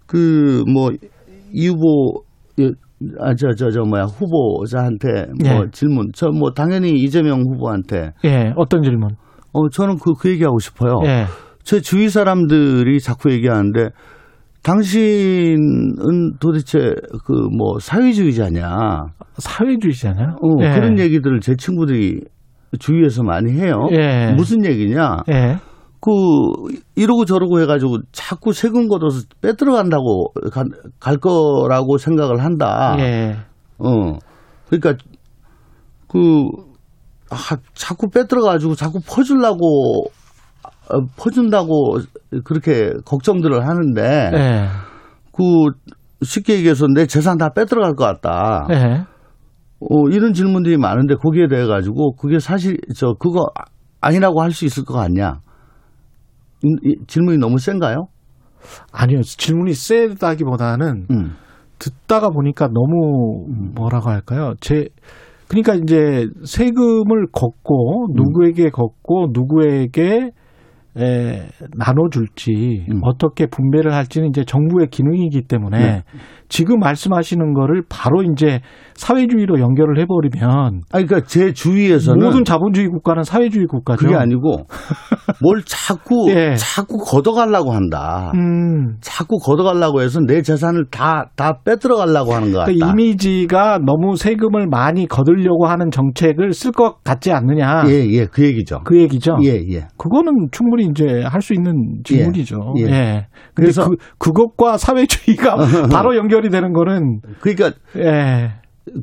그 0.06 0.64
뭐 0.68 0.92
이 1.54 1.68
후보 1.68 2.24
아저 3.20 3.52
저저 3.58 3.82
뭐야 3.82 4.04
후보자한테 4.04 5.26
뭐 5.44 5.64
예. 5.66 5.70
질문 5.72 6.12
저 6.14 6.28
뭐 6.30 6.52
당연히 6.52 6.92
이재명 6.94 7.42
후보한테 7.42 8.12
예. 8.26 8.54
어떤 8.56 8.84
질문? 8.84 9.10
어 9.54 9.68
저는 9.70 9.96
그그 9.98 10.30
얘기하고 10.30 10.60
싶어요. 10.60 11.00
예. 11.06 11.26
제 11.64 11.80
주위 11.82 12.10
사람들이 12.10 13.00
자꾸 13.00 13.32
얘기하는데 13.32 13.90
당신은 14.64 16.38
도대체 16.40 16.94
그 17.26 17.34
뭐 17.58 17.80
사회주의자냐 17.80 18.68
사회주의잖아요. 19.38 20.36
어, 20.42 20.48
예. 20.64 20.74
그런 20.74 21.00
얘기들을 21.00 21.40
제 21.42 21.56
친구들이 21.56 22.22
주위에서 22.80 23.24
많이 23.24 23.52
해요. 23.54 23.88
예. 23.92 24.34
무슨 24.36 24.64
얘기냐? 24.66 25.18
예. 25.32 25.58
그 26.00 26.12
이러고 26.96 27.26
저러고 27.26 27.60
해가지고 27.62 27.98
자꾸 28.12 28.54
세금 28.54 28.88
걷어서 28.88 29.24
빼들어 29.42 29.74
간다고 29.74 30.32
가- 30.52 30.64
갈 31.00 31.18
거라고 31.18 31.98
생각을 31.98 32.44
한다. 32.44 32.96
예. 33.00 33.36
어 33.78 34.18
그러니까 34.70 34.96
그 36.08 36.18
아, 37.30 37.36
자꾸 37.74 38.10
빼들어 38.10 38.42
가지고 38.44 38.76
자꾸 38.76 39.00
퍼주려고 39.08 40.06
어, 40.06 40.10
퍼준다고 41.18 41.98
그렇게 42.44 42.92
걱정들을 43.06 43.68
하는데 43.68 44.32
예. 44.34 44.68
그 45.32 45.44
쉽게 46.24 46.56
얘기해서 46.58 46.86
내 46.94 47.06
재산 47.06 47.38
다 47.38 47.50
빼들어 47.54 47.82
갈 47.82 47.96
것 47.96 48.06
같다. 48.06 48.68
예. 48.72 49.04
어, 49.80 50.08
이런 50.12 50.34
질문들이 50.34 50.78
많은데 50.78 51.16
거기에 51.16 51.48
대해 51.48 51.66
가지고 51.66 52.14
그게 52.16 52.40
사실 52.40 52.78
저 52.96 53.14
그거 53.20 53.46
아- 53.58 53.64
아니라고 54.02 54.42
할 54.42 54.52
수 54.52 54.66
있을 54.66 54.84
것 54.86 54.94
같냐? 54.94 55.40
이- 56.64 56.90
이 56.90 56.96
질문이 57.08 57.38
너무 57.38 57.58
센가요? 57.58 58.06
아니요. 58.92 59.22
질문이 59.24 59.74
세다기보다는 59.74 61.08
음. 61.10 61.36
듣다가 61.80 62.30
보니까 62.30 62.68
너무 62.68 63.48
뭐라고 63.76 64.10
할까요? 64.12 64.54
제 64.62 64.86
그러니까 65.48 65.74
이제 65.74 66.28
세금을 66.46 67.28
걷고 67.32 68.08
누구에게 68.14 68.70
걷고 68.70 69.30
누구에게 69.34 70.30
에, 70.98 71.48
나눠줄지 71.78 72.86
음. 72.90 73.00
어떻게 73.04 73.46
분배를 73.46 73.94
할지는 73.94 74.28
이제 74.30 74.44
정부의 74.44 74.88
기능이기 74.90 75.44
때문에 75.44 75.80
네. 75.80 76.04
지금 76.50 76.80
말씀하시는 76.80 77.54
거를 77.54 77.82
바로 77.88 78.24
이제 78.24 78.60
사회주의로 78.96 79.62
연결을 79.62 80.00
해버리면 80.00 80.82
아니, 80.92 81.06
그러니까 81.06 81.22
제 81.26 81.54
주위에서는 81.54 82.24
모든 82.24 82.44
자본주의 82.44 82.88
국가는 82.90 83.24
사회주의 83.24 83.66
국가죠. 83.68 84.06
그게 84.06 84.16
아니고 84.16 84.66
뭘 85.42 85.64
자꾸 85.66 86.30
예. 86.30 86.56
자꾸 86.56 86.98
걷어가려고 86.98 87.72
한다. 87.72 88.34
음, 88.36 88.98
자꾸 89.00 89.38
걷어가려고 89.38 90.02
해서 90.02 90.20
내 90.20 90.42
재산을 90.42 90.86
다다 90.92 91.62
빼들어가려고 91.64 92.34
하는 92.34 92.52
것 92.52 92.60
같다. 92.60 92.72
그 92.72 92.78
이미지가 92.78 93.80
너무 93.86 94.18
세금을 94.18 94.68
많이 94.68 95.08
거두려고 95.08 95.68
하는 95.68 95.90
정책을 95.90 96.52
쓸 96.52 96.74
것 96.74 97.02
같지 97.04 97.32
않느냐. 97.32 97.86
예, 97.88 98.06
예, 98.10 98.26
그 98.26 98.44
얘기죠. 98.44 98.82
그 98.84 99.00
얘기죠. 99.00 99.38
예, 99.44 99.56
예. 99.72 99.88
그거는 99.98 100.50
충분히 100.52 100.81
이제 100.82 101.24
할 101.24 101.42
수 101.42 101.54
있는 101.54 102.02
질문이죠. 102.04 102.74
예. 102.80 102.82
예. 102.84 103.28
근데 103.54 103.72
그래서- 103.72 103.88
그 103.90 103.96
그것과 104.18 104.78
사회주의가 104.78 105.56
바로 105.92 106.16
연결이 106.16 106.50
되는 106.50 106.74
거는 106.74 107.20
그러니까 107.40 107.72
예. 107.98 108.52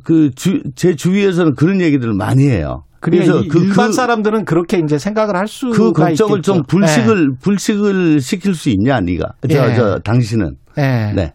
그제 0.05 0.95
주위에서는 0.95 1.55
그런 1.55 1.81
얘기들을 1.81 2.13
많이 2.13 2.47
해요. 2.47 2.83
그래서 3.01 3.33
그래서 3.33 3.47
그, 3.49 3.59
일반 3.65 3.87
그, 3.87 3.93
사람들은 3.93 4.43
그렇게 4.45 4.77
이제 4.79 4.97
생각을 4.97 5.35
할 5.37 5.47
수가 5.47 5.71
그 5.77 5.91
걱정을 5.93 6.39
있겠죠. 6.39 6.41
좀 6.41 6.63
불식을 6.67 7.27
불식을 7.41 8.19
시킬 8.19 8.53
수 8.53 8.69
있냐, 8.69 8.99
네가 8.99 9.25
저, 9.49 9.69
예. 9.69 9.75
저 9.75 9.99
당신은. 9.99 10.51
예. 10.77 10.81
예. 11.09 11.13
네. 11.15 11.33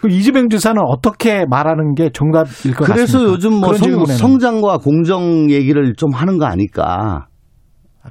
그 0.00 0.08
이재명 0.08 0.48
지사는 0.48 0.80
어떻게 0.86 1.44
말하는 1.48 1.94
게 1.94 2.10
정답일 2.12 2.74
것 2.74 2.84
그래서 2.84 3.18
같습니까? 3.18 3.32
요즘 3.32 3.54
뭐 3.54 3.74
성. 3.74 4.04
성장과 4.06 4.78
공정 4.78 5.50
얘기를 5.50 5.94
좀 5.96 6.12
하는 6.12 6.38
거 6.38 6.44
아닐까. 6.44 7.26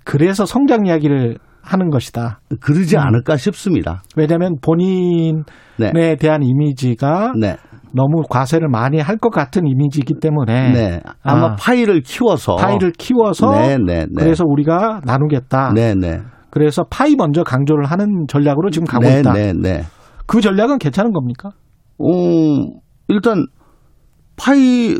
그래서 0.03 0.45
성장 0.45 0.85
이야기를 0.87 1.37
하는 1.63 1.89
것이다. 1.89 2.39
그러지 2.59 2.97
음. 2.97 3.01
않을까 3.01 3.37
싶습니다. 3.37 4.03
왜냐하면 4.15 4.57
본인에 4.61 5.43
네. 5.77 6.15
대한 6.17 6.43
이미지가 6.43 7.33
네. 7.39 7.55
너무 7.95 8.23
과세를 8.29 8.67
많이 8.69 8.99
할 8.99 9.17
것 9.17 9.29
같은 9.29 9.61
이미지이기 9.65 10.15
때문에 10.19 10.71
네. 10.73 10.99
아마 11.23 11.51
아. 11.51 11.55
파이를 11.55 12.01
키워서 12.01 12.55
파이를 12.55 12.91
키워서 12.91 13.51
네, 13.51 13.77
네, 13.77 13.99
네. 13.99 14.07
그래서 14.17 14.43
우리가 14.45 15.01
나누겠다. 15.05 15.71
그래서 16.49 16.83
파이 16.89 17.15
먼저 17.15 17.43
강조를 17.43 17.85
하는 17.85 18.25
전략으로 18.27 18.69
지금 18.69 18.85
가고 18.85 19.05
네, 19.05 19.19
있다. 19.19 19.33
그 20.25 20.41
전략은 20.41 20.77
괜찮은 20.79 21.11
겁니까? 21.11 21.49
어, 21.97 22.05
일단 23.07 23.45
파이 24.35 24.95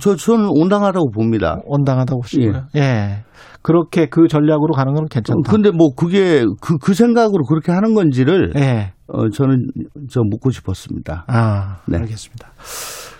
저 0.00 0.16
저는 0.16 0.48
온당하다고 0.50 1.10
봅니다. 1.12 1.58
온당하다고 1.64 2.20
보시고요. 2.20 2.66
예. 2.76 3.24
그렇게 3.62 4.06
그 4.06 4.28
전략으로 4.28 4.72
가는 4.74 4.94
건 4.94 5.06
괜찮다. 5.06 5.50
근데 5.50 5.70
뭐 5.70 5.94
그게 5.94 6.44
그, 6.60 6.78
그 6.78 6.94
생각으로 6.94 7.44
그렇게 7.44 7.72
하는 7.72 7.94
건지를 7.94 8.52
예. 8.56 8.92
어, 9.08 9.28
저는 9.30 9.66
저 10.10 10.20
묻고 10.22 10.50
싶었습니다. 10.50 11.24
아, 11.28 11.78
네. 11.86 11.98
알겠습니다. 11.98 12.48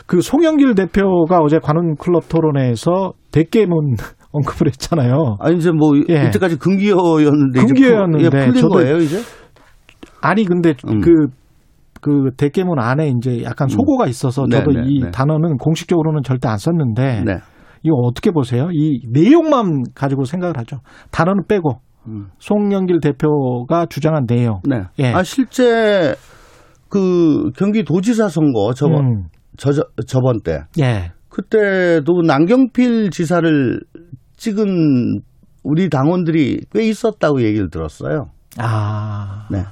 그 0.07 0.23
송영길 0.23 0.75
대표가 0.75 1.39
어제 1.43 1.59
관훈 1.59 1.97
클럽 1.97 2.29
토론회에서 2.29 3.13
대깨문 3.31 3.97
언급을 4.33 4.69
했잖아요. 4.69 5.37
아니 5.41 5.57
이제 5.57 5.71
뭐 5.71 5.93
예. 6.09 6.29
이때까지 6.29 6.59
금기어였는데 6.59 7.61
이제 7.61 7.75
금기어였는데 7.75 8.31
풀, 8.31 8.41
예, 8.41 8.47
풀린 8.47 8.63
저도 8.63 8.75
거예요 8.75 8.97
이제? 8.99 9.19
아니 10.21 10.45
근데 10.45 10.75
음. 10.87 11.01
그, 11.01 11.27
그 12.01 12.31
대깨문 12.37 12.79
안에 12.79 13.13
이제 13.17 13.43
약간 13.43 13.69
소고가 13.69 14.07
있어서 14.07 14.47
네, 14.49 14.59
저도 14.59 14.73
네, 14.73 14.83
이 14.87 15.01
네. 15.03 15.11
단어는 15.11 15.57
공식적으로는 15.57 16.23
절대 16.23 16.49
안 16.49 16.59
썼는데 16.59 17.25
네. 17.25 17.39
이거 17.83 17.95
어떻게 18.03 18.31
보세요? 18.31 18.69
이 18.73 19.01
내용만 19.11 19.85
가지고 19.95 20.25
생각을 20.25 20.57
하죠. 20.59 20.79
단어는 21.11 21.45
빼고 21.49 21.81
음. 22.09 22.29
송영길 22.39 23.01
대표가 23.01 23.87
주장한 23.87 24.27
내용. 24.27 24.61
네. 24.69 24.83
예. 24.99 25.13
아 25.13 25.23
실제 25.23 26.15
그 26.89 27.51
경기도지사 27.57 28.29
선거 28.29 28.73
저번 28.75 29.05
음. 29.07 29.25
저, 29.57 29.73
저 29.73 29.83
저번 30.07 30.41
때 30.43 30.61
예. 30.81 31.13
그때도 31.29 32.23
남경필 32.27 33.11
지사를 33.11 33.81
찍은 34.37 35.21
우리 35.65 35.91
당원들이 35.91 36.63
꽤 36.73 36.89
있었다고 36.89 37.43
얘기를 37.43 37.69
들었어요. 37.71 38.31
아 38.59 39.47
네. 39.51 39.65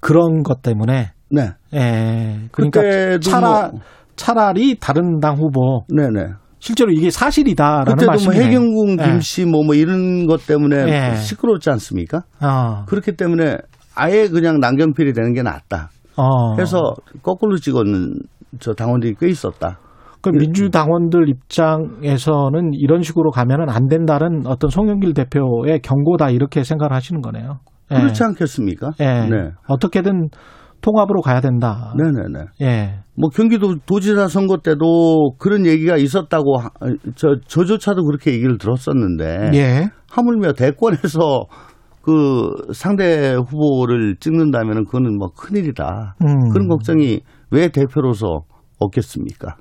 그런 0.00 0.42
것 0.42 0.62
때문에 0.62 1.12
네. 1.30 1.50
예. 1.74 2.40
그러니까 2.52 3.18
차라 3.18 3.68
뭐- 3.70 3.80
차라리 4.16 4.76
다른 4.80 5.20
당 5.20 5.36
후보 5.36 5.84
네네. 5.88 6.32
실제로 6.58 6.90
이게 6.90 7.10
사실이다라는 7.10 7.84
그때도 7.84 8.06
뭐 8.06 8.12
말씀이네요. 8.12 8.42
해경궁 8.42 8.96
예. 9.00 9.04
김씨 9.04 9.44
뭐, 9.44 9.62
뭐 9.64 9.74
이런 9.74 10.26
것 10.26 10.46
때문에 10.46 11.12
예. 11.12 11.14
시끄럽지 11.16 11.70
않습니까? 11.70 12.22
어. 12.42 12.84
그렇기 12.86 13.12
때문에 13.12 13.58
아예 13.94 14.28
그냥 14.28 14.58
남경필이 14.58 15.12
되는 15.12 15.32
게 15.32 15.42
낫다. 15.42 15.90
어. 16.16 16.56
해서 16.58 16.94
거꾸로 17.22 17.56
찍었는 17.56 18.14
저 18.58 18.72
당원들이 18.72 19.14
꽤 19.20 19.28
있었다. 19.28 19.78
그 20.22 20.30
민주당원들 20.30 21.28
입장에서는 21.28 22.70
이런 22.72 23.02
식으로 23.02 23.30
가면은 23.30 23.68
안 23.68 23.86
된다는 23.86 24.42
어떤 24.46 24.70
송영길 24.70 25.14
대표의 25.14 25.80
경고다 25.82 26.30
이렇게 26.30 26.64
생각을 26.64 26.92
하시는 26.92 27.20
거네요. 27.20 27.60
예. 27.92 27.96
그렇지 27.96 28.24
않겠습니까? 28.24 28.90
예. 29.00 29.28
네. 29.28 29.50
어떻게든 29.68 30.30
통합으로 30.86 31.20
가야 31.20 31.40
된다. 31.40 31.92
네네네. 31.96 32.44
예. 32.62 33.00
뭐 33.18 33.28
경기도 33.30 33.74
도지사 33.86 34.28
선거 34.28 34.58
때도 34.58 35.32
그런 35.38 35.66
얘기가 35.66 35.96
있었다고 35.96 36.58
하- 36.58 36.70
저 37.16 37.34
저조차도 37.48 38.04
그렇게 38.04 38.32
얘기를 38.32 38.56
들었었는데 38.56 39.50
예. 39.54 39.88
하물며 40.10 40.52
대권에서 40.52 41.46
그 42.02 42.52
상대 42.72 43.34
후보를 43.34 44.14
찍는다면 44.20 44.84
그거는 44.84 45.18
뭐 45.18 45.28
큰일이다. 45.36 46.14
음. 46.24 46.50
그런 46.52 46.68
걱정이 46.68 47.20
왜 47.50 47.68
대표로서 47.68 48.42
없겠습니까? 48.78 49.56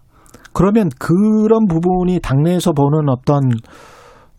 그러면 0.54 0.90
그런 1.00 1.66
부분이 1.68 2.20
당내에서 2.22 2.72
보는 2.74 3.10
어떤 3.10 3.42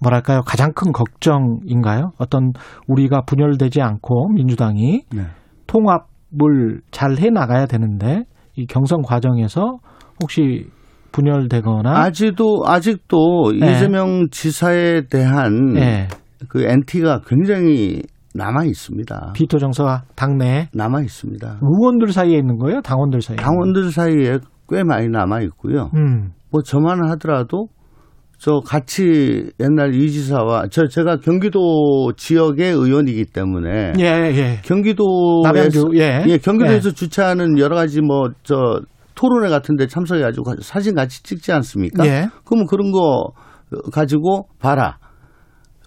뭐랄까요 0.00 0.42
가장 0.46 0.72
큰 0.72 0.92
걱정인가요? 0.92 2.10
어떤 2.18 2.52
우리가 2.86 3.22
분열되지 3.26 3.82
않고 3.82 4.28
민주당이 4.34 5.02
네. 5.12 5.22
통합 5.66 6.06
을잘해 6.34 7.30
나가야 7.30 7.66
되는데 7.66 8.24
이 8.56 8.66
경선 8.66 9.02
과정에서 9.02 9.78
혹시 10.22 10.66
분열되거나 11.12 11.98
아직도 11.98 12.64
아직도 12.66 13.52
네. 13.58 13.72
이재명 13.72 14.28
지사에 14.30 15.02
대한 15.10 15.76
예. 15.76 16.08
그 16.48 16.64
엔티가 16.64 17.22
굉장히 17.26 18.02
남아 18.34 18.64
있습니다. 18.64 19.32
비토 19.34 19.58
정서가 19.58 20.04
당내 20.14 20.68
남아 20.74 21.00
있습니다. 21.00 21.60
의원들 21.62 22.12
사이에 22.12 22.36
있는 22.36 22.58
거예요? 22.58 22.82
당원들 22.82 23.22
사이에? 23.22 23.36
당원들 23.36 23.90
사이에 23.90 24.38
꽤 24.68 24.84
많이 24.84 25.08
남아 25.08 25.40
있고요. 25.42 25.90
음. 25.94 26.32
뭐 26.50 26.62
저만 26.62 27.08
하더라도 27.10 27.68
저 28.38 28.60
같이 28.60 29.50
옛날 29.60 29.94
이 29.94 30.10
지사와 30.10 30.66
저 30.70 30.86
제가 30.86 31.16
경기도 31.20 32.12
지역의 32.16 32.72
의원이기 32.72 33.24
때문에 33.26 33.94
예, 33.98 34.04
예. 34.04 34.60
경기도에서 34.62 35.42
남양주, 35.52 35.90
예. 35.94 36.38
경기도에서 36.38 36.90
주최하는 36.92 37.58
여러 37.58 37.74
가지 37.76 38.00
뭐 38.02 38.28
저 38.42 38.80
토론회 39.14 39.48
같은 39.48 39.76
데 39.76 39.86
참석해 39.86 40.20
가지고 40.20 40.52
사진 40.60 40.94
같이 40.94 41.22
찍지 41.22 41.50
않습니까? 41.52 42.04
예. 42.06 42.28
그러면 42.44 42.66
그런 42.66 42.92
거 42.92 43.30
가지고 43.90 44.46
봐라 44.58 44.98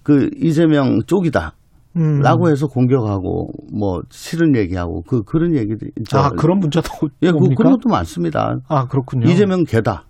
그 0.02 0.30
이재명 0.42 1.00
쪽이다. 1.06 1.54
음. 1.98 2.20
라고 2.22 2.50
해서 2.50 2.66
공격하고 2.68 3.50
뭐 3.72 4.02
싫은 4.10 4.56
얘기하고 4.56 5.04
그 5.04 5.22
그런 5.24 5.56
얘기들 5.56 5.92
저- 6.08 6.18
아, 6.20 6.30
그런 6.30 6.58
문자도 6.60 6.90
예, 7.22 7.32
그? 7.32 7.38
그런 7.56 7.74
것도 7.74 7.90
많습니다. 7.90 8.56
아, 8.68 8.86
그렇군요. 8.88 9.28
이재명 9.30 9.64
개다. 9.64 10.06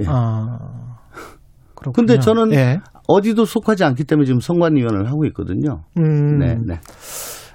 예. 0.00 0.04
아. 0.06 0.95
그렇군요. 1.76 1.92
근데 1.92 2.18
저는 2.18 2.52
예. 2.52 2.78
어디도 3.06 3.44
속하지 3.44 3.84
않기 3.84 4.04
때문에 4.04 4.26
지금 4.26 4.40
선관위원을 4.40 5.08
하고 5.08 5.24
있거든요. 5.26 5.82
음. 5.98 6.38
네, 6.38 6.56
네. 6.66 6.80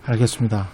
알겠습니다. 0.05 0.67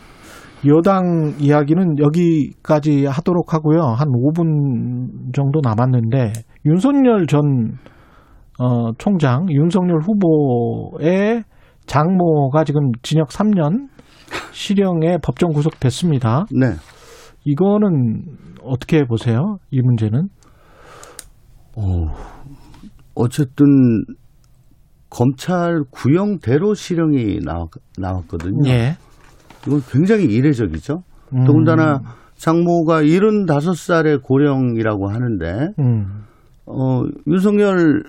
여당 0.67 1.35
이야기는 1.39 1.99
여기까지 1.99 3.05
하도록 3.05 3.53
하고요. 3.53 3.81
한 3.81 4.07
5분 4.09 5.33
정도 5.33 5.61
남았는데 5.63 6.33
윤석열 6.65 7.27
전 7.27 7.77
어, 8.59 8.91
총장, 8.97 9.45
윤석열 9.49 9.99
후보의 10.01 11.43
장모가 11.85 12.63
지금 12.63 12.91
징역 13.03 13.29
3년 13.29 13.87
실형에 14.51 15.19
법정 15.23 15.51
구속됐습니다. 15.51 16.45
네. 16.51 16.67
이거는 17.45 18.23
어떻게 18.63 19.05
보세요? 19.05 19.57
이 19.71 19.81
문제는? 19.81 20.27
어, 21.77 22.36
어쨌든 23.17 23.65
검찰 25.09 25.83
구형대로 25.91 26.73
실형이 26.73 27.39
나왔, 27.43 27.69
나왔거든요. 27.97 28.69
예. 28.69 28.97
이건 29.65 29.81
굉장히 29.89 30.25
이례적이죠. 30.25 31.01
음. 31.33 31.45
더군다나 31.45 32.01
장모가 32.35 33.03
75살의 33.03 34.21
고령이라고 34.21 35.09
하는데 35.09 35.69
음. 35.79 36.23
어, 36.65 37.03
윤석열 37.27 38.03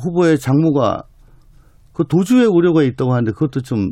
후보의 0.00 0.38
장모가 0.38 1.02
그그 1.92 2.08
도주의 2.08 2.46
우려가 2.46 2.82
있다고 2.82 3.12
하는데 3.12 3.32
그것도 3.32 3.62
좀 3.62 3.90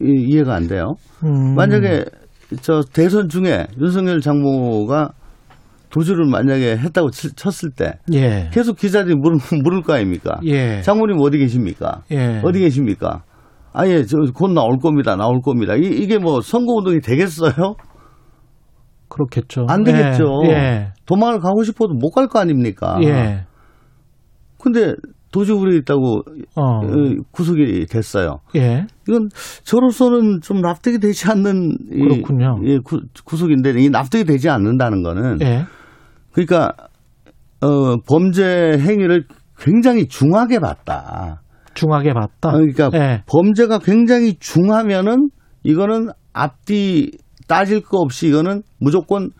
이- 0.00 0.26
이해가 0.28 0.54
안 0.54 0.66
돼요. 0.66 0.94
음. 1.24 1.54
만약에 1.54 2.04
저 2.62 2.80
대선 2.92 3.28
중에 3.28 3.66
윤석열 3.78 4.20
장모가 4.20 5.10
도주를 5.90 6.26
만약에 6.26 6.76
했다고 6.76 7.10
치- 7.10 7.34
쳤을 7.34 7.70
때 7.70 7.98
예. 8.12 8.50
계속 8.52 8.76
기자들이 8.76 9.14
물을, 9.16 9.38
물을 9.64 9.82
거 9.82 9.94
아닙니까? 9.94 10.38
예. 10.44 10.80
장모님 10.82 11.16
어디 11.20 11.38
계십니까? 11.38 12.02
예. 12.10 12.40
어디 12.44 12.60
계십니까? 12.60 13.22
아예 13.72 14.02
저곧 14.04 14.52
나올 14.52 14.78
겁니다. 14.78 15.16
나올 15.16 15.40
겁니다. 15.40 15.74
이, 15.76 15.82
이게 15.86 16.18
뭐 16.18 16.40
선거 16.40 16.72
운동이 16.74 17.00
되겠어요? 17.00 17.74
그렇겠죠. 19.08 19.66
안 19.68 19.84
되겠죠. 19.84 20.42
예. 20.46 20.92
도망을 21.06 21.40
가고 21.40 21.62
싶어도 21.62 21.94
못 21.94 22.10
갈 22.10 22.28
거 22.28 22.38
아닙니까? 22.40 22.98
예. 23.02 23.06
예. 23.08 23.44
근데 24.60 24.94
도주 25.30 25.54
우려 25.54 25.74
있다고 25.76 26.22
어. 26.56 26.62
어, 26.62 26.82
구속이 27.30 27.86
됐어요. 27.86 28.40
예. 28.56 28.86
이건 29.08 29.28
저로서는 29.62 30.40
좀 30.42 30.60
납득이 30.60 30.98
되지 30.98 31.30
않는 31.30 31.76
이- 31.92 31.98
그렇군요. 32.00 32.58
이 32.64 32.78
구, 32.84 33.00
구속인데 33.24 33.70
이 33.78 33.88
납득이 33.90 34.24
되지 34.24 34.48
않는다는 34.48 35.02
거는 35.02 35.38
예. 35.42 35.64
그러니까 36.32 36.72
어, 37.60 37.96
범죄 38.08 38.76
행위를 38.78 39.24
굉장히 39.58 40.06
중하게 40.06 40.58
봤다. 40.60 41.42
중하게 41.74 42.12
봤다. 42.12 42.52
그러니까 42.52 42.90
예. 42.94 43.22
범죄가 43.26 43.78
굉장히 43.78 44.34
중하면은 44.38 45.30
이거는 45.64 46.08
앞뒤 46.32 47.10
따질 47.48 47.82
거 47.82 47.98
없이 47.98 48.28
이거는 48.28 48.62
무조건 48.78 49.30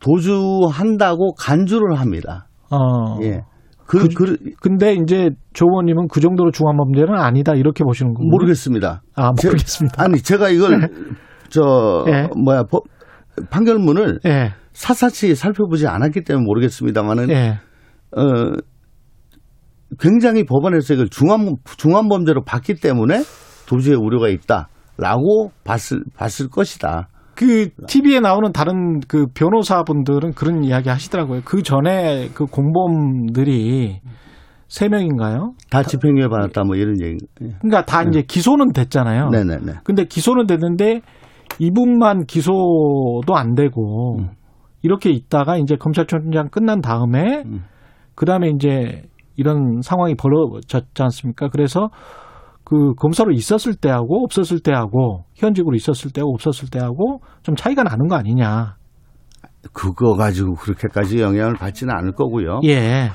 도주한다고 0.00 1.34
간주를 1.34 1.98
합니다. 1.98 2.46
어. 2.70 3.18
예. 3.22 3.40
그, 3.86 4.08
그, 4.08 4.36
근데 4.60 4.94
이제 4.94 5.30
조 5.52 5.66
의원님은 5.66 6.08
그 6.08 6.20
정도로 6.20 6.50
중한 6.50 6.76
범죄는 6.76 7.14
아니다 7.14 7.54
이렇게 7.54 7.84
보시는 7.84 8.14
거군요. 8.14 8.30
모르겠습니다. 8.30 9.02
아 9.14 9.32
제- 9.36 9.48
모르겠습니다. 9.48 10.02
아니 10.02 10.20
제가 10.20 10.48
이걸 10.48 10.88
저 11.50 12.04
예. 12.08 12.28
뭐야 12.44 12.64
법- 12.64 12.82
판결문을 13.50 14.18
예. 14.26 14.52
사사치 14.76 15.34
살펴보지 15.34 15.86
않았기 15.86 16.22
때문에 16.22 16.44
모르겠습니다만은 16.44 17.30
예. 17.30 17.58
어 18.14 18.52
굉장히 19.98 20.44
법원에서 20.44 20.92
이걸 20.94 21.08
중한 21.08 21.56
중한 21.78 22.08
범죄로 22.08 22.44
봤기 22.44 22.74
때문에 22.74 23.22
도주의 23.66 23.96
우려가 23.96 24.28
있다라고 24.28 25.50
봤을 25.64 26.02
봤을 26.14 26.48
것이다. 26.50 27.08
그 27.34 27.70
TV에 27.86 28.20
나오는 28.20 28.52
다른 28.52 29.00
그 29.00 29.26
변호사분들은 29.32 30.34
그런 30.34 30.62
이야기 30.62 30.90
하시더라고요. 30.90 31.40
그 31.46 31.62
전에 31.62 32.28
그 32.34 32.44
공범들이 32.44 34.00
세 34.68 34.88
명인가요? 34.88 35.54
다 35.70 35.82
집행유예 35.82 36.28
받았다 36.28 36.64
뭐 36.64 36.76
이런 36.76 37.00
얘기. 37.00 37.16
예. 37.40 37.48
그러니까 37.62 37.86
다 37.86 38.02
이제 38.02 38.20
기소는 38.20 38.72
됐잖아요. 38.74 39.30
네네네. 39.30 39.72
근데 39.84 40.04
기소는 40.04 40.46
됐는데 40.46 41.00
이분만 41.60 42.26
기소도 42.26 43.34
안 43.34 43.54
되고 43.54 44.18
음. 44.18 44.28
이렇게 44.86 45.10
있다가 45.10 45.56
이제 45.58 45.74
검찰총장 45.74 46.48
끝난 46.50 46.80
다음에 46.80 47.42
음. 47.44 47.64
그다음에 48.14 48.50
이제 48.54 49.02
이런 49.34 49.80
상황이 49.82 50.14
벌어졌지 50.14 51.02
않습니까? 51.02 51.48
그래서 51.48 51.90
그 52.62 52.94
검사로 52.94 53.32
있었을 53.32 53.74
때하고 53.74 54.22
없었을 54.24 54.60
때하고 54.60 55.24
현직으로 55.34 55.74
있었을 55.74 56.12
때하고 56.12 56.32
없었을 56.34 56.68
때하고 56.70 57.20
좀 57.42 57.56
차이가 57.56 57.82
나는 57.82 58.06
거 58.06 58.14
아니냐. 58.14 58.76
그거 59.72 60.14
가지고 60.14 60.54
그렇게까지 60.54 61.18
영향을 61.20 61.54
받지는 61.54 61.92
않을 61.92 62.12
거고요. 62.12 62.60
예. 62.64 63.10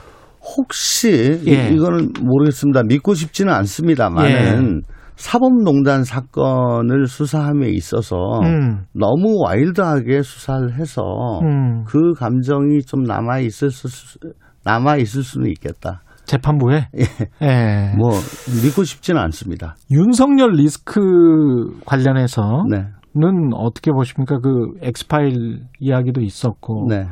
혹시 0.57 1.39
예. 1.47 1.69
이- 1.69 1.76
이거는 1.76 2.09
모르겠습니다. 2.22 2.84
믿고 2.84 3.13
싶지는 3.13 3.53
않습니다만은 3.53 4.82
사법농단 5.22 6.03
사건을 6.03 7.05
수사함에 7.05 7.69
있어서 7.69 8.15
음. 8.41 8.86
너무 8.91 9.38
와일드하게 9.45 10.24
수사를 10.24 10.74
해서 10.74 11.03
음. 11.43 11.84
그 11.86 12.13
감정이 12.13 12.82
좀 12.82 13.03
남아 13.03 13.39
있을 13.39 13.69
수 13.69 13.88
남아 14.65 14.97
있을 14.97 15.22
수는 15.22 15.47
있겠다. 15.51 16.01
재판부에 16.26 16.88
예. 17.43 17.93
뭐 17.97 18.09
믿고 18.63 18.84
싶지는 18.84 19.22
않습니다. 19.22 19.76
윤석열 19.91 20.53
리스크 20.53 20.99
관련해서 21.86 22.63
네, 22.69 22.88
는 23.13 23.53
어떻게 23.53 23.91
보십니까? 23.91 24.39
그 24.39 24.72
엑스파일 24.82 25.65
이야기도 25.80 26.22
있었고 26.22 26.88
네, 26.89 27.05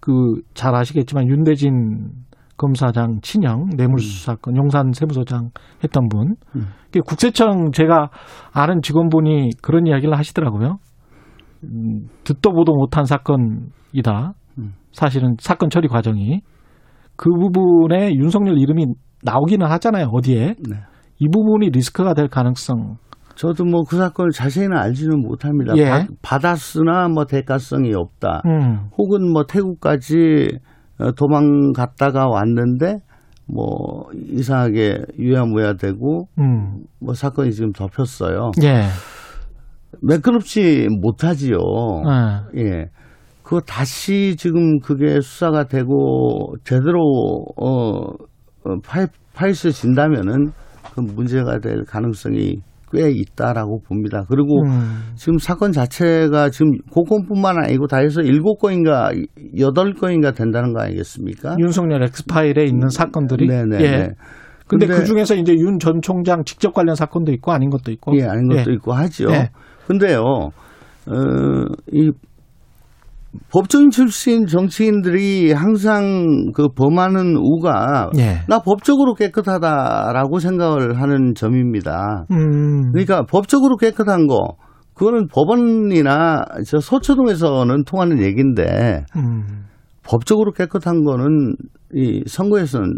그잘 0.00 0.74
아시겠지만 0.74 1.28
윤대진 1.28 2.08
검사장 2.56 3.18
친형 3.22 3.70
뇌물수수 3.76 4.24
사건 4.26 4.56
용산 4.56 4.92
세무서장 4.92 5.50
했던 5.82 6.08
분 6.08 6.36
음. 6.56 6.68
그 6.92 7.00
국세청 7.00 7.72
제가 7.72 8.10
아는 8.52 8.80
직원분이 8.82 9.50
그런 9.62 9.86
이야기를 9.86 10.16
하시더라고요. 10.16 10.78
음, 11.64 12.08
듣도 12.24 12.52
보도 12.52 12.72
못한 12.74 13.04
사건이다. 13.04 14.32
음. 14.58 14.74
사실은 14.92 15.34
사건 15.40 15.70
처리 15.70 15.88
과정이 15.88 16.40
그 17.16 17.30
부분에 17.30 18.14
윤석열 18.14 18.58
이름이 18.58 18.86
나오기는 19.22 19.66
하잖아요. 19.66 20.08
어디에 20.12 20.54
네. 20.68 20.76
이 21.18 21.28
부분이 21.28 21.70
리스크가 21.70 22.14
될 22.14 22.28
가능성. 22.28 22.96
저도 23.34 23.64
뭐 23.64 23.82
그 23.88 23.96
사건을 23.96 24.30
자세히는 24.30 24.76
알지는 24.76 25.20
못합니다. 25.20 25.74
예. 25.76 25.90
받, 25.90 26.06
받았으나 26.22 27.08
뭐 27.08 27.24
대가성이 27.24 27.92
없다. 27.94 28.42
음, 28.46 28.90
혹은 28.96 29.32
뭐 29.32 29.44
태국까지 29.44 30.48
어, 30.54 30.73
도망갔다가 31.16 32.28
왔는데 32.28 32.98
뭐 33.46 34.06
이상하게 34.14 35.04
유야무야 35.18 35.74
되고 35.74 36.28
음, 36.38 36.84
뭐 37.00 37.14
사건이 37.14 37.52
지금 37.52 37.72
덮였어요. 37.72 38.52
예, 38.62 38.84
매끄럽지 40.00 40.88
못하지요. 41.00 41.58
예. 42.56 42.60
예. 42.60 42.86
그거 43.42 43.60
다시 43.60 44.36
지금 44.38 44.78
그게 44.80 45.20
수사가 45.20 45.64
되고 45.64 46.54
제대로 46.64 47.44
어, 47.56 48.08
어 48.64 48.78
파이, 48.82 49.06
파헤쳐진다면은 49.34 50.52
그 50.94 51.00
문제가 51.00 51.58
될 51.58 51.84
가능성이 51.84 52.62
꽤 52.94 53.10
있다라고 53.10 53.80
봅니다. 53.86 54.24
그리고 54.28 54.62
음. 54.64 55.12
지금 55.16 55.38
사건 55.38 55.72
자체가 55.72 56.50
지금 56.50 56.72
고건뿐만 56.90 57.58
아니고 57.64 57.86
다 57.88 57.98
해서 57.98 58.20
일곱 58.22 58.58
건인가 58.58 59.10
여덟 59.58 59.92
건인가 59.94 60.32
된다는 60.32 60.72
거 60.72 60.80
아니겠습니까? 60.82 61.56
윤석열 61.58 62.02
엑스파일에 62.04 62.64
있는 62.64 62.88
사건들이 62.88 63.46
네네. 63.48 63.76
예. 63.84 64.08
근데, 64.66 64.86
근데- 64.86 65.00
그 65.00 65.04
중에서 65.04 65.34
이제 65.34 65.52
윤 65.54 65.78
전 65.78 66.00
총장 66.00 66.42
직접 66.44 66.72
관련 66.72 66.94
사건도 66.94 67.32
있고 67.32 67.52
아닌 67.52 67.68
것도 67.70 67.90
있고. 67.92 68.16
예, 68.18 68.24
아닌 68.24 68.48
것도 68.48 68.70
예. 68.70 68.74
있고 68.74 68.92
하죠. 68.94 69.26
예. 69.30 69.50
근데요, 69.86 70.20
어, 70.22 71.12
이 71.92 72.10
법조인 73.50 73.90
출신 73.90 74.46
정치인들이 74.46 75.52
항상 75.52 76.50
그 76.54 76.68
범하는 76.68 77.36
우가 77.36 78.10
예. 78.18 78.40
나 78.48 78.60
법적으로 78.60 79.14
깨끗하다라고 79.14 80.38
생각을 80.38 81.00
하는 81.00 81.34
점입니다. 81.34 82.26
음. 82.30 82.92
그러니까 82.92 83.24
법적으로 83.24 83.76
깨끗한 83.76 84.26
거, 84.26 84.56
그거는 84.94 85.28
법원이나 85.28 86.44
저 86.66 86.78
서초동에서는 86.78 87.84
통하는 87.84 88.22
얘기인데 88.22 89.04
음. 89.16 89.66
법적으로 90.04 90.52
깨끗한 90.52 91.04
거는 91.04 91.56
이 91.94 92.22
선거에서는 92.26 92.92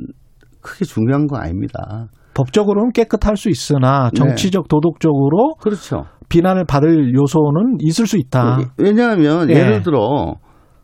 크게 0.61 0.85
중요한 0.85 1.27
거 1.27 1.37
아닙니다. 1.37 2.09
법적으로는 2.35 2.93
깨끗할 2.93 3.37
수 3.37 3.49
있으나 3.49 4.11
네. 4.13 4.19
정치적 4.19 4.69
도덕적으로 4.69 5.55
그렇죠. 5.55 6.05
비난을 6.29 6.65
받을 6.65 7.15
요소는 7.15 7.79
있을 7.81 8.07
수 8.07 8.17
있다. 8.19 8.59
왜냐하면 8.79 9.49
예. 9.51 9.55
예를 9.55 9.83
들어 9.83 10.35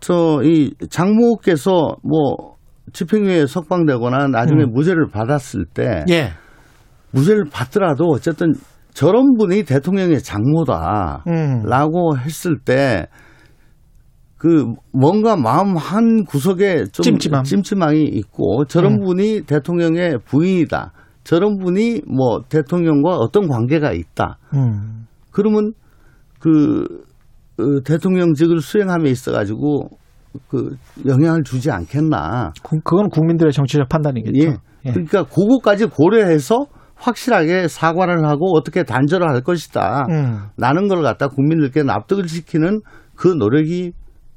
저 0.01 0.41
이 0.43 0.73
장모께서 0.91 1.97
뭐 2.03 2.57
집행유예 2.93 3.47
석방되거나 3.47 4.29
나중에 4.29 4.65
음. 4.65 4.73
무죄를 4.73 5.07
받았을 5.09 5.65
때 5.73 6.05
예. 6.11 6.31
무죄를 7.13 7.45
받더라도 7.53 8.07
어쨌든 8.09 8.53
저런 8.95 9.37
분이 9.39 9.63
대통령의 9.65 10.21
장모다라고 10.23 11.23
음. 12.13 12.19
했을 12.19 12.59
때 12.59 13.07
그 14.43 14.67
뭔가 14.93 15.37
마음 15.37 15.77
한 15.77 16.25
구석에 16.25 16.87
좀 16.91 17.05
찜찜함. 17.05 17.45
찜찜함이 17.45 18.03
있고 18.03 18.65
저런 18.65 18.95
음. 18.95 19.05
분이 19.05 19.43
대통령의 19.43 20.19
부인이다. 20.25 20.91
저런 21.23 21.59
분이 21.59 22.01
뭐 22.09 22.41
대통령과 22.49 23.19
어떤 23.19 23.47
관계가 23.47 23.93
있다. 23.93 24.39
음. 24.55 25.02
그러면 25.33 25.73
그 26.39 26.85
어, 27.59 27.81
대통령직을 27.85 28.61
수행함에 28.61 29.11
있어 29.11 29.33
가지고 29.33 29.89
그 30.49 30.77
영향을 31.07 31.43
주지 31.45 31.71
않겠나. 31.71 32.53
그- 32.63 32.81
그건 32.83 33.09
국민들의 33.11 33.53
정치적 33.53 33.89
판단이겠죠. 33.89 34.39
예. 34.49 34.57
예. 34.87 34.93
그러니까 34.93 35.25
그거까지 35.25 35.87
고려해서 35.87 36.67
확실하게 36.97 37.69
사과를 37.69 38.27
하고 38.29 38.57
어떻게 38.57 38.83
단절을 38.85 39.29
할 39.29 39.41
것이다. 39.43 40.07
음. 40.11 40.39
라는 40.57 40.89
걸 40.89 41.03
갖다 41.03 41.29
국민들께 41.29 41.83
납득을 41.83 42.29
시키는 42.29 42.81
그 43.15 43.29
노력이 43.29 43.93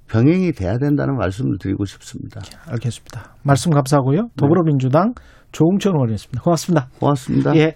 병행이 0.07 0.51
돼야 0.51 0.77
된다는 0.77 1.15
말씀을 1.17 1.57
드리고 1.59 1.85
싶습니다. 1.85 2.41
알겠습니다. 2.67 3.35
말씀 3.43 3.71
감사하고요. 3.71 4.29
더불어민주당 4.37 5.13
조홍천 5.51 5.93
의원이었습니다. 5.95 6.41
고맙습니다. 6.43 6.87
고맙습니다. 6.99 7.55
예. 7.55 7.75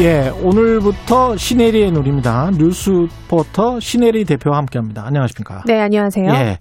예, 0.00 0.28
오늘부터 0.42 1.36
시네리의 1.36 1.92
눈입니다. 1.92 2.50
뉴스포터 2.58 3.78
시네리 3.78 4.24
대표와 4.24 4.58
함께합니다. 4.58 5.06
안녕하십니까? 5.06 5.62
네, 5.66 5.78
안녕하세요. 5.78 6.26
예, 6.30 6.58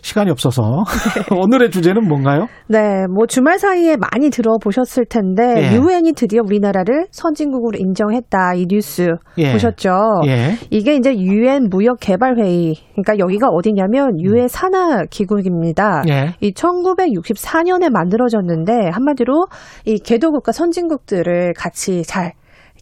시간이 0.00 0.32
없어서 0.32 0.62
오늘의 1.30 1.70
주제는 1.70 2.08
뭔가요? 2.08 2.48
네, 2.66 3.06
뭐 3.06 3.26
주말 3.28 3.60
사이에 3.60 3.96
많이 3.96 4.30
들어보셨을 4.30 5.04
텐데 5.08 5.42
예. 5.58 5.76
유엔이 5.76 6.14
드디어 6.14 6.42
우리나라를 6.44 7.06
선진국으로 7.12 7.78
인정했다 7.78 8.54
이 8.54 8.66
뉴스 8.68 9.12
예. 9.38 9.52
보셨죠? 9.52 9.90
예, 10.26 10.56
이게 10.70 10.96
이제 10.96 11.14
유엔 11.16 11.68
무역 11.70 11.98
개발 12.00 12.36
회의. 12.36 12.74
그러니까 12.94 13.16
여기가 13.20 13.46
어디냐면 13.46 14.20
유엔 14.20 14.48
산하 14.48 15.04
기구입니다. 15.08 16.02
예, 16.08 16.34
이 16.40 16.52
1964년에 16.52 17.92
만들어졌는데 17.92 18.90
한마디로 18.90 19.46
이 19.84 20.00
개도국과 20.00 20.50
선진국들을 20.50 21.54
같이 21.56 22.02
잘 22.02 22.32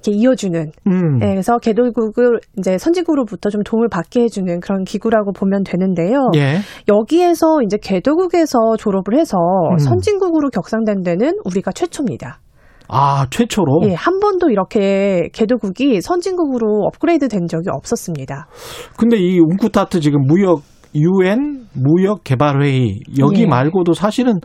이렇게 0.00 0.12
이어주는 0.12 0.72
음, 0.86 1.18
네, 1.18 1.30
그래서 1.30 1.58
개도국을 1.58 2.40
이제 2.58 2.78
선진국으로부터 2.78 3.50
좀 3.50 3.62
도움을 3.62 3.88
받게 3.88 4.22
해주는 4.22 4.60
그런 4.60 4.84
기구라고 4.84 5.32
보면 5.32 5.62
되는데요. 5.64 6.30
예, 6.36 6.58
여기에서 6.88 7.62
이제 7.64 7.76
개도국에서 7.80 8.76
졸업을 8.78 9.18
해서 9.18 9.36
음. 9.72 9.78
선진국으로 9.78 10.50
격상된 10.50 11.02
데는 11.02 11.34
우리가 11.44 11.72
최초입니다. 11.72 12.40
아 12.88 13.26
최초로. 13.30 13.82
예, 13.84 13.94
한 13.94 14.18
번도 14.18 14.50
이렇게 14.50 15.28
개도국이 15.32 16.00
선진국으로 16.00 16.86
업그레이드 16.86 17.28
된 17.28 17.46
적이 17.46 17.68
없었습니다. 17.70 18.48
근데 18.96 19.16
이 19.16 19.38
웅쿠타트 19.38 20.00
지금 20.00 20.22
무역 20.26 20.62
유엔 20.94 21.66
무역 21.72 22.24
개발 22.24 22.62
회의 22.62 22.98
여기 23.20 23.42
예. 23.42 23.46
말고도 23.46 23.92
사실은 23.92 24.40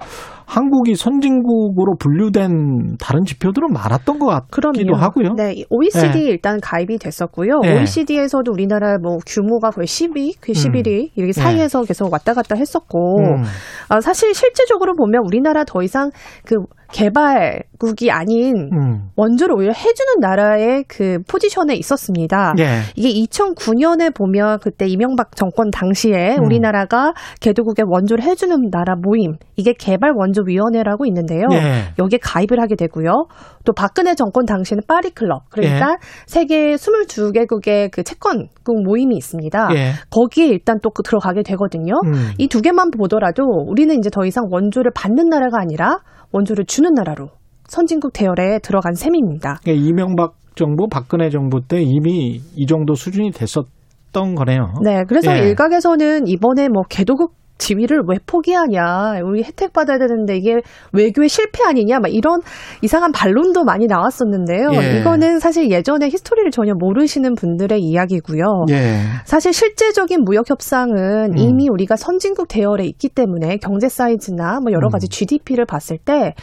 한국이 0.46 0.96
선진국으로 0.96 1.96
분류된 2.00 2.98
다른 3.00 3.26
지표들은 3.26 3.74
많았던 3.74 4.20
것 4.20 4.28
같기도 4.28 4.72
그럼요. 4.72 4.96
하고요. 4.96 5.34
네, 5.36 5.54
이 5.54 5.66
OECD 5.70 6.20
네. 6.20 6.26
일단 6.26 6.60
가입이 6.62 6.98
됐었고요. 6.98 7.60
네. 7.62 7.78
OECD에서도 7.80 8.52
우리나라 8.52 8.98
뭐 8.98 9.18
규모가 9.26 9.72
거의 9.72 9.88
10위, 9.88 10.36
그 10.40 10.52
11위 10.52 11.10
이렇게 11.16 11.34
사이에서 11.34 11.84
계속 11.84 12.12
왔다 12.12 12.34
갔다 12.34 12.56
했었고, 12.56 13.20
음. 13.20 13.44
아, 13.90 14.02
사실 14.02 14.34
실제적으로 14.34 14.94
보면 14.96 15.22
우리나라 15.26 15.64
더 15.64 15.82
이상 15.82 16.12
그 16.46 16.56
개발국이 16.92 18.12
아닌 18.12 18.70
음. 18.72 19.10
원조를 19.16 19.56
오히려 19.56 19.74
해주는 19.74 20.20
나라의 20.20 20.86
그 20.88 21.18
포지션에 21.28 21.76
있었습니다. 21.76 22.54
예. 22.60 22.82
이게 22.96 23.10
2009년에 23.26 24.16
보면 24.16 24.60
그때 24.60 24.86
이명박 24.88 25.36
정권 25.36 25.72
당시에 25.72 26.38
음. 26.38 26.46
우리나라가 26.46 27.14
개도국에 27.42 27.84
원조를 27.86 28.24
해주는 28.24 28.70
나라 28.72 28.96
모임 28.96 29.36
이게 29.56 29.74
개발 29.78 30.12
원조 30.16 30.35
위원회라고 30.46 31.06
있는데요. 31.06 31.46
예. 31.52 31.94
여기에 32.00 32.20
가입을 32.22 32.60
하게 32.60 32.76
되고요. 32.76 33.28
또 33.66 33.74
박근혜 33.74 34.16
정권 34.16 34.46
당시에는 34.46 34.84
파리 34.88 35.12
클럽 35.12 35.50
그러니까 35.50 35.92
예. 35.92 35.96
세계 36.26 36.76
22개국의 36.76 37.92
그 37.92 38.04
채권국 38.04 38.84
모임이 38.84 39.16
있습니다. 39.16 39.70
예. 39.76 39.92
거기에 40.10 40.48
일단 40.48 40.80
또그 40.82 41.04
들어가게 41.04 41.44
되거든요. 41.44 41.94
음. 42.06 42.32
이두 42.38 42.62
개만 42.62 42.92
보더라도 42.92 43.44
우리는 43.44 43.96
이제 43.98 44.10
더 44.10 44.26
이상 44.26 44.46
원조를 44.50 44.92
받는 44.94 45.30
나라가 45.30 45.60
아니라 45.60 46.00
원조를 46.32 46.66
주는 46.66 46.94
나라로 46.94 47.30
선진국 47.68 48.14
대열에 48.14 48.60
들어간 48.60 48.94
셈입니다. 48.94 49.60
그러니까 49.64 49.88
이명박 49.88 50.36
정부, 50.56 50.88
박근혜 50.88 51.30
정부 51.30 51.62
때 51.68 51.82
이미 51.82 52.40
이 52.56 52.66
정도 52.66 52.96
수준이 52.96 53.32
됐었던 53.32 54.36
거네요. 54.36 54.74
네, 54.84 55.04
그래서 55.08 55.32
예. 55.38 55.40
일각에서는 55.50 56.28
이번에 56.28 56.70
뭐 56.70 56.84
개도국 56.90 57.34
지위를 57.58 58.04
왜 58.08 58.18
포기하냐, 58.26 59.22
우리 59.24 59.44
혜택 59.44 59.74
받아야 59.74 59.98
되는데 59.98 60.36
이게 60.38 60.62
외교의 60.94 61.30
실패 61.30 61.64
아니냐, 61.64 62.00
막 62.00 62.14
이런 62.14 62.42
이상한 62.82 63.12
반론도 63.12 63.64
많이 63.64 63.88
나왔었는데요. 63.88 64.70
예. 64.74 65.00
이거는 65.00 65.40
사실 65.40 65.70
예전에 65.72 66.08
히스토리를 66.10 66.52
전혀 66.52 66.74
모르시는 66.78 67.36
분들의 67.36 67.80
이야기고요. 67.80 68.66
예. 68.70 69.00
사실 69.26 69.54
실제적인 69.54 70.24
무역 70.24 70.50
협상은 70.50 71.34
음. 71.34 71.38
이미 71.38 71.70
우리가 71.70 71.96
선진국 71.96 72.48
대열에 72.48 72.86
있기 72.86 73.10
때문에 73.10 73.58
경제 73.58 73.90
사이즈나 73.90 74.60
뭐 74.62 74.72
여러 74.72 74.90
가지 74.90 75.08
음. 75.08 75.10
GDP를 75.10 75.66
봤을 75.66 75.98
때 75.98 76.34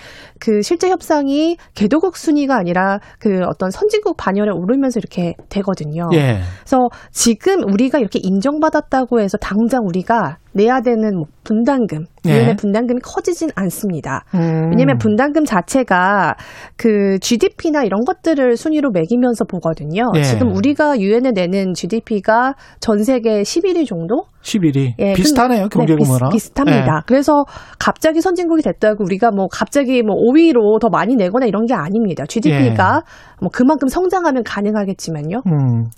그 0.43 0.61
실제 0.61 0.91
협상이 0.91 1.57
개도국 1.75 2.17
순위가 2.17 2.57
아니라 2.57 2.99
그 3.21 3.43
어떤 3.47 3.71
선진국 3.71 4.17
반열에 4.17 4.51
오르면서 4.51 4.99
이렇게 4.99 5.35
되거든요. 5.49 6.09
예. 6.15 6.41
그래서 6.59 6.89
지금 7.13 7.63
우리가 7.63 8.01
이렇게 8.01 8.19
인정받았다고 8.21 9.21
해서 9.21 9.39
당장 9.39 9.83
우리가 9.87 10.39
내야 10.53 10.81
되는 10.81 11.15
뭐 11.15 11.27
분담금, 11.45 11.99
예. 12.01 12.12
유엔의 12.25 12.57
분담금이 12.57 13.01
커지진 13.03 13.51
않습니다. 13.55 14.25
음. 14.35 14.71
왜냐하면 14.71 14.99
분담금 14.99 15.45
자체가 15.45 16.35
그 16.77 17.19
GDP나 17.21 17.83
이런 17.85 18.05
것들을 18.05 18.57
순위로 18.57 18.91
매기면서 18.91 19.45
보거든요. 19.45 20.13
예. 20.17 20.23
지금 20.23 20.55
우리가 20.55 21.01
유엔에 21.01 21.33
내는 21.33 21.75
GDP가 21.75 22.55
전 22.81 23.03
세계 23.03 23.43
11위 23.43 23.87
정도? 23.87 24.25
11위. 24.43 24.95
예, 24.99 25.13
비슷하네요, 25.15 25.69
근- 25.69 25.87
경제규모랑. 25.87 26.31
네, 26.31 26.35
비슷, 26.35 26.59
합니다 26.59 27.03
그래서 27.07 27.45
갑자기 27.79 28.21
선진국이 28.21 28.63
됐다고 28.63 29.05
우리가 29.05 29.31
뭐 29.31 29.47
갑자기 29.51 30.03
뭐 30.03 30.17
5위로 30.17 30.81
더 30.81 30.89
많이 30.89 31.15
내거나 31.15 31.47
이런 31.47 31.65
게 31.67 31.75
아닙니다. 31.75 32.25
GDP가 32.27 33.03
뭐 33.43 33.51
그만큼 33.53 33.89
성장하면 33.89 34.45
가능하겠지만요. 34.45 35.43
음. 35.47 35.91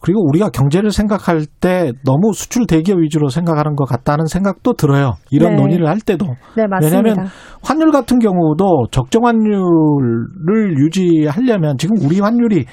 그리고 0.00 0.24
우리가 0.28 0.50
경제를 0.50 0.92
생각할 0.92 1.44
때 1.60 1.92
너무 2.04 2.32
수출 2.32 2.66
대기업 2.66 3.00
위주로 3.00 3.28
생각하는 3.28 3.74
것 3.74 3.84
같다는 3.86 4.26
생각도 4.26 4.74
들어요. 4.74 5.14
이런 5.30 5.56
네. 5.56 5.60
논의를 5.60 5.88
할 5.88 5.98
때도. 5.98 6.26
네, 6.56 6.66
맞습니다. 6.68 6.98
왜냐하면 6.98 7.26
환율 7.60 7.90
같은 7.90 8.20
경우도 8.20 8.86
적정 8.92 9.26
환율을 9.26 10.78
유지하려면 10.78 11.76
지금 11.76 11.96
우리 12.04 12.20
환율이 12.20 12.66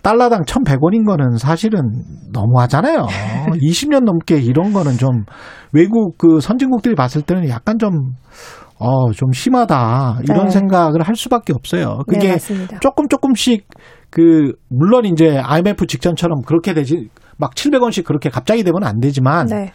달러당 0.00 0.44
1,100원인 0.44 1.04
거는 1.04 1.36
사실은 1.36 1.80
너무하잖아요. 2.32 3.06
20년 3.60 4.04
넘게 4.04 4.38
이런 4.38 4.72
거는 4.72 4.92
좀 4.92 5.24
외국 5.74 6.16
그 6.16 6.40
선진국들이 6.40 6.94
봤을 6.94 7.20
때는 7.20 7.48
약간 7.50 7.78
좀 7.78 8.12
어, 8.78 9.10
좀 9.12 9.32
심하다. 9.32 10.20
이런 10.24 10.44
네. 10.44 10.50
생각을 10.50 11.02
할 11.02 11.16
수밖에 11.16 11.52
없어요. 11.52 12.02
네, 12.06 12.14
그게 12.14 12.32
맞습니다. 12.32 12.78
조금 12.80 13.08
조금씩 13.08 13.66
그 14.10 14.52
물론 14.68 15.04
이제 15.04 15.36
IMF 15.38 15.86
직전처럼 15.86 16.42
그렇게 16.42 16.74
되지 16.74 17.08
막 17.36 17.54
700원씩 17.54 18.04
그렇게 18.04 18.30
갑자기 18.30 18.62
되면 18.64 18.84
안 18.84 19.00
되지만 19.00 19.46
네, 19.46 19.72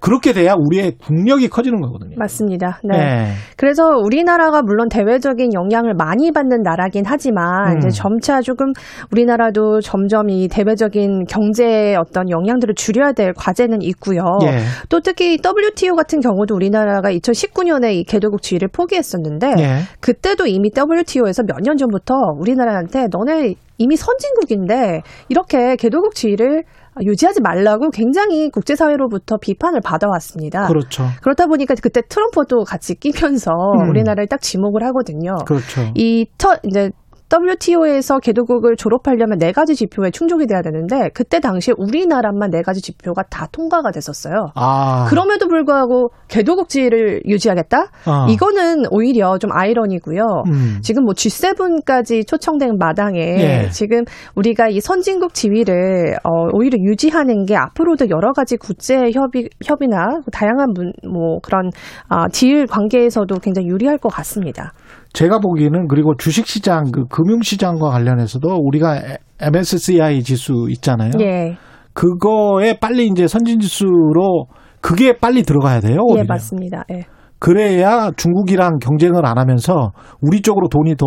그렇게 0.00 0.32
돼야 0.32 0.54
우리의 0.58 0.96
국력이 0.98 1.48
커지는 1.48 1.80
거거든요. 1.80 2.16
맞습니다. 2.18 2.80
네. 2.82 2.98
네. 2.98 3.32
그래서 3.56 3.84
우리나라가 4.02 4.62
물론 4.62 4.88
대외적인 4.88 5.52
영향을 5.54 5.94
많이 5.94 6.32
받는 6.32 6.62
나라긴 6.62 7.04
하지만 7.06 7.72
음. 7.74 7.78
이제 7.78 7.88
점차 7.90 8.40
조금 8.40 8.72
우리나라도 9.12 9.80
점점 9.80 10.30
이 10.30 10.48
대외적인 10.48 11.24
경제의 11.26 11.96
어떤 11.96 12.30
영향들을 12.30 12.74
줄여야 12.74 13.12
될 13.12 13.32
과제는 13.34 13.82
있고요. 13.82 14.22
예. 14.42 14.58
또 14.88 15.00
특히 15.00 15.38
WTO 15.44 15.94
같은 15.94 16.20
경우도 16.20 16.54
우리나라가 16.54 17.12
2019년에 17.12 17.92
이 17.94 18.04
개도국 18.04 18.42
지위를 18.42 18.68
포기했었는데 18.68 19.54
예. 19.58 19.78
그때도 20.00 20.46
이미 20.46 20.70
WTO에서 20.76 21.42
몇 21.44 21.60
년 21.60 21.76
전부터 21.76 22.14
우리나라한테 22.38 23.08
너네 23.10 23.54
이미 23.76 23.96
선진국인데 23.96 25.02
이렇게 25.28 25.76
개도국 25.76 26.14
지위를 26.14 26.64
유지하지 27.02 27.40
말라고 27.40 27.90
굉장히 27.90 28.50
국제사회로부터 28.50 29.36
비판을 29.38 29.80
받아왔습니다. 29.80 30.66
그렇죠. 30.66 31.04
그렇다 31.22 31.46
보니까 31.46 31.74
그때 31.82 32.02
트럼프도 32.08 32.64
같이 32.64 32.94
끼면서 32.94 33.50
음. 33.52 33.88
우리나라를 33.90 34.26
딱 34.28 34.40
지목을 34.40 34.82
하거든요. 34.84 35.36
그렇죠. 35.46 35.90
이 35.94 36.26
첫 36.38 36.60
이제 36.64 36.90
WTO에서 37.30 38.18
개도국을 38.18 38.74
졸업하려면 38.76 39.38
네 39.38 39.52
가지 39.52 39.76
지표에 39.76 40.10
충족이 40.10 40.46
돼야 40.46 40.62
되는데 40.62 41.10
그때 41.14 41.38
당시에 41.38 41.74
우리나라만 41.78 42.50
네 42.50 42.62
가지 42.62 42.82
지표가 42.82 43.22
다 43.30 43.46
통과가 43.52 43.92
됐었어요. 43.92 44.50
아. 44.56 45.06
그럼에도 45.08 45.46
불구하고 45.46 46.10
개도국 46.28 46.68
지위를 46.68 47.22
유지하겠다? 47.26 47.78
어. 48.06 48.26
이거는 48.28 48.84
오히려 48.90 49.38
좀 49.38 49.50
아이러니고요. 49.52 50.22
음. 50.48 50.78
지금 50.82 51.04
뭐 51.04 51.14
G7까지 51.14 52.26
초청된 52.26 52.78
마당에 52.78 53.20
예. 53.20 53.68
지금 53.70 54.04
우리가 54.34 54.68
이 54.68 54.80
선진국 54.80 55.34
지위를 55.34 56.16
어, 56.24 56.48
오히려 56.52 56.78
유지하는 56.82 57.44
게 57.46 57.56
앞으로도 57.56 58.10
여러 58.10 58.32
가지 58.32 58.56
국제 58.56 59.10
협의 59.12 59.48
협의나 59.64 60.20
다양한 60.32 60.72
문, 60.74 60.92
뭐 61.08 61.38
그런 61.42 61.70
아, 62.08 62.26
딜 62.28 62.66
관계에서도 62.66 63.32
굉장히 63.38 63.68
유리할 63.68 63.98
것 63.98 64.08
같습니다. 64.08 64.72
제가 65.12 65.38
보기에는 65.40 65.88
그리고 65.88 66.14
주식시장 66.16 66.90
그 66.92 67.04
금융시장과 67.06 67.90
관련해서도 67.90 68.48
우리가 68.48 69.00
MSCI 69.40 70.22
지수 70.22 70.66
있잖아요. 70.70 71.10
예. 71.20 71.56
그거에 71.92 72.78
빨리 72.78 73.06
이제 73.06 73.26
선진 73.26 73.58
지수로 73.58 74.46
그게 74.80 75.16
빨리 75.16 75.42
들어가야 75.42 75.80
돼요. 75.80 75.96
예, 76.10 76.14
오히려. 76.14 76.24
맞습니다. 76.28 76.84
예. 76.92 77.04
그래야 77.38 78.10
중국이랑 78.16 78.78
경쟁을 78.78 79.26
안 79.26 79.38
하면서 79.38 79.92
우리 80.20 80.42
쪽으로 80.42 80.68
돈이 80.68 80.96
더 80.96 81.06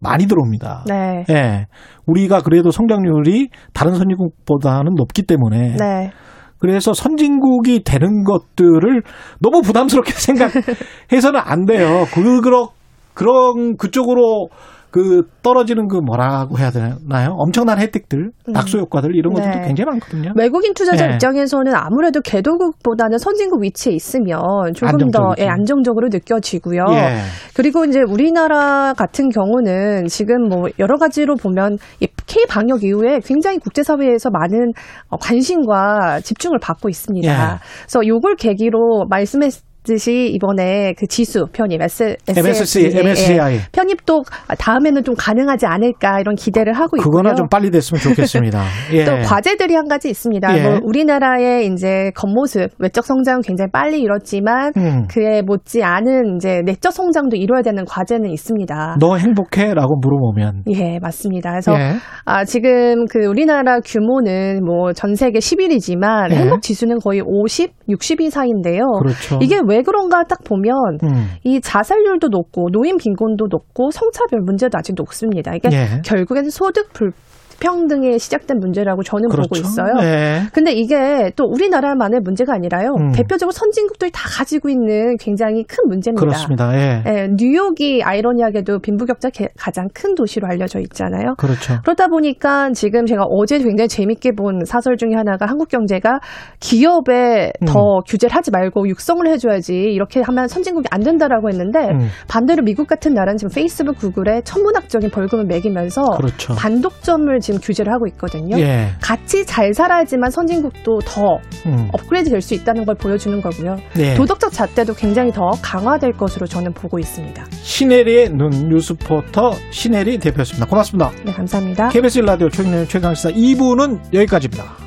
많이 0.00 0.26
들어옵니다. 0.26 0.84
네. 0.86 1.24
예. 1.30 1.66
우리가 2.06 2.42
그래도 2.42 2.70
성장률이 2.70 3.48
다른 3.72 3.94
선진국보다는 3.94 4.94
높기 4.94 5.22
때문에 5.22 5.76
네. 5.76 6.10
그래서 6.58 6.92
선진국이 6.94 7.82
되는 7.84 8.24
것들을 8.24 9.02
너무 9.40 9.62
부담스럽게 9.62 10.12
생각해서는 10.16 11.40
안 11.42 11.64
돼요. 11.66 12.04
그 12.14 12.40
그런 12.40 12.68
그런 13.14 13.76
그쪽으로 13.76 14.48
그 14.94 15.22
떨어지는 15.42 15.88
그 15.88 15.96
뭐라고 15.96 16.56
해야 16.56 16.70
되나요? 16.70 17.34
엄청난 17.36 17.80
혜택들, 17.80 18.30
낙수 18.46 18.78
효과들 18.78 19.16
이런 19.16 19.34
것들도 19.34 19.58
네. 19.58 19.66
굉장히 19.66 19.86
많거든요. 19.90 20.32
외국인 20.36 20.72
투자자 20.72 21.08
네. 21.08 21.14
입장에서는 21.14 21.74
아무래도 21.74 22.20
개도국보다는 22.20 23.18
선진국 23.18 23.64
위치에 23.64 23.92
있으면 23.92 24.38
조금 24.76 25.10
더 25.10 25.30
안정적이죠. 25.30 25.42
예, 25.42 25.48
안정적으로 25.48 26.10
느껴지고요. 26.12 26.84
예. 26.90 27.16
그리고 27.56 27.84
이제 27.84 28.02
우리나라 28.08 28.92
같은 28.92 29.30
경우는 29.30 30.06
지금 30.06 30.48
뭐 30.48 30.68
여러 30.78 30.96
가지로 30.96 31.34
보면 31.34 31.78
이 31.98 32.06
K 32.28 32.46
방역 32.48 32.84
이후에 32.84 33.18
굉장히 33.24 33.58
국제사회에서 33.58 34.30
많은 34.30 34.74
어, 35.08 35.16
관심과 35.16 36.20
집중을 36.20 36.60
받고 36.60 36.88
있습니다. 36.88 37.28
예. 37.28 37.58
그래서 37.82 38.06
요걸 38.06 38.36
계기로 38.36 39.06
말씀했 39.10 39.73
듯이 39.84 40.30
이번에 40.32 40.94
그 40.98 41.06
지수 41.06 41.46
편입 41.52 41.80
S, 41.82 42.16
MSCI, 42.26 42.90
MSCI. 43.00 43.58
편입도 43.70 44.22
다음에는 44.58 45.04
좀 45.04 45.14
가능하지 45.16 45.66
않을까 45.66 46.20
이런 46.20 46.34
기대를 46.34 46.72
하고 46.72 46.96
있고요. 46.96 47.10
그거나 47.10 47.34
좀 47.34 47.46
빨리 47.48 47.70
됐으면 47.70 48.00
좋겠습니다. 48.00 48.62
예. 48.94 49.04
또 49.04 49.12
과제들이 49.24 49.74
한 49.74 49.86
가지 49.86 50.08
있습니다. 50.08 50.58
예. 50.58 50.62
뭐 50.62 50.78
우리나라의 50.82 51.66
이제 51.66 52.10
겉모습, 52.14 52.70
외적 52.78 53.04
성장은 53.04 53.42
굉장히 53.42 53.70
빨리 53.70 54.00
이뤘지만 54.00 54.72
음. 54.76 55.06
그에 55.08 55.42
못지 55.42 55.82
않은 55.82 56.36
이제 56.36 56.62
내적 56.64 56.92
성장도 56.92 57.36
이뤄야 57.36 57.60
되는 57.62 57.84
과제는 57.84 58.30
있습니다. 58.30 58.96
너 58.98 59.16
행복해?라고 59.16 59.96
물어보면 60.00 60.62
예, 60.74 60.98
맞습니다. 60.98 61.50
그래서 61.50 61.74
예. 61.78 61.92
아, 62.24 62.44
지금 62.44 63.04
그 63.06 63.26
우리나라 63.26 63.80
규모는 63.80 64.64
뭐 64.64 64.92
전 64.94 65.14
세계 65.16 65.38
10위이지만 65.40 66.30
예. 66.30 66.36
행복 66.36 66.62
지수는 66.62 66.98
거의 67.00 67.20
50, 67.24 67.72
60위 67.88 68.30
사이인데요. 68.30 68.80
그렇죠. 69.00 69.38
이게 69.42 69.60
왜 69.66 69.73
그런가 69.82 70.24
딱 70.24 70.42
보면 70.44 70.98
음. 71.02 71.26
이 71.42 71.60
자살률도 71.60 72.28
높고 72.28 72.70
노인 72.70 72.96
빈곤도 72.96 73.46
높고 73.50 73.90
성차별 73.90 74.40
문제도 74.40 74.76
아직 74.76 74.94
높습니다. 74.96 75.54
이게 75.54 75.68
예. 75.72 76.02
결국엔 76.04 76.50
소득 76.50 76.92
불 76.92 77.12
평등에 77.60 78.18
시작된 78.18 78.58
문제라고 78.58 79.02
저는 79.02 79.28
보고 79.28 79.48
그렇죠. 79.48 79.60
있어요. 79.60 79.94
예. 80.02 80.42
근데 80.52 80.72
이게 80.72 81.30
또 81.36 81.44
우리나라만의 81.44 82.20
문제가 82.20 82.54
아니라요. 82.54 82.94
음. 82.98 83.12
대표적으로 83.12 83.52
선진국들이 83.52 84.10
다 84.12 84.22
가지고 84.28 84.68
있는 84.68 85.16
굉장히 85.18 85.64
큰 85.64 85.88
문제입니다. 85.88 86.20
그렇습니다. 86.20 86.74
예. 86.74 87.02
예, 87.06 87.28
뉴욕이 87.36 88.02
아이러니하게도 88.02 88.80
빈부격차 88.80 89.30
개- 89.30 89.48
가장 89.58 89.88
큰 89.94 90.14
도시로 90.14 90.46
알려져 90.48 90.80
있잖아요. 90.80 91.34
그렇죠. 91.38 91.78
그러다 91.82 92.08
보니까 92.08 92.70
지금 92.72 93.06
제가 93.06 93.24
어제 93.24 93.58
굉장히 93.58 93.88
재밌게 93.88 94.32
본 94.32 94.60
사설 94.64 94.96
중에 94.96 95.10
하나가 95.14 95.46
한국 95.46 95.68
경제가 95.68 96.20
기업에 96.60 97.52
음. 97.62 97.66
더 97.66 98.00
규제를 98.06 98.34
하지 98.34 98.50
말고 98.50 98.88
육성을 98.88 99.26
해줘야지 99.26 99.74
이렇게 99.74 100.20
하면 100.22 100.48
선진국이 100.48 100.88
안 100.90 101.00
된다라고 101.00 101.48
했는데 101.50 101.78
음. 101.90 102.08
반대로 102.28 102.62
미국 102.62 102.86
같은 102.86 103.12
나라는 103.14 103.36
지금 103.36 103.50
페이스북, 103.54 103.98
구글에 103.98 104.42
천문학적인 104.44 105.10
벌금을 105.10 105.44
매기면서 105.46 106.02
그렇죠. 106.16 106.54
단독점을 106.54 107.38
지금 107.44 107.60
규제를 107.60 107.92
하고 107.92 108.06
있거든요. 108.08 108.58
예. 108.58 108.88
같이 109.00 109.44
잘 109.46 109.72
살아야지만 109.74 110.30
선진국도 110.30 111.00
더 111.04 111.38
음. 111.66 111.88
업그레이드 111.92 112.30
될 112.30 112.40
수 112.40 112.54
있다는 112.54 112.84
걸 112.84 112.94
보여주는 112.96 113.40
거고요. 113.40 113.76
예. 113.98 114.14
도덕적 114.14 114.52
잣대도 114.52 114.94
굉장히 114.94 115.30
더 115.32 115.50
강화될 115.62 116.12
것으로 116.12 116.46
저는 116.46 116.72
보고 116.74 116.98
있습니다. 116.98 117.44
시네리의 117.62 118.30
눈 118.30 118.50
뉴스포터 118.68 119.52
시네리 119.70 120.18
대표였습니다. 120.18 120.66
고맙습니다. 120.66 121.10
네, 121.24 121.32
감사합니다. 121.32 121.88
KBS 121.90 122.18
라디오 122.20 122.48
최경련 122.50 122.88
최강시사 122.88 123.30
2부는 123.30 124.00
여기까지입니다. 124.12 124.83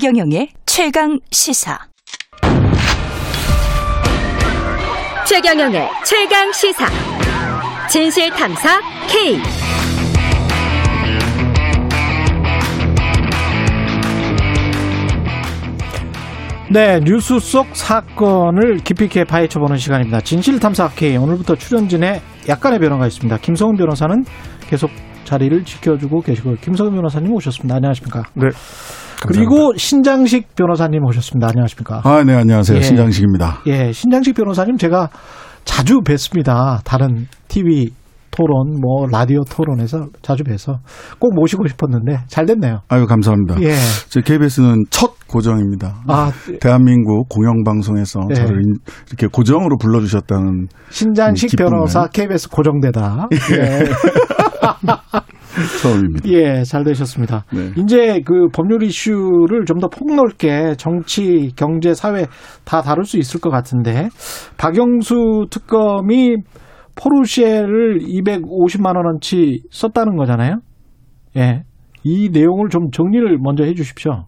최경영의 0.00 0.48
최강 0.64 1.18
시사. 1.30 1.78
최경영의 5.28 5.88
최강 6.06 6.50
시사. 6.52 6.86
진실 7.86 8.30
탐사 8.30 8.80
K. 9.10 9.36
네, 16.70 17.00
뉴스 17.00 17.38
속 17.38 17.66
사건을 17.76 18.78
깊이 18.78 19.04
있게 19.04 19.24
파헤쳐보는 19.24 19.76
시간입니다. 19.76 20.22
진실탐사 20.22 20.92
K 20.96 21.18
오늘부터 21.18 21.56
출연진에 21.56 22.22
약간의 22.48 22.78
변화가 22.78 23.06
있습니다. 23.06 23.36
김성훈 23.36 23.76
변호사는 23.76 24.24
계속 24.66 24.90
자리를 25.24 25.62
지켜주고 25.66 26.22
계시고 26.22 26.54
김성훈 26.62 26.94
변호사님 26.94 27.34
오셨습니다. 27.34 27.74
안녕하십니까? 27.74 28.22
네. 28.32 28.48
그리고 29.26 29.72
신장식 29.76 30.54
변호사님 30.56 31.04
오셨습니다. 31.04 31.48
안녕하십니까? 31.48 32.00
아, 32.04 32.24
네, 32.24 32.34
안녕하세요. 32.34 32.78
예. 32.78 32.82
신장식입니다. 32.82 33.60
예, 33.66 33.92
신장식 33.92 34.34
변호사님 34.34 34.76
제가 34.76 35.08
자주 35.64 36.00
뵀습니다. 36.00 36.80
다른 36.84 37.26
TV 37.48 37.90
토론, 38.30 38.80
뭐 38.80 39.06
라디오 39.10 39.40
토론에서 39.44 40.06
자주 40.22 40.44
뵈서 40.44 40.78
꼭 41.18 41.34
모시고 41.34 41.66
싶었는데 41.68 42.20
잘 42.28 42.46
됐네요. 42.46 42.78
아유, 42.88 43.04
감사합니다. 43.06 43.60
예. 43.62 43.74
제 44.08 44.20
KBS는 44.22 44.84
첫 44.88 45.14
고정입니다. 45.26 45.96
아, 46.06 46.30
대한민국 46.60 47.28
공영방송에서 47.28 48.20
예. 48.30 48.34
저를 48.34 48.62
인- 48.62 48.74
이렇게 49.08 49.26
고정으로 49.26 49.76
불러주셨다는 49.78 50.68
신장식 50.90 51.50
기쁨을. 51.50 51.70
변호사 51.72 52.06
KBS 52.06 52.48
고정되다. 52.48 53.28
예. 53.52 53.84
처음입니다. 55.82 56.28
예, 56.28 56.62
잘 56.62 56.84
되셨습니다. 56.84 57.44
네. 57.52 57.72
이제 57.76 58.20
그 58.24 58.48
법률 58.52 58.82
이슈를 58.82 59.64
좀 59.66 59.80
더 59.80 59.88
폭넓게 59.88 60.74
정치, 60.76 61.50
경제, 61.56 61.94
사회 61.94 62.26
다 62.64 62.82
다룰 62.82 63.04
수 63.04 63.16
있을 63.18 63.40
것 63.40 63.50
같은데 63.50 64.08
박영수 64.58 65.46
특검이 65.50 66.36
포르쉐를 66.94 68.00
250만 68.00 68.96
원어치 68.96 69.62
썼다는 69.70 70.16
거잖아요. 70.16 70.60
예. 71.36 71.62
이 72.04 72.28
내용을 72.30 72.68
좀 72.68 72.90
정리를 72.90 73.38
먼저 73.40 73.64
해 73.64 73.72
주십시오. 73.74 74.26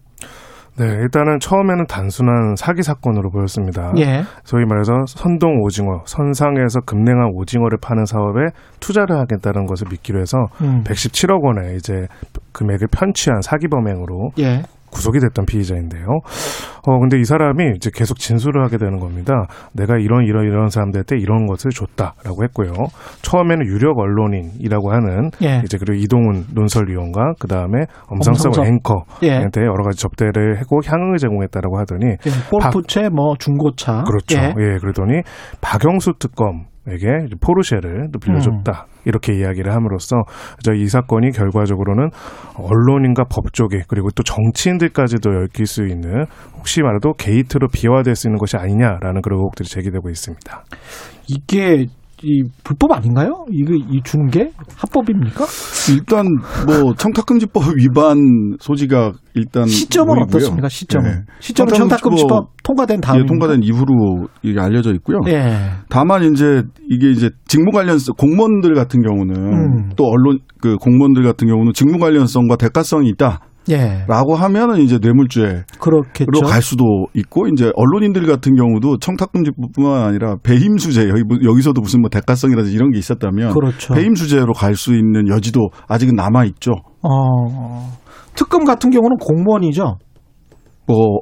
네, 0.75 0.85
일단은 0.85 1.39
처음에는 1.39 1.85
단순한 1.85 2.55
사기 2.55 2.81
사건으로 2.81 3.29
보였습니다. 3.29 3.93
예. 3.99 4.23
소위 4.43 4.65
말해서 4.65 4.91
선동 5.07 5.61
오징어, 5.61 6.01
선상에서 6.05 6.81
급냉한 6.81 7.31
오징어를 7.35 7.77
파는 7.79 8.05
사업에 8.05 8.47
투자를 8.79 9.17
하겠다는 9.19 9.67
것을 9.67 9.87
믿기로 9.91 10.19
해서 10.19 10.47
음. 10.61 10.83
117억 10.83 11.43
원의 11.43 11.75
이제 11.75 12.07
금액을 12.53 12.87
편취한 12.91 13.41
사기 13.41 13.67
범행으로 13.67 14.31
예. 14.39 14.63
구속이 14.93 15.19
됐던 15.19 15.45
피의자인데요. 15.45 16.05
어, 16.85 16.99
근데 16.99 17.19
이 17.19 17.23
사람이 17.23 17.73
이제 17.75 17.89
계속 17.93 18.17
진술을 18.19 18.63
하게 18.63 18.77
되는 18.77 18.99
겁니다. 18.99 19.47
내가 19.73 19.97
이런, 19.97 20.25
이런, 20.25 20.45
이런 20.45 20.69
사람들한테 20.69 21.17
이런 21.17 21.45
것을 21.47 21.71
줬다라고 21.71 22.43
했고요. 22.43 22.71
처음에는 23.21 23.65
유력 23.65 23.97
언론인이라고 23.97 24.91
하는 24.91 25.31
예. 25.41 25.61
이제 25.63 25.77
그리고 25.77 26.01
이동훈 26.01 26.45
논설위원과 26.53 27.33
그 27.39 27.47
다음에 27.47 27.85
엄상성. 28.07 28.51
앵커한테 28.65 29.61
여러 29.61 29.83
가지 29.83 29.99
접대를 30.01 30.59
하고 30.59 30.81
향응을 30.85 31.17
제공했다라고 31.17 31.79
하더니 31.79 32.05
예. 32.05 32.17
골프채, 32.51 33.09
뭐 33.09 33.35
중고차. 33.37 34.03
그렇죠. 34.03 34.37
예. 34.37 34.53
예, 34.59 34.77
그러더니 34.79 35.21
박영수 35.61 36.13
특검 36.19 36.65
에게 36.85 37.07
이제 37.25 37.35
포르쉐를 37.39 38.09
또 38.11 38.19
빌려줬다. 38.19 38.85
음. 38.89 38.92
이렇게 39.05 39.33
이야기를 39.33 39.73
함으로써 39.73 40.23
이 40.75 40.87
사건이 40.87 41.31
결과적으로는 41.31 42.09
언론인과 42.55 43.25
법조계 43.25 43.83
그리고 43.87 44.09
또 44.11 44.23
정치인들까지도 44.23 45.29
얽힐 45.29 45.65
수 45.65 45.85
있는 45.85 46.25
혹시 46.57 46.81
말해도 46.81 47.13
게이트로 47.13 47.67
비화될 47.67 48.15
수 48.15 48.27
있는 48.27 48.37
것이 48.37 48.57
아니냐라는 48.57 49.21
그런 49.21 49.39
의혹들이 49.39 49.67
제기되고 49.67 50.09
있습니다. 50.09 50.63
이게 51.27 51.87
이 52.23 52.43
불법 52.63 52.91
아닌가요? 52.93 53.45
이거 53.51 53.73
이 53.73 54.01
주는 54.03 54.27
게 54.29 54.51
합법입니까? 54.77 55.45
일단 55.91 56.25
뭐 56.65 56.93
청탁금지법 56.95 57.63
위반 57.77 58.17
소지가 58.59 59.11
일단 59.33 59.65
시점은 59.65 60.15
보이고요. 60.15 60.23
어떻습니까? 60.23 60.69
시점은 60.69 61.11
네. 61.11 61.17
시점은 61.39 61.73
청탁금지법 61.73 62.49
통과된 62.63 63.01
다음 63.01 63.19
예, 63.19 63.25
통과된 63.25 63.61
이후로 63.63 64.27
이게 64.41 64.59
알려져 64.59 64.93
있고요. 64.93 65.19
예. 65.27 65.71
다만 65.89 66.23
이제 66.23 66.63
이게 66.89 67.11
이제 67.11 67.29
직무 67.45 67.71
관련성 67.71 68.15
공무원들 68.17 68.73
같은 68.73 69.01
경우는 69.01 69.35
음. 69.35 69.89
또 69.97 70.05
언론 70.05 70.39
그 70.61 70.75
공무원들 70.77 71.23
같은 71.23 71.47
경우는 71.47 71.73
직무 71.73 71.99
관련성과 71.99 72.55
대가성이 72.55 73.09
있다. 73.09 73.41
예. 73.69 74.03
라고 74.07 74.35
하면은 74.35 74.79
이제 74.81 74.97
뇌물죄로 75.01 75.63
그렇겠죠. 75.79 76.41
갈 76.45 76.61
수도 76.61 76.83
있고 77.13 77.47
이제 77.47 77.71
언론인들 77.75 78.25
같은 78.25 78.55
경우도 78.55 78.97
청탁금지뿐만 78.99 80.01
아니라 80.03 80.35
배임수재 80.43 81.07
여기 81.09 81.23
뭐- 81.23 81.37
여기서도 81.43 81.79
무슨 81.81 82.01
뭐 82.01 82.09
대가성이라든지 82.09 82.75
이런 82.75 82.91
게 82.91 82.97
있었다면 82.99 83.53
그렇죠. 83.53 83.93
배임수재로 83.93 84.53
갈 84.53 84.75
수 84.75 84.93
있는 84.93 85.27
여지도 85.29 85.69
아직은 85.87 86.15
남아 86.15 86.45
있죠. 86.45 86.71
어. 87.01 87.93
특검 88.35 88.63
같은 88.65 88.89
경우는 88.89 89.17
공무원이죠. 89.17 89.97
뭐 90.87 91.19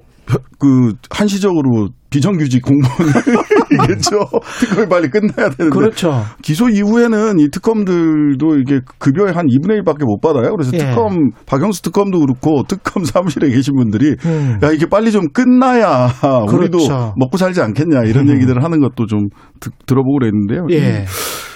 그 0.59 0.93
한시적으로 1.09 1.89
비정규직 2.11 2.61
공무원이겠죠. 2.61 4.19
특검이 4.59 4.87
빨리 4.89 5.09
끝나야 5.09 5.49
되는데. 5.49 5.69
그렇죠. 5.75 6.23
기소 6.43 6.69
이후에는 6.69 7.39
이 7.39 7.49
특검들도 7.49 8.57
이게 8.59 8.81
급여의 8.99 9.33
한 9.33 9.47
2분의 9.47 9.81
1밖에 9.83 10.03
못 10.03 10.19
받아요. 10.19 10.51
그래서 10.55 10.71
예. 10.73 10.77
특검 10.79 11.31
박영수 11.45 11.81
특검도 11.81 12.19
그렇고 12.19 12.63
특검 12.67 13.05
사무실에 13.05 13.49
계신 13.49 13.75
분들이 13.75 14.15
음. 14.25 14.59
야 14.61 14.71
이게 14.71 14.85
빨리 14.87 15.11
좀 15.11 15.29
끝나야 15.33 16.11
우리도 16.51 16.77
그렇죠. 16.77 17.13
먹고 17.17 17.37
살지 17.37 17.61
않겠냐 17.61 18.03
이런 18.05 18.27
음. 18.27 18.35
얘기들을 18.35 18.61
하는 18.63 18.81
것도 18.81 19.07
좀 19.07 19.29
듣- 19.61 19.71
들어보고 19.85 20.19
그랬는데요. 20.19 20.67
예. 20.71 21.05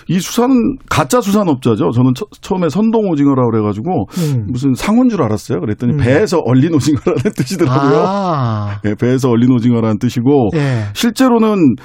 이, 0.08 0.16
이 0.16 0.20
수사는 0.20 0.78
가짜 0.90 1.22
수산업자죠. 1.22 1.92
저는 1.92 2.14
처, 2.42 2.56
음에 2.56 2.70
선동 2.70 3.10
오징어라 3.10 3.44
그래가지고 3.52 4.06
음. 4.18 4.48
무슨 4.52 4.74
상어인 4.74 5.10
줄 5.10 5.22
알았어요. 5.24 5.60
그랬더니 5.60 5.94
음. 5.94 5.98
배에서 5.98 6.40
얼린 6.46 6.74
오징어라는 6.74 7.22
뜻이더라고요. 7.36 8.04
아. 8.08 8.80
예, 8.86 8.96
배에서 8.96 9.30
얼린 9.30 9.52
오징어라는 9.52 10.00
뜻이고 10.00 10.50
예. 10.56 10.84
실제로는 10.94 11.76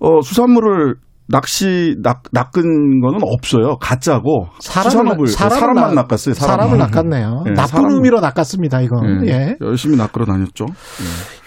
어, 0.00 0.20
수산물을 0.22 0.94
낚시 1.30 1.94
낚, 2.02 2.22
낚은 2.32 3.00
거는 3.02 3.18
없어요. 3.22 3.76
가짜고 3.82 4.46
수산업을 4.60 5.26
사람만 5.26 5.74
낚- 5.74 5.94
낚았어요. 5.94 6.34
사람을 6.34 6.78
낚았네요. 6.78 7.44
예, 7.48 7.50
나쁜 7.52 7.66
사람- 7.82 7.90
의미로 7.92 8.20
낚았습니다. 8.20 8.80
이건. 8.80 9.26
예, 9.26 9.30
예. 9.32 9.56
열심히 9.60 9.96
낚으러 9.98 10.24
다녔죠. 10.24 10.64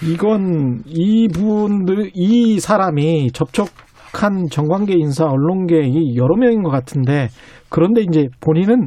이건 0.03 0.84
이분들 0.86 2.11
이 2.13 2.59
사람이 2.59 3.32
접촉 3.34 3.69
한 4.14 4.47
정관계 4.49 4.93
인사 4.97 5.26
언론계이 5.26 6.16
여러 6.16 6.36
명인 6.36 6.64
것 6.64 6.70
같은데 6.70 7.30
그런데 7.70 8.01
이제 8.01 8.28
본인은 8.39 8.86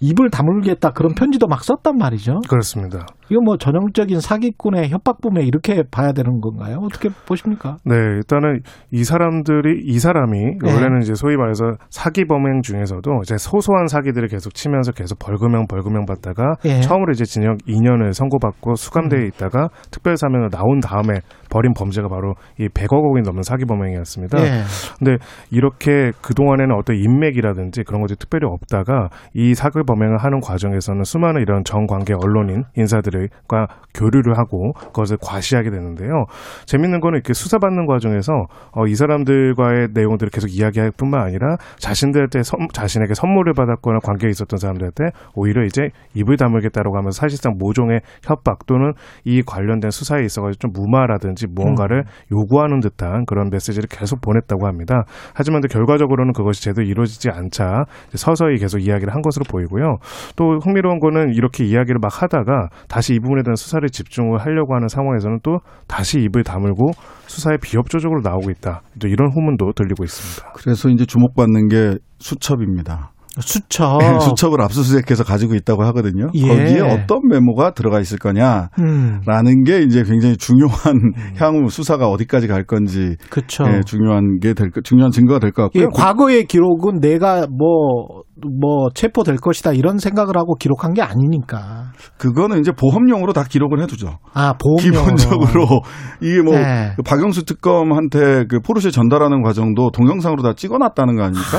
입을 0.00 0.30
다물겠다 0.30 0.90
그런 0.90 1.14
편지도 1.14 1.46
막 1.46 1.62
썼단 1.62 1.96
말이죠. 1.96 2.40
그렇습니다. 2.48 3.06
이거 3.30 3.40
뭐 3.40 3.56
전형적인 3.56 4.20
사기꾼의 4.20 4.90
협박범에 4.90 5.44
이렇게 5.44 5.82
봐야 5.90 6.12
되는 6.12 6.40
건가요? 6.40 6.78
어떻게 6.82 7.08
보십니까? 7.26 7.76
네, 7.84 7.94
일단은 7.94 8.60
이 8.90 9.04
사람들이 9.04 9.82
이 9.84 9.98
사람이 9.98 10.38
네. 10.38 10.72
원래는 10.72 11.02
이제 11.02 11.14
소위 11.14 11.36
말해서 11.36 11.76
사기 11.90 12.24
범행 12.24 12.62
중에서도 12.62 13.20
이제 13.22 13.36
소소한 13.38 13.86
사기들을 13.86 14.28
계속 14.28 14.54
치면서 14.54 14.92
계속 14.92 15.18
벌금형 15.18 15.66
벌금형 15.66 16.04
받다가 16.06 16.54
예. 16.64 16.80
처음으로 16.80 17.12
이제 17.12 17.24
징역 17.24 17.58
2년을 17.68 18.12
선고받고 18.12 18.74
수감돼 18.74 19.16
음. 19.16 19.26
있다가 19.26 19.68
특별 19.90 20.16
사면으로 20.16 20.50
나온 20.50 20.80
다음에 20.80 21.20
벌인 21.50 21.74
범죄가 21.74 22.08
바로 22.08 22.34
이 22.58 22.68
100억 22.68 22.94
원이 22.94 23.22
넘는 23.22 23.42
사기 23.42 23.64
범행이었습니다. 23.64 24.38
예. 24.40 24.62
근데 24.98 25.16
이렇게 25.50 26.12
그 26.22 26.34
동안에는 26.34 26.74
어떤 26.76 26.96
인맥이라든지 26.96 27.84
그런 27.84 28.00
것이 28.00 28.16
특별히 28.18 28.46
없다가 28.46 29.08
이 29.34 29.54
사기 29.54 29.80
범행을 29.86 30.18
하는 30.18 30.40
과정에서는 30.40 31.04
수많은 31.04 31.42
이런 31.42 31.62
정관계 31.64 32.14
언론인 32.14 32.64
인사들 32.76 33.21
과 33.48 33.66
교류를 33.94 34.38
하고 34.38 34.72
그것을 34.72 35.16
과시하게 35.20 35.70
되는데요. 35.70 36.24
재밌는 36.66 37.00
거는 37.00 37.16
이렇게 37.16 37.32
수사받는 37.34 37.86
과정에서 37.86 38.32
어, 38.74 38.86
이 38.86 38.94
사람들과의 38.94 39.88
내용들을 39.94 40.30
계속 40.30 40.48
이야기할 40.48 40.92
뿐만 40.96 41.22
아니라 41.22 41.56
자신들한테 41.78 42.42
선- 42.42 42.68
자신에게 42.72 43.14
선물을 43.14 43.52
받았거나 43.54 43.98
관계에 44.02 44.30
있었던 44.30 44.58
사람들한테 44.58 45.04
오히려 45.34 45.64
이제 45.64 45.88
입을 46.14 46.36
다물겠다라고 46.36 46.96
하면서 46.96 47.18
사실상 47.20 47.54
모종의 47.58 48.00
협박 48.24 48.66
또는 48.66 48.92
이 49.24 49.42
관련된 49.42 49.90
수사에 49.90 50.22
있어가지고 50.24 50.58
좀 50.60 50.70
무마라든지 50.72 51.46
무언가를 51.50 52.04
요구하는 52.30 52.80
듯한 52.80 53.24
그런 53.26 53.50
메시지를 53.50 53.88
계속 53.90 54.20
보냈다고 54.20 54.66
합니다. 54.66 55.04
하지만 55.34 55.60
또 55.60 55.68
결과적으로는 55.68 56.32
그것이 56.32 56.62
제대로 56.62 56.86
이루어지지 56.86 57.28
않자 57.30 57.84
서서히 58.14 58.56
계속 58.58 58.78
이야기를 58.78 59.12
한 59.12 59.20
것으로 59.22 59.44
보이고요. 59.50 59.96
또 60.36 60.58
흥미로운 60.62 61.00
거는 61.00 61.34
이렇게 61.34 61.64
이야기를 61.64 61.98
막 62.00 62.22
하다가 62.22 62.68
다시 62.88 63.01
이 63.10 63.18
부분에 63.18 63.42
대한 63.42 63.56
수사를 63.56 63.88
집중을 63.88 64.38
하려고 64.38 64.74
하는 64.74 64.88
상황에서는 64.88 65.38
또 65.42 65.58
다시 65.88 66.20
입을 66.20 66.44
다물고 66.44 66.92
수사에 67.26 67.56
비협조적으로 67.62 68.20
나오고 68.22 68.50
있다. 68.50 68.82
또 69.00 69.08
이런 69.08 69.30
후문도 69.32 69.72
들리고 69.74 70.04
있습니다. 70.04 70.52
그래서 70.54 70.88
이제 70.88 71.04
주목받는 71.06 71.68
게 71.68 71.94
수첩입니다. 72.18 73.11
수첩. 73.40 74.00
수첩을 74.22 74.60
압수수색해서 74.62 75.24
가지고 75.24 75.54
있다고 75.54 75.82
하거든요. 75.86 76.28
예. 76.34 76.46
거기에 76.48 76.80
어떤 76.80 77.20
메모가 77.28 77.72
들어가 77.74 77.98
있을 78.00 78.18
거냐. 78.18 78.68
음. 78.78 79.20
라는 79.26 79.64
게 79.64 79.80
이제 79.82 80.04
굉장히 80.04 80.36
중요한 80.36 81.12
향후 81.38 81.68
수사가 81.68 82.08
어디까지 82.08 82.46
갈 82.46 82.64
건지 82.64 83.16
그렇죠. 83.30 83.64
예, 83.66 83.80
중요한 83.84 84.38
게 84.40 84.52
될 84.54 84.70
중요한 84.84 85.10
증거가 85.10 85.38
될것 85.38 85.70
예, 85.74 85.84
같고요. 85.84 85.88
과거의 85.98 86.44
기록은 86.46 87.00
내가 87.00 87.46
뭐, 87.46 88.22
뭐, 88.60 88.88
체포될 88.94 89.36
것이다 89.36 89.72
이런 89.72 89.98
생각을 89.98 90.36
하고 90.36 90.54
기록한 90.54 90.92
게 90.94 91.02
아니니까. 91.02 91.92
그거는 92.18 92.60
이제 92.60 92.72
보험용으로 92.72 93.32
다 93.32 93.44
기록을 93.44 93.80
해두죠. 93.82 94.18
아, 94.34 94.52
보험용으로. 94.54 95.14
기본적으로 95.16 95.80
이게 96.20 96.42
뭐 96.42 96.54
네. 96.54 96.92
그 96.96 97.02
박영수 97.02 97.44
특검한테 97.44 98.44
그 98.48 98.60
포르쉐 98.60 98.90
전달하는 98.90 99.42
과정도 99.42 99.90
동영상으로 99.90 100.42
다 100.42 100.52
찍어놨다는 100.56 101.16
거 101.16 101.22
아닙니까? 101.24 101.58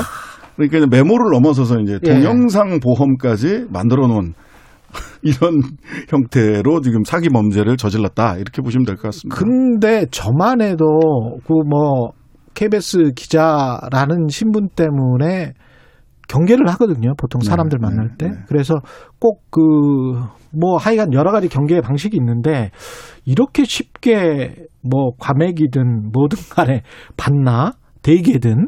그러니까 0.55 0.85
메모를 0.87 1.31
넘어서서 1.31 1.79
이제 1.79 1.99
예. 2.05 2.13
동영상 2.13 2.79
보험까지 2.79 3.65
만들어 3.71 4.07
놓은 4.07 4.33
이런 5.23 5.61
형태로 6.09 6.81
지금 6.81 7.03
사기 7.03 7.29
범죄를 7.29 7.77
저질렀다 7.77 8.35
이렇게 8.37 8.61
보시면 8.61 8.85
될 8.85 8.95
것 8.95 9.03
같습니다. 9.03 9.35
근데 9.35 10.05
저만 10.11 10.61
해도 10.61 10.85
그 11.47 11.53
뭐 11.67 12.11
KBS 12.53 13.13
기자라는 13.15 14.27
신분 14.29 14.67
때문에 14.75 15.53
경계를 16.27 16.67
하거든요. 16.73 17.13
보통 17.17 17.39
네, 17.41 17.47
사람들 17.49 17.79
네, 17.81 17.87
만날 17.87 18.09
때. 18.17 18.27
네. 18.29 18.35
그래서 18.47 18.75
꼭 19.19 19.41
그 19.49 19.59
뭐 20.55 20.77
하여간 20.77 21.13
여러 21.13 21.31
가지 21.31 21.49
경계의 21.49 21.81
방식이 21.81 22.15
있는데 22.15 22.69
이렇게 23.25 23.63
쉽게 23.63 24.53
뭐 24.87 25.09
과메기든 25.19 26.11
뭐든 26.13 26.37
간에 26.51 26.83
받나 27.17 27.71
대게든 28.03 28.67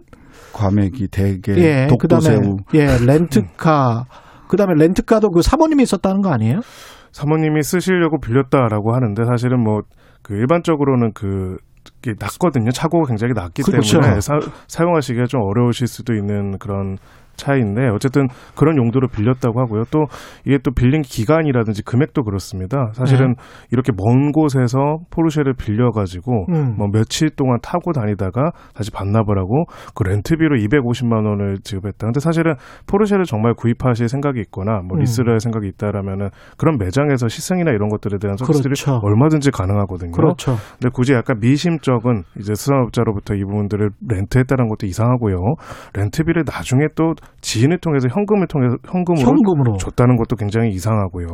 과메기, 0.55 1.09
대게, 1.09 1.53
예, 1.57 1.87
독도새우. 1.87 2.57
예, 2.73 2.87
렌트카 3.05 4.05
그다음에 4.47 4.73
렌트카도 4.77 5.29
그 5.29 5.41
사모님이 5.41 5.83
있었다는 5.83 6.21
거 6.21 6.31
아니에요? 6.31 6.61
사모님이 7.11 7.61
쓰시려고 7.63 8.19
빌렸다라고 8.19 8.93
하는데 8.95 9.23
사실은 9.25 9.61
뭐 9.63 9.81
그 10.25 10.33
일반적으로는 10.33 11.11
그 11.13 11.57
낮거든요. 12.19 12.71
차고가 12.71 13.07
굉장히 13.07 13.33
낮기 13.35 13.61
그렇죠. 13.61 14.01
때문에 14.01 14.19
사, 14.19 14.39
사용하시기가 14.67 15.27
좀 15.27 15.41
어려우실 15.41 15.85
수도 15.85 16.15
있는 16.15 16.57
그런 16.57 16.97
차이인데 17.37 17.87
어쨌든 17.89 18.27
그런 18.55 18.77
용도로 18.77 19.07
빌렸다고 19.07 19.59
하고요. 19.59 19.83
또 19.91 20.05
이게 20.45 20.57
또 20.63 20.71
빌린 20.71 21.01
기간이라든지 21.01 21.83
금액도 21.83 22.23
그렇습니다. 22.23 22.91
사실은 22.93 23.35
이렇게 23.71 23.91
먼 23.95 24.31
곳에서 24.31 24.99
포르쉐를 25.11 25.53
빌려가지고 25.53 26.45
음. 26.49 26.75
뭐 26.77 26.87
며칠 26.91 27.29
동안 27.29 27.59
타고 27.61 27.91
다니다가 27.91 28.51
다시 28.73 28.91
반납을 28.91 29.37
하고 29.37 29.65
그 29.93 30.03
렌트비로 30.03 30.57
250만 30.57 31.25
원을 31.27 31.57
지급했다. 31.63 31.97
근데 32.07 32.19
사실은 32.19 32.55
포르쉐를 32.87 33.25
정말 33.25 33.53
구입하실 33.53 34.09
생각이 34.09 34.39
있거나 34.41 34.81
뭐 34.87 34.97
음. 34.97 34.99
리스를 34.99 35.33
할 35.33 35.39
생각이 35.39 35.67
있다라면은 35.67 36.29
그런 36.57 36.77
매장에서 36.77 37.27
시승이나 37.27 37.71
이런 37.71 37.89
것들에 37.89 38.17
대한 38.19 38.37
서비스들이 38.37 38.75
그렇죠. 38.75 38.99
얼마든지 39.03 39.51
가능하거든요. 39.51 40.11
그렇죠. 40.11 40.55
근데 40.79 40.89
굳이 40.93 41.13
약간 41.13 41.39
미심쩍은 41.39 42.23
이제 42.39 42.53
수산업자로부터 42.55 43.35
이 43.35 43.43
부분들을 43.43 43.89
렌트했다는 44.07 44.67
것도 44.69 44.87
이상하고요. 44.87 45.37
렌트비를 45.93 46.43
나중에 46.45 46.85
또 46.95 47.13
지인을 47.41 47.77
통해서 47.79 48.07
현금을 48.09 48.47
통해서 48.47 48.77
현금으로 48.89 49.27
현금으로. 49.27 49.77
줬다는 49.77 50.15
것도 50.17 50.35
굉장히 50.35 50.69
이상하고요. 50.69 51.27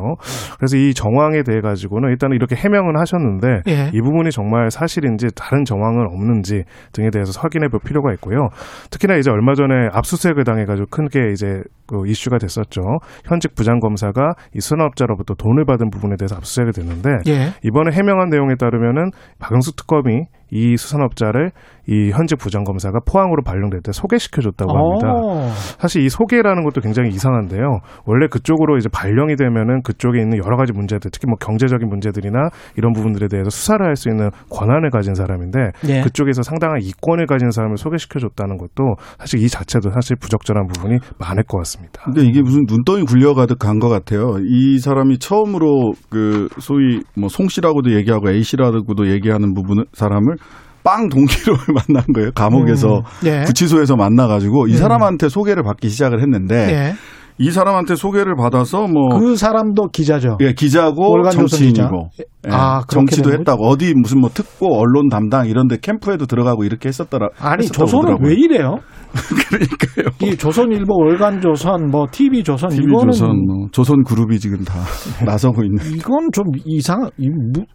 그래서 0.58 0.76
이 0.76 0.94
정황에 0.94 1.42
대해 1.42 1.60
가지고는 1.60 2.10
일단은 2.10 2.36
이렇게 2.36 2.54
해명은 2.56 2.98
하셨는데 2.98 3.62
예. 3.68 3.90
이 3.92 4.00
부분이 4.00 4.30
정말 4.30 4.70
사실인지 4.70 5.28
다른 5.34 5.64
정황은 5.64 6.06
없는지 6.06 6.64
등에 6.92 7.10
대해서 7.10 7.38
확인해 7.40 7.68
볼 7.68 7.80
필요가 7.84 8.12
있고요. 8.14 8.48
특히나 8.90 9.16
이제 9.16 9.30
얼마 9.30 9.54
전에 9.54 9.88
압수수색을 9.92 10.44
당해 10.44 10.64
가지고 10.64 10.86
크게 10.90 11.32
이제 11.32 11.62
그 11.86 12.06
이슈가 12.06 12.38
됐었죠. 12.38 12.80
현직 13.24 13.54
부장검사가 13.54 14.34
이 14.54 14.60
수산업자로부터 14.60 15.34
돈을 15.34 15.64
받은 15.64 15.90
부분에 15.90 16.16
대해서 16.18 16.36
압수수색이 16.36 16.72
됐는데 16.72 17.10
예. 17.28 17.52
이번에 17.64 17.94
해명한 17.94 18.28
내용에 18.28 18.54
따르면은 18.58 19.10
박영수 19.38 19.76
특검이 19.76 20.24
이 20.52 20.76
수산업자를 20.76 21.50
이 21.88 22.10
현직 22.12 22.36
부장검사가 22.38 23.00
포항으로 23.10 23.42
발령될 23.42 23.80
때 23.82 23.90
소개시켜줬다고 23.90 24.70
합니다. 24.70 25.08
어. 25.12 25.48
사실 25.80 26.02
이 26.04 26.08
소개라는 26.08 26.62
것도 26.62 26.80
굉장히 26.80 27.08
이상한데요. 27.08 27.80
원래 28.06 28.28
그쪽으로 28.28 28.76
이제 28.76 28.88
발령이 28.92 29.34
되면은 29.36 29.82
그쪽에 29.82 30.20
있는 30.20 30.38
여러 30.44 30.56
가지 30.56 30.72
문제들, 30.72 31.10
특히 31.10 31.26
뭐 31.26 31.36
경제적인 31.40 31.88
문제들이나 31.88 32.50
이런 32.76 32.92
부분들에 32.92 33.26
대해서 33.28 33.50
수사를 33.50 33.84
할 33.84 33.96
수 33.96 34.08
있는 34.08 34.30
권한을 34.50 34.90
가진 34.90 35.14
사람인데 35.14 35.58
예. 35.88 36.00
그쪽에서 36.02 36.42
상당한 36.42 36.80
이권을 36.82 37.26
가진 37.26 37.50
사람을 37.50 37.76
소개시켜줬다는 37.76 38.56
것도 38.58 38.94
사실 39.18 39.40
이 39.42 39.48
자체도 39.48 39.90
사실 39.90 40.16
부적절한 40.16 40.66
부분이 40.66 40.98
많을 41.18 41.42
것 41.44 41.58
같습니다. 41.58 42.02
그러니까 42.04 42.22
이게 42.30 42.42
무슨 42.42 42.64
눈덩이 42.68 43.04
굴려가듯 43.04 43.58
간 43.58 43.78
것 43.78 43.88
같아요. 43.88 44.36
이 44.44 44.78
사람이 44.78 45.18
처음으로 45.18 45.92
그 46.10 46.48
소위 46.60 47.00
뭐 47.16 47.28
송 47.28 47.48
씨라고도 47.48 47.92
얘기하고 47.94 48.30
A 48.30 48.42
씨라고도 48.42 49.10
얘기하는 49.10 49.54
부분 49.54 49.84
사람을 49.92 50.36
빵 50.84 51.08
동기로 51.08 51.56
만난 51.88 52.04
거예요. 52.14 52.30
감옥에서 52.34 52.98
음, 52.98 53.26
예. 53.26 53.42
구치소에서 53.46 53.96
만나가지고 53.96 54.66
이 54.68 54.72
음. 54.72 54.76
사람한테 54.76 55.28
소개를 55.28 55.62
받기 55.62 55.88
시작을 55.88 56.20
했는데 56.20 56.54
예. 56.72 56.94
이 57.38 57.50
사람한테 57.50 57.96
소개를 57.96 58.34
받아서 58.36 58.86
뭐 58.86 59.18
그 59.18 59.36
사람도 59.36 59.88
기자죠. 59.88 60.36
예, 60.42 60.52
기자고 60.52 61.22
정치인이고 61.30 62.08
기자. 62.10 62.24
예, 62.46 62.50
아, 62.50 62.82
정치도 62.88 63.32
했다고 63.32 63.66
어디 63.68 63.94
무슨 63.94 64.20
뭐 64.20 64.28
특보 64.28 64.66
언론 64.78 65.08
담당 65.08 65.46
이런데 65.48 65.76
캠프에도 65.80 66.26
들어가고 66.26 66.64
이렇게 66.64 66.88
했었더라. 66.88 67.28
아니 67.40 67.62
했었다고 67.64 67.86
조선은 67.86 68.04
그러더라고요. 68.16 68.28
왜 68.28 68.34
이래요? 68.34 68.76
그러니까요. 69.48 70.06
이 70.22 70.36
조선일보, 70.36 70.94
월간조선, 70.94 71.90
뭐 71.90 72.06
TV 72.10 72.42
조선 72.42 72.70
TV 72.70 72.84
이거는 72.84 73.12
조선, 73.12 73.46
뭐 73.46 73.68
조선 73.70 74.02
그룹이 74.04 74.38
지금 74.38 74.64
다 74.64 74.80
나서고 75.24 75.62
있는. 75.64 75.78
이건 75.94 76.30
좀 76.32 76.46
이상, 76.64 77.10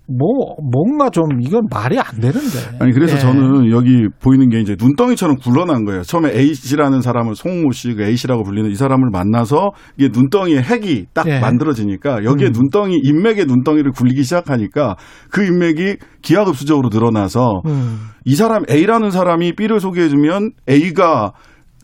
뭐 0.08 0.56
뭔가 0.72 1.10
좀 1.10 1.26
이건 1.42 1.68
말이 1.72 2.00
안 2.00 2.20
되는데. 2.20 2.78
아니 2.80 2.92
그래서 2.92 3.16
예. 3.16 3.20
저는 3.20 3.70
여기 3.72 4.08
보이는 4.22 4.50
게 4.50 4.60
이제 4.60 4.76
눈덩이처럼 4.80 5.38
굴러난 5.38 5.86
거예요. 5.86 6.02
처음에 6.04 6.32
A 6.34 6.54
씨라는 6.54 7.02
사람을 7.02 7.36
송모 7.36 7.72
씨, 7.72 7.94
그 7.94 8.04
A 8.04 8.16
씨라고 8.16 8.44
불리는 8.44 8.70
이 8.70 8.76
사람을 8.76 9.10
만나서 9.12 9.72
이게 9.98 10.10
눈덩이에 10.12 10.62
핵이 10.62 11.06
딱 11.14 11.28
예. 11.28 11.40
만들어지니까 11.40 12.24
여기에 12.24 12.48
음. 12.48 12.52
눈덩이 12.54 13.00
인맥의 13.04 13.46
눈덩이를 13.46 13.92
굴리기 13.92 14.24
시작하니까 14.24 14.96
그 15.32 15.46
인맥이 15.46 15.98
기하급수적으로 16.22 16.90
늘어나서 16.92 17.62
음. 17.68 18.00
이 18.26 18.36
사람 18.36 18.64
A라는 18.70 19.12
사람이 19.12 19.54
B를 19.54 19.80
소개해주면 19.80 20.52
A가 20.70 21.27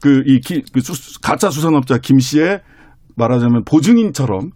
그이 0.03 0.41
그 0.73 0.81
수- 0.81 1.21
가짜 1.21 1.49
수산업자 1.49 1.97
김 1.97 2.19
씨의 2.19 2.59
말하자면 3.15 3.63
보증인처럼 3.63 4.49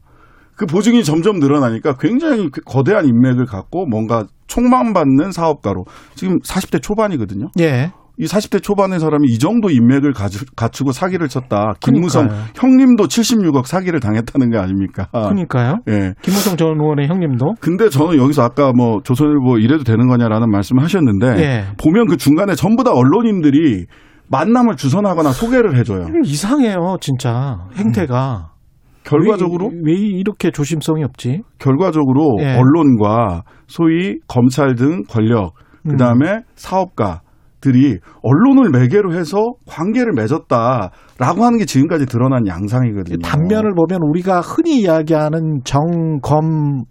그 0.58 0.66
보증이 0.66 1.04
점점 1.06 1.40
늘어나니까 1.40 1.96
굉장히 2.00 2.50
그 2.52 2.60
거대한 2.66 3.06
인맥을 3.06 3.46
갖고 3.46 3.86
뭔가 3.86 4.26
총망받는 4.48 5.32
사업가로 5.32 5.86
지금 6.16 6.40
40대 6.40 6.82
초반이거든요. 6.82 7.48
예. 7.62 7.92
이 8.20 8.26
40대 8.26 8.62
초반의 8.64 9.00
사람이 9.00 9.28
이 9.30 9.38
정도 9.38 9.70
인맥을 9.70 10.12
갖추고 10.56 10.92
사기를 10.92 11.28
쳤다. 11.30 11.74
김무성 11.80 12.26
그러니까요. 12.28 12.52
형님도 12.56 13.04
76억 13.06 13.68
사기를 13.68 14.00
당했다는 14.00 14.50
게 14.50 14.58
아닙니까? 14.58 15.08
그러니까요. 15.12 15.76
예. 15.88 16.14
김무성 16.24 16.58
전 16.58 16.70
의원의 16.82 17.08
형님도 17.08 17.54
근데 17.62 17.90
저는 17.90 18.18
여기서 18.18 18.42
아까 18.42 18.74
뭐 18.74 19.02
조선일보 19.04 19.60
이래도 19.60 19.84
되는 19.84 20.08
거냐라는 20.08 20.50
말씀을 20.50 20.84
하셨는데 20.84 21.28
예. 21.38 21.66
보면 21.82 22.08
그 22.08 22.18
중간에 22.18 22.56
전부 22.56 22.84
다 22.84 22.92
언론인들이 22.92 23.86
만남을 24.30 24.76
주선하거나 24.76 25.32
소개를 25.32 25.78
해줘요. 25.78 26.06
이상해요, 26.24 26.98
진짜 27.00 27.68
행태가. 27.76 28.52
결과적으로 29.04 29.68
왜, 29.86 29.94
왜 29.94 29.94
이렇게 29.94 30.52
조심성이 30.52 31.04
없지? 31.04 31.42
결과적으로 31.60 32.36
예. 32.42 32.58
언론과 32.58 33.44
소위 33.68 34.20
검찰 34.28 34.76
등 34.76 35.04
권력 35.10 35.54
음. 35.86 35.92
그다음에 35.92 36.42
사업가들이 36.56 38.00
언론을 38.22 38.70
매개로 38.70 39.14
해서 39.14 39.54
관계를 39.66 40.12
맺었다라고 40.14 41.46
하는 41.46 41.58
게 41.58 41.64
지금까지 41.64 42.06
드러난 42.06 42.48
양상이거든요. 42.48 43.20
단면을 43.20 43.76
보면 43.76 44.02
우리가 44.10 44.42
흔히 44.42 44.82
이야기하는 44.82 45.62
정검언 45.64 46.84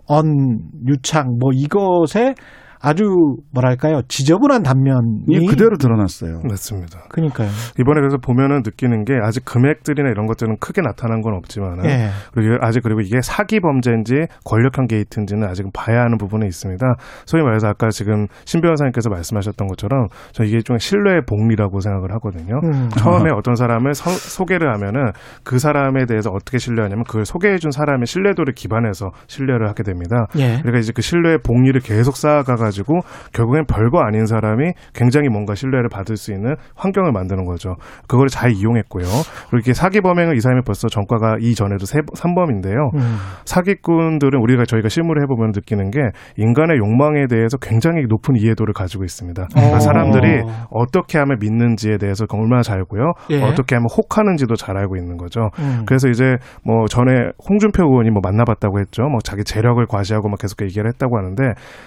유착 0.89 1.27
뭐 1.39 1.51
이것에 1.53 2.35
아주 2.81 3.05
뭐랄까요 3.53 4.01
지저분한 4.09 4.63
단면이 4.63 5.25
이 5.29 5.47
그대로 5.47 5.77
드러났어요. 5.77 6.41
맞습니다. 6.49 7.01
그러니까요. 7.09 7.49
이번에 7.81 8.01
그래서 8.01 8.17
보면은 8.19 8.63
느끼는 8.65 9.05
게 9.05 9.15
아직 9.23 9.45
금액들이나 9.45 10.11
이런 10.11 10.27
것들은 10.27 10.57
크게 10.61 10.83
나타난 10.83 11.21
건 11.21 11.35
없지만 11.35 11.85
예. 11.85 12.05
은 12.07 12.09
그리고 12.35 12.57
아직 12.61 12.83
그리고 12.83 13.01
이게 13.01 13.21
사기 13.23 13.61
범죄인지 13.61 14.27
권력형 14.45 14.87
게이트인지는 14.87 15.49
아직은 15.49 15.71
봐야 15.73 16.01
하는 16.03 16.19
부분이 16.19 16.47
있습니다. 16.47 16.85
소위 17.27 17.43
말해서 17.43 17.69
아까 17.69 17.89
지금 17.91 18.27
신 18.45 18.61
변호사님께서 18.61 19.11
말씀하셨던 19.11 19.69
것처럼 19.69 20.09
저 20.33 20.45
이게 20.45 20.61
좀 20.61 20.79
신뢰의 20.79 21.23
복리라고 21.27 21.81
생각을 21.81 22.13
하거든요. 22.15 22.61
음. 22.65 22.89
처음에 22.91 23.31
어떤 23.31 23.55
사람을 23.55 23.95
서- 23.95 24.11
소개를 24.11 24.73
하면은 24.75 25.11
그 25.45 25.59
사람에 25.59 26.07
대해서 26.07 26.31
어떻게 26.31 26.59
신뢰하냐면 26.59 27.05
그걸 27.05 27.25
소개해준 27.25 27.71
사람의 27.71 28.07
신뢰도를 28.07 28.55
기반해서 28.55 29.11
신뢰를 29.27 29.69
하게 29.69 29.83
됩니다. 29.83 30.27
예. 30.37 30.59
그러니까 30.61 30.79
이제 30.79 30.93
그 30.95 31.03
신뢰의 31.03 31.39
복리를 31.45 31.81
계속 31.81 32.17
쌓아가가 32.17 32.66
지고 32.71 33.01
결국엔 33.33 33.67
별거 33.67 34.01
아닌 34.01 34.27
사람이 34.27 34.73
굉장히 34.95 35.29
뭔가 35.29 35.55
신뢰를 35.55 35.89
받을 35.89 36.17
수 36.17 36.33
있는 36.33 36.55
환경을 36.77 37.13
만드는 37.13 37.45
거죠. 37.45 37.75
그걸 38.09 38.29
잘 38.29 38.53
이용했고요. 38.53 39.05
그리고 39.51 39.59
이게 39.59 39.73
사기 39.73 40.01
범행을 40.01 40.37
이 40.37 40.41
사람이 40.41 40.63
벌써 40.65 40.89
전과가 40.89 41.37
이전에도 41.41 41.87
세, 41.87 41.99
3범인데요. 42.01 42.95
음. 42.95 43.17
사기꾼들은 43.45 44.41
우리가 44.41 44.65
저희가 44.65 44.89
실무를 44.89 45.23
해보면 45.23 45.53
느끼는 45.55 45.91
게 45.91 46.01
인간의 46.37 46.79
욕망에 46.79 47.27
대해서 47.27 47.57
굉장히 47.59 48.05
높은 48.09 48.37
이해도를 48.37 48.73
가지고 48.73 49.05
있습니다. 49.05 49.49
그러니까 49.53 49.77
어. 49.77 49.81
사람들이 49.81 50.43
어떻게 50.71 51.19
하면 51.19 51.39
믿는지에 51.41 51.99
대해서 51.99 52.25
얼마나 52.47 52.63
잘 52.63 52.77
알고요. 52.77 53.13
예. 53.31 53.43
어떻게 53.43 53.75
하면 53.75 53.87
혹하는지도 53.97 54.55
잘 54.55 54.77
알고 54.77 54.97
있는 54.97 55.17
거죠. 55.17 55.51
음. 55.59 55.85
그래서 55.87 56.09
이제 56.09 56.37
뭐 56.65 56.87
전에 56.87 57.31
홍준표 57.49 57.85
의원이 57.85 58.11
뭐 58.11 58.21
만나봤다고 58.23 58.79
했죠. 58.81 59.03
뭐 59.05 59.19
자기 59.25 59.45
재력을 59.45 59.85
과시하고 59.87 60.29
막 60.29 60.39
계속 60.39 60.63
얘기를 60.63 60.89
했다고 60.89 61.19
하는데 61.19 61.43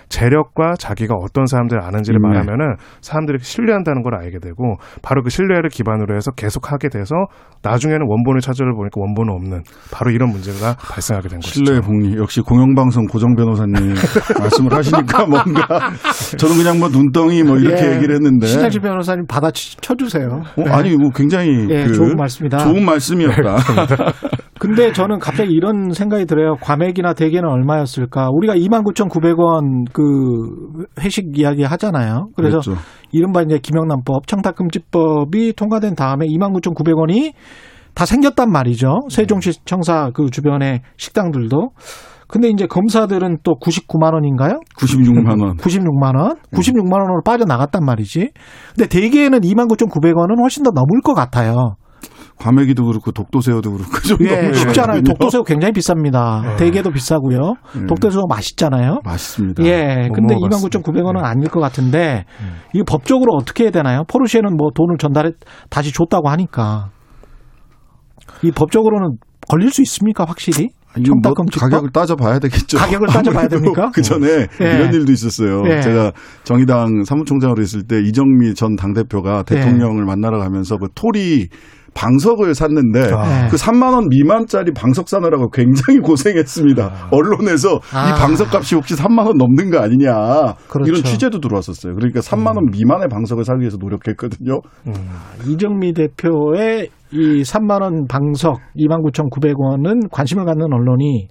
재력과 0.10 0.69
자기가 0.78 1.16
어떤 1.16 1.46
사람들을 1.46 1.82
아는지를 1.82 2.20
인맥. 2.20 2.30
말하면은 2.30 2.76
사람들이 3.02 3.40
신뢰한다는 3.42 4.04
걸 4.04 4.16
알게 4.16 4.40
되고 4.40 4.76
바로 5.02 5.24
그 5.24 5.30
신뢰를 5.30 5.70
기반으로 5.70 6.16
해서 6.16 6.32
계속 6.32 6.72
하게 6.72 6.90
돼서 6.90 7.16
나중에는 7.64 8.06
원본을 8.08 8.42
찾으려 8.42 8.74
보니까 8.74 9.00
원본은 9.02 9.34
없는 9.34 9.64
바로 9.92 10.12
이런 10.12 10.30
문제가 10.30 10.76
발생하게 10.80 11.30
된 11.30 11.40
것이죠. 11.40 11.66
신뢰의 11.66 11.82
복리 11.82 12.18
역시 12.18 12.42
공영방송 12.42 13.06
고정 13.08 13.36
변호사님 13.36 13.74
말씀을 14.40 14.74
하시니까 14.74 15.26
뭔가 15.26 15.92
저는 16.38 16.58
그냥 16.58 16.80
뭐 16.80 16.90
눈덩이 16.90 17.44
뭐 17.44 17.58
이렇게 17.58 17.86
예. 17.88 17.96
얘기를 17.96 18.16
했는데 18.16 18.48
신현지 18.48 18.80
변호사님 18.80 19.26
받아 19.28 19.52
쳐 19.52 19.96
주세요. 19.96 20.42
어, 20.58 20.64
아니 20.70 20.96
뭐 20.96 21.10
굉장히 21.14 21.68
예, 21.70 21.86
그 21.86 21.94
좋은 21.94 22.16
말씀이다. 22.16 22.60
좋은 22.60 22.86
말씀이었다. 22.86 23.58
근데 24.60 24.92
저는 24.92 25.20
갑자기 25.20 25.52
이런 25.54 25.92
생각이 25.92 26.26
들어요. 26.26 26.56
과메기나 26.62 27.14
대게는 27.14 27.50
얼마였을까? 27.50 28.30
우리가 28.32 28.56
29,900원 28.56 29.86
그 29.94 30.86
회식 31.00 31.38
이야기 31.38 31.64
하잖아요. 31.64 32.28
그래서 32.36 32.60
그랬죠. 32.60 32.82
이른바 33.12 33.42
이제 33.42 33.58
김영란법, 33.58 34.28
청탁금지법이 34.28 35.54
통과된 35.54 35.96
다음에 35.96 36.26
29,900원이 36.28 37.34
다 37.94 38.06
생겼단 38.06 38.52
말이죠. 38.52 39.00
세종시 39.10 39.66
청사 39.66 40.12
그 40.14 40.30
주변의 40.30 40.82
식당들도. 40.98 41.72
근데 42.28 42.50
이제 42.50 42.68
검사들은 42.68 43.40
또 43.44 43.56
99만 43.60 44.14
원인가요? 44.14 44.60
96만 44.78 45.42
원. 45.42 45.58
96만 45.58 46.16
원? 46.16 46.36
96만 46.54 46.94
원으로 46.94 47.22
빠져나갔단 47.26 47.84
말이지. 47.84 48.30
근데 48.76 48.88
대개는 48.88 49.40
29,900원은 49.42 50.40
훨씬 50.40 50.64
더 50.64 50.70
넘을 50.70 51.02
것 51.04 51.16
같아요. 51.16 51.76
과메기도 52.40 52.86
그렇고 52.86 53.12
독도새우도 53.12 53.72
그렇고 53.72 53.92
그 53.92 54.08
정도 54.08 54.26
예, 54.26 54.54
쉽잖아요. 54.54 55.02
독도새우 55.02 55.44
굉장히 55.44 55.74
비쌉니다. 55.74 56.44
네. 56.44 56.56
대게도 56.56 56.92
비싸고요. 56.92 57.56
네. 57.76 57.86
독도새우 57.88 58.24
맛있잖아요. 58.30 59.00
맛있습니다. 59.04 59.64
예, 59.66 60.08
못 60.08 60.16
근데 60.16 60.36
먹어봤습니다. 60.36 60.80
29,900원은 60.80 61.24
아닐 61.24 61.50
것 61.50 61.60
같은데 61.60 62.26
이게 62.74 62.84
법적으로 62.88 63.34
어떻게 63.36 63.66
해야 63.66 63.72
되나요? 63.72 64.04
포르쉐는 64.08 64.56
뭐 64.56 64.70
돈을 64.74 64.98
전달해 64.98 65.32
다시 65.70 65.92
줬다고 65.94 66.30
하니까 66.30 66.90
이 68.42 68.52
법적으로는 68.52 69.18
걸릴 69.50 69.72
수 69.72 69.82
있습니까, 69.82 70.26
확실히? 70.26 70.70
이거 70.98 71.14
뭐? 71.22 71.34
가격을 71.34 71.92
따져봐야 71.92 72.40
되겠죠. 72.40 72.78
가격을 72.78 73.08
따져봐야 73.08 73.48
됩니까? 73.48 73.92
그 73.94 74.02
전에 74.02 74.48
예. 74.62 74.66
이런 74.66 74.94
일도 74.94 75.12
있었어요. 75.12 75.62
예. 75.68 75.82
제가 75.82 76.12
정의당 76.44 77.04
사무총장으로 77.04 77.62
있을 77.62 77.84
때 77.84 78.02
이정미 78.02 78.56
전 78.56 78.76
당대표가 78.76 79.44
예. 79.52 79.56
대통령을 79.56 80.06
만나러 80.06 80.40
가면서 80.40 80.78
그 80.78 80.88
토리 80.96 81.50
방석을 81.94 82.56
샀는데 82.56 83.12
아. 83.14 83.48
그 83.50 83.58
3만 83.58 83.94
원 83.94 84.08
미만짜리 84.10 84.72
방석 84.72 85.10
사느라고 85.10 85.50
굉장히 85.50 86.00
고생했습니다. 86.00 87.10
언론에서 87.12 87.80
아. 87.94 88.10
이 88.10 88.20
방석 88.20 88.54
값이 88.54 88.76
혹시 88.76 88.96
3만 88.96 89.26
원 89.26 89.38
넘는 89.38 89.70
거 89.72 89.80
아니냐 89.80 90.56
그렇죠. 90.68 90.92
이런 90.92 91.04
취재도 91.04 91.40
들어왔었어요. 91.40 91.96
그러니까 91.96 92.20
3만 92.20 92.56
원 92.56 92.70
미만의 92.72 93.08
방석을 93.10 93.44
사기 93.44 93.62
위해서 93.62 93.78
노력했거든요. 93.80 94.62
이정미 95.48 95.94
대표의 95.94 96.90
이 97.12 97.42
3만 97.42 97.82
원 97.82 98.06
방석 98.08 98.60
29,900원은 98.78 100.12
관심을 100.12 100.46
갖는 100.46 100.68
언론이 100.72 101.28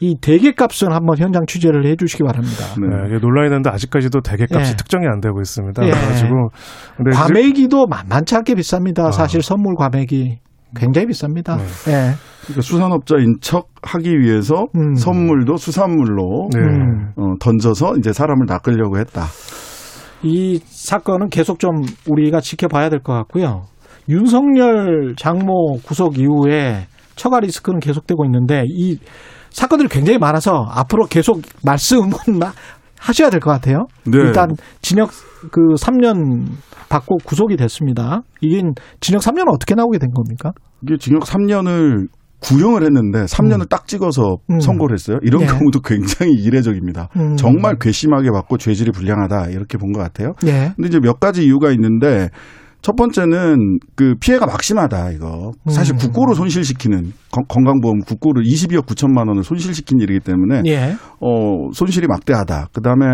이 0.00 0.16
대게값은 0.20 0.90
한번 0.92 1.18
현장 1.18 1.44
취재를 1.46 1.86
해 1.86 1.96
주시기 1.96 2.22
바랍니다. 2.24 2.64
네, 2.80 3.08
이게 3.08 3.18
논란이 3.20 3.50
되는데 3.50 3.68
아직까지도 3.70 4.22
대게값이 4.22 4.72
예. 4.72 4.76
특정이 4.76 5.06
안 5.06 5.20
되고 5.20 5.38
있습니다. 5.40 5.84
예. 5.84 5.90
그래가지고 5.90 6.48
과메기도 7.12 7.86
만만치 7.88 8.34
않게 8.36 8.54
비쌉니다. 8.54 9.06
아. 9.06 9.10
사실 9.10 9.42
선물 9.42 9.74
과메기 9.76 10.38
굉장히 10.74 11.08
비쌉니다. 11.08 11.58
네. 11.58 11.92
예. 11.92 12.12
그러니까 12.44 12.62
수산업자 12.62 13.16
인 13.18 13.36
척 13.42 13.66
하기 13.82 14.18
위해서 14.18 14.64
음. 14.76 14.94
선물도 14.94 15.56
수산물로 15.56 16.48
네. 16.54 16.60
음. 16.60 17.12
어, 17.16 17.34
던져서 17.38 17.96
이제 17.98 18.12
사람을 18.12 18.46
낚으려고 18.48 18.98
했다. 18.98 19.26
이 20.22 20.58
사건은 20.64 21.28
계속 21.28 21.58
좀 21.58 21.82
우리가 22.08 22.40
지켜봐야 22.40 22.88
될 22.88 23.00
것 23.00 23.12
같고요. 23.12 23.64
윤석열 24.08 25.14
장모 25.16 25.78
구속 25.84 26.18
이후에 26.18 26.86
처가 27.16 27.40
리스크는 27.40 27.80
계속되고 27.80 28.24
있는데 28.26 28.64
이 28.68 28.98
사건들이 29.50 29.88
굉장히 29.88 30.18
많아서 30.18 30.64
앞으로 30.70 31.06
계속 31.06 31.42
말씀은 31.64 32.10
마- 32.40 32.52
하셔야 32.98 33.30
될 33.30 33.40
것 33.40 33.50
같아요. 33.50 33.86
네. 34.04 34.18
일단 34.18 34.54
진역 34.80 35.10
그 35.50 35.60
3년 35.76 36.46
받고 36.88 37.16
구속이 37.24 37.56
됐습니다. 37.56 38.20
이게 38.40 38.62
진역 39.00 39.20
3년은 39.22 39.52
어떻게 39.52 39.74
나오게 39.74 39.98
된 39.98 40.10
겁니까? 40.12 40.52
이게 40.82 40.96
징역 40.98 41.24
3년을 41.24 42.06
구형을 42.40 42.82
했는데 42.82 43.24
3년을 43.24 43.68
딱 43.68 43.86
찍어서 43.86 44.36
음. 44.50 44.60
선고를 44.60 44.94
했어요. 44.94 45.18
이런 45.22 45.42
예. 45.42 45.46
경우도 45.46 45.80
굉장히 45.80 46.32
이례적입니다. 46.32 47.08
음. 47.16 47.36
정말 47.36 47.76
괘씸하게 47.80 48.30
받고 48.32 48.58
죄질이 48.58 48.90
불량하다 48.92 49.48
이렇게 49.50 49.78
본 49.78 49.92
것 49.92 50.00
같아요. 50.00 50.32
예. 50.46 50.72
근데 50.76 50.88
이제 50.88 50.98
몇 51.00 51.18
가지 51.20 51.44
이유가 51.44 51.70
있는데 51.72 52.28
첫 52.82 52.96
번째는 52.96 53.78
그 53.94 54.14
피해가 54.20 54.44
막심하다 54.46 55.12
이거 55.12 55.52
사실 55.70 55.94
음. 55.94 55.98
국고를 55.98 56.34
손실시키는 56.34 57.12
건- 57.30 57.44
건강보험 57.48 58.00
국고를 58.00 58.42
22억 58.42 58.86
9천만 58.86 59.28
원을 59.28 59.44
손실시킨 59.44 60.00
일이기 60.00 60.18
때문에 60.20 60.62
예. 60.66 60.96
어 61.20 61.70
손실이 61.72 62.08
막대하다. 62.08 62.68
그다음에 62.72 63.06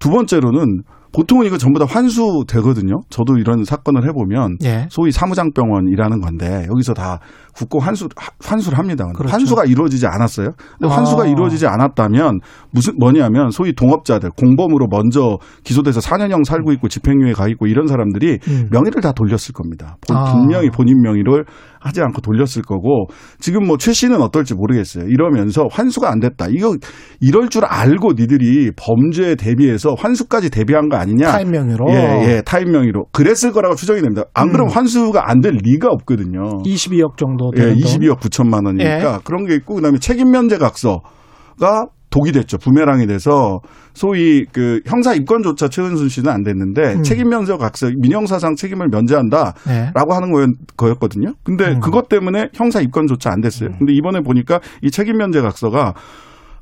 두 0.00 0.10
번째로는 0.10 0.82
보통은 1.12 1.44
이거 1.46 1.58
전부 1.58 1.78
다 1.80 1.86
환수 1.88 2.44
되거든요. 2.48 3.00
저도 3.10 3.36
이런 3.38 3.64
사건을 3.64 4.08
해보면 4.08 4.58
예. 4.64 4.86
소위 4.90 5.10
사무장병원이라는 5.10 6.20
건데 6.20 6.66
여기서 6.70 6.94
다 6.94 7.18
국고 7.60 7.78
환수 7.78 8.08
환수를 8.42 8.78
합니다. 8.78 9.04
그렇죠. 9.14 9.32
환수가 9.32 9.64
이루어지지 9.66 10.06
않았어요. 10.06 10.52
근데 10.78 10.92
아. 10.92 10.96
환수가 10.96 11.26
이루어지지 11.26 11.66
않았다면 11.66 12.40
무슨 12.72 12.94
뭐냐면 12.98 13.50
소위 13.50 13.74
동업자들 13.74 14.30
공범으로 14.30 14.86
먼저 14.90 15.36
기소돼서 15.64 16.00
4년형 16.00 16.44
살고 16.46 16.72
있고 16.72 16.88
집행유예 16.88 17.32
가 17.32 17.48
있고 17.48 17.66
이런 17.66 17.86
사람들이 17.86 18.38
음. 18.48 18.68
명의를 18.72 19.02
다 19.02 19.12
돌렸을 19.12 19.52
겁니다. 19.52 19.96
본- 20.06 20.16
아. 20.16 20.32
분명히 20.32 20.70
본인 20.70 21.00
명의를 21.02 21.44
하지 21.80 22.00
않고 22.02 22.20
돌렸을 22.20 22.62
거고 22.62 23.06
지금 23.40 23.66
뭐 23.66 23.76
최 23.80 23.92
씨는 23.94 24.20
어떨지 24.20 24.54
모르겠어요. 24.54 25.04
이러면서 25.08 25.66
환수가 25.70 26.10
안 26.10 26.20
됐다. 26.20 26.46
이거 26.50 26.76
이럴 27.20 27.48
줄 27.48 27.64
알고 27.64 28.12
니들이 28.18 28.70
범죄에 28.76 29.34
대비해서 29.36 29.94
환수까지 29.98 30.50
대비한 30.50 30.88
거 30.90 30.96
아니냐? 30.96 31.32
타인 31.32 31.50
명의로. 31.50 31.86
예, 31.90 31.94
예, 32.36 32.42
타인 32.44 32.70
명의로 32.72 33.06
그랬을 33.12 33.52
거라고 33.52 33.74
추정이 33.76 34.00
됩니다. 34.02 34.24
안 34.34 34.48
그러면 34.52 34.70
음. 34.72 34.76
환수가 34.76 35.30
안 35.30 35.40
될 35.40 35.54
리가 35.62 35.88
없거든요. 35.90 36.62
22억 36.66 37.16
정도 37.16 37.49
예, 37.56 37.60
되는 37.60 37.80
돈. 37.80 37.82
22억 37.82 38.20
9천만 38.20 38.66
원이니까 38.66 39.20
그런 39.24 39.46
게 39.46 39.54
있고 39.56 39.76
그다음에 39.76 39.98
책임 39.98 40.30
면제 40.30 40.58
각서가 40.58 41.86
독이 42.10 42.32
됐죠. 42.32 42.58
부메랑이 42.58 43.06
돼서 43.06 43.60
소위 43.94 44.44
그 44.52 44.80
형사 44.86 45.14
입건조차 45.14 45.68
최은순 45.68 46.08
씨는 46.08 46.30
안 46.30 46.42
됐는데 46.42 46.94
음. 46.94 47.02
책임 47.02 47.28
면제 47.28 47.56
각서 47.56 47.88
민형사상 47.96 48.56
책임을 48.56 48.88
면제한다라고 48.88 49.54
네. 49.68 49.92
하는 49.94 50.32
거였, 50.32 50.48
거였거든요. 50.76 51.34
근데 51.44 51.68
음. 51.68 51.80
그것 51.80 52.08
때문에 52.08 52.48
형사 52.52 52.80
입건조차 52.80 53.30
안 53.30 53.40
됐어요. 53.40 53.70
근데 53.78 53.92
이번에 53.92 54.20
보니까 54.20 54.60
이 54.82 54.90
책임 54.90 55.18
면제 55.18 55.40
각서가 55.40 55.94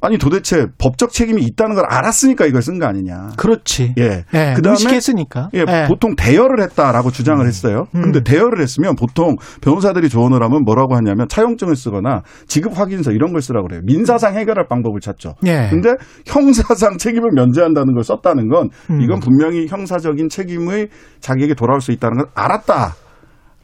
아니 0.00 0.16
도대체 0.16 0.66
법적 0.78 1.10
책임이 1.10 1.42
있다는 1.42 1.74
걸 1.74 1.84
알았으니까 1.86 2.46
이걸 2.46 2.62
쓴 2.62 2.78
거 2.78 2.86
아니냐. 2.86 3.30
그렇지. 3.36 3.94
예. 3.98 4.24
예. 4.32 4.52
그다음에 4.54 4.74
의식했으니까. 4.74 5.50
예, 5.54 5.60
예. 5.60 5.86
보통 5.88 6.14
대여를 6.14 6.62
했다라고 6.62 7.10
주장을 7.10 7.44
했어요. 7.44 7.86
음. 7.96 8.02
근데 8.02 8.22
대여를 8.22 8.60
했으면 8.62 8.94
보통 8.94 9.36
변호사들이 9.60 10.08
조언을 10.08 10.42
하면 10.42 10.62
뭐라고 10.64 10.94
하냐면 10.94 11.26
차용증을 11.28 11.74
쓰거나 11.74 12.22
지급 12.46 12.78
확인서 12.78 13.10
이런 13.10 13.32
걸 13.32 13.42
쓰라고 13.42 13.66
그래요. 13.66 13.80
민사상 13.84 14.36
해결할 14.36 14.66
방법을 14.68 15.00
찾죠. 15.00 15.34
예. 15.46 15.68
근데 15.70 15.94
형사상 16.26 16.96
책임을 16.96 17.30
면제한다는 17.34 17.94
걸 17.94 18.04
썼다는 18.04 18.48
건 18.48 18.68
음. 18.90 19.00
이건 19.00 19.18
분명히 19.18 19.66
형사적인 19.66 20.28
책임의 20.28 20.88
자기에게 21.20 21.54
돌아올 21.54 21.80
수 21.80 21.90
있다는 21.90 22.18
걸 22.18 22.26
알았다 22.34 22.94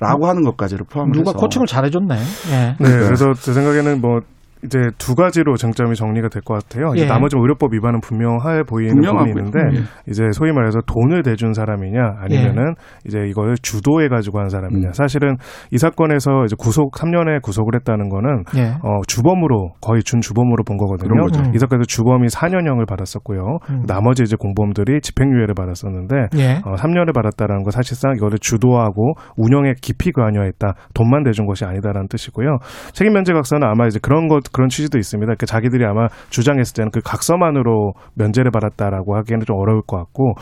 라고 0.00 0.26
하는 0.26 0.42
것까지를 0.42 0.86
포함해서 0.90 1.22
누가 1.22 1.32
코칭을 1.38 1.66
잘해줬네. 1.68 2.14
예. 2.14 2.50
네, 2.50 2.74
그러니까요. 2.78 3.04
그래서 3.06 3.32
제 3.34 3.52
생각에는 3.52 4.00
뭐 4.00 4.20
이제 4.64 4.78
두 4.98 5.14
가지로 5.14 5.56
쟁점이 5.56 5.94
정리가 5.94 6.28
될 6.28 6.42
것 6.44 6.54
같아요. 6.54 6.92
이제 6.94 7.04
예. 7.04 7.08
나머지 7.08 7.36
의료법 7.38 7.72
위반은 7.74 8.00
분명해 8.00 8.64
보이는. 8.68 8.94
부분이 9.00 9.30
있는데 9.30 9.58
예. 9.78 9.82
이제 10.10 10.24
소위 10.32 10.52
말해서 10.52 10.80
돈을 10.86 11.22
대준 11.22 11.52
사람이냐 11.54 12.00
아니면은 12.20 12.74
이제 13.06 13.20
이걸 13.28 13.54
주도해 13.62 14.08
가지고 14.08 14.40
한 14.40 14.48
사람이냐. 14.48 14.88
음. 14.88 14.92
사실은 14.92 15.36
이 15.70 15.78
사건에서 15.78 16.44
이제 16.44 16.56
구속 16.58 16.92
3년에 16.92 17.40
구속을 17.42 17.74
했다는 17.76 18.08
거는 18.08 18.44
예. 18.56 18.74
어, 18.82 19.00
주범으로 19.06 19.72
거의 19.80 20.02
준 20.02 20.20
주범으로 20.20 20.64
본 20.64 20.76
거거든요. 20.76 21.12
음. 21.22 21.54
이 21.54 21.58
사건에서 21.58 21.84
주범이 21.86 22.26
4년형을 22.28 22.86
받았었고요. 22.88 23.58
음. 23.70 23.82
나머지 23.86 24.22
이제 24.22 24.36
공범들이 24.38 25.00
집행유예를 25.00 25.54
받았었는데 25.54 26.16
예. 26.36 26.60
어, 26.64 26.74
3년을 26.74 27.14
받았다는 27.14 27.62
거 27.62 27.70
사실상 27.70 28.14
이거를 28.16 28.38
주도하고 28.38 29.14
운영에 29.36 29.74
깊이 29.80 30.12
관여했다. 30.12 30.74
돈만 30.94 31.24
대준 31.24 31.46
것이 31.46 31.64
아니다라는 31.64 32.08
뜻이고요. 32.08 32.58
책임 32.92 33.12
면제 33.14 33.32
각서는 33.32 33.66
아마 33.66 33.86
이제 33.86 33.98
그런 34.02 34.28
것 34.28 34.52
그런 34.54 34.68
취지도 34.68 34.96
있습니다. 34.98 35.34
그 35.38 35.46
자기들이 35.46 35.84
아마 35.84 36.06
주장했을 36.30 36.74
때는 36.74 36.90
그 36.90 37.00
각서만으로 37.04 37.92
면제를 38.14 38.50
받았다라고 38.50 39.16
하기에는 39.16 39.44
좀 39.46 39.56
어려울 39.58 39.82
것 39.86 39.96
같고 39.98 40.34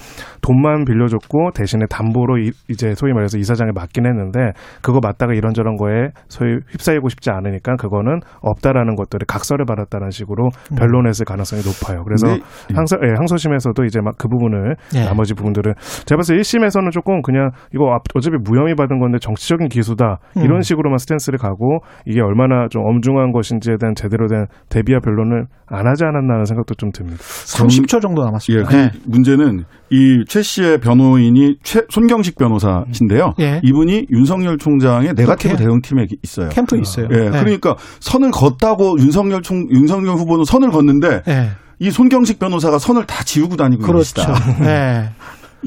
돈만 0.43 0.84
빌려줬고 0.84 1.51
대신에 1.55 1.86
담보로 1.90 2.39
이, 2.39 2.52
제 2.76 2.94
소위 2.94 3.12
말해서 3.12 3.39
이사장에 3.39 3.70
맡긴 3.74 4.06
했는데 4.06 4.52
그거 4.82 5.01
맞다가 5.02 5.32
이런저런 5.34 5.76
거에 5.76 6.09
소위 6.28 6.59
휩싸이고 6.70 7.09
싶지 7.09 7.30
않으니까 7.30 7.76
그거는 7.76 8.20
없다라는 8.43 8.94
것들을 8.97 9.26
각서를 9.26 9.64
받았다는 9.66 10.10
식으로 10.10 10.51
변론했을 10.76 11.24
가능성이 11.24 11.62
높아요. 11.62 12.05
그래서 12.05 12.28
항소, 12.74 12.97
예, 13.05 13.09
항소심에서도 13.18 13.84
이제 13.84 14.01
막 14.01 14.12
그 14.18 14.28
부분을 14.28 14.76
예. 14.94 15.05
나머지 15.05 15.34
부분들은 15.34 15.72
제가 16.05 16.18
봤을 16.18 16.36
때 16.36 16.43
1심에서는 16.43 16.93
조금 16.93 17.22
그냥 17.22 17.51
이거 17.74 17.93
앞- 17.93 18.02
어차피 18.14 18.36
무혐의 18.44 18.74
받은 18.76 19.01
건데 19.01 19.18
정치적인 19.18 19.68
기수다 19.68 20.18
음. 20.36 20.43
이런 20.43 20.60
식으로만 20.60 20.98
스탠스를 20.98 21.39
가고 21.40 21.78
이게 22.05 22.20
얼마나 22.20 22.68
좀 22.68 22.82
엄중한 22.86 23.32
것인지에 23.32 23.76
대한 23.80 23.94
제대로 24.02 24.26
된 24.28 24.46
대비와 24.68 25.00
변론을 25.00 25.46
안 25.68 25.86
하지 25.86 26.04
않았나 26.04 26.34
하는 26.34 26.44
생각도 26.44 26.74
좀 26.74 26.90
듭니다. 26.92 27.18
30초 27.22 28.02
정도 28.02 28.22
예, 28.22 28.26
남았습니다. 28.26 28.68
그 28.68 28.76
예. 28.76 28.90
문제는 29.04 29.64
이 29.90 30.24
최 30.28 30.42
씨의 30.42 30.78
변호인이 30.80 31.58
최, 31.62 31.82
손경식 31.90 32.36
변호사신데요. 32.36 33.34
예. 33.40 33.60
이분이 33.62 34.06
윤석열 34.10 34.58
총장의 34.58 35.14
네가티브 35.14 35.56
캠- 35.56 35.64
대응팀에 35.66 36.06
있어요. 36.22 36.48
캠프 36.50 36.76
있어요. 36.78 37.06
예, 37.10 37.30
그러니까 37.30 37.76
선을 38.00 38.30
걷다고 38.30 38.98
윤석열 38.98 39.42
총 39.42 39.68
윤석열 39.70 40.16
후보는 40.16 40.44
선을 40.44 40.70
걷는데 40.70 41.22
예. 41.28 41.50
이 41.78 41.90
손경식 41.90 42.38
변호사가 42.38 42.78
선을 42.78 43.06
다 43.06 43.24
지우고 43.24 43.56
다니고 43.56 43.82
그렇죠. 43.82 44.22
예. 44.62 45.10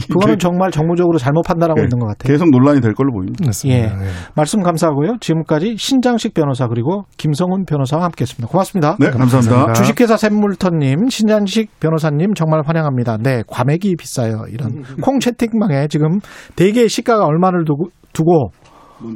그거는 0.10 0.38
정말 0.40 0.72
정무적으로 0.72 1.18
잘못 1.18 1.44
판단하고 1.44 1.80
예, 1.80 1.84
있는 1.84 2.00
것 2.00 2.08
같아요. 2.08 2.32
계속 2.32 2.50
논란이 2.50 2.82
될 2.82 2.94
걸로 2.94 3.12
보입니다. 3.14 3.46
맞습니다. 3.46 4.04
예. 4.04 4.08
말씀 4.36 4.62
감사하고요. 4.62 5.18
지금까지 5.22 5.76
신장식 5.78 6.34
변호사 6.34 6.68
그리고 6.68 7.04
김성훈 7.18 7.66
변호사와 7.66 8.04
함께했습니다. 8.06 8.52
고맙습니다. 8.52 8.98
네, 9.00 9.10
감사합니다. 9.10 9.38
감사합니다. 9.38 9.74
주식회사 9.74 10.18
샘물터님, 10.18 11.08
신장식 11.10 11.80
변호사님 11.80 12.34
정말 12.34 12.62
환영합니다. 12.66 13.18
네, 13.18 13.44
과메기 13.48 13.96
비싸요. 13.96 14.46
이런 14.50 14.84
콩 15.02 15.20
채팅방에 15.20 15.88
지금 15.88 16.20
대게 16.56 16.88
시가가 16.88 17.26
얼마를 17.26 17.64
두고, 17.66 17.90
두고 18.14 18.52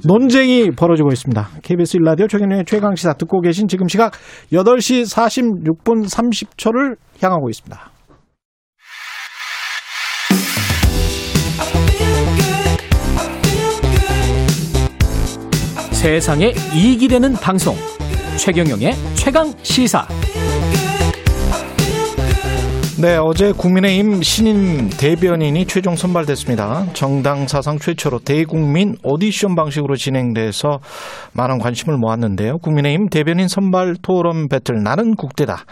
논쟁이 0.06 0.72
벌어지고 0.72 1.10
있습니다. 1.12 1.48
KBS 1.64 1.98
일라디오 1.98 2.28
최경영의 2.28 2.66
최강시사 2.66 3.14
듣고 3.14 3.42
계신 3.42 3.68
지금 3.68 3.88
시각 3.88 4.14
8시 4.52 5.04
46분 5.06 6.06
30초를 6.06 6.96
향하고 7.22 7.50
있습니다. 7.50 7.92
세상에 16.00 16.54
이익이 16.74 17.10
되는 17.10 17.34
방송 17.34 17.76
최경영의 18.38 18.94
최강 19.16 19.52
시사 19.64 20.08
네, 23.02 23.18
어제 23.18 23.52
국민의힘 23.52 24.22
신임 24.22 24.90
대변인이 24.90 25.66
최종 25.66 25.98
선발됐습니다. 25.98 26.94
정당 26.94 27.48
사상 27.48 27.78
최초로 27.78 28.20
대국민 28.20 28.96
오디션 29.04 29.56
방식으로 29.56 29.98
진행돼서 29.98 30.80
많은 31.34 31.60
관심을 31.60 31.98
모았는데요. 31.98 32.60
국민의힘 32.60 33.10
대변인 33.10 33.50
선발 33.50 33.96
토론 34.02 34.48
배틀 34.48 34.82
나는 34.82 35.16
국대다. 35.16 35.66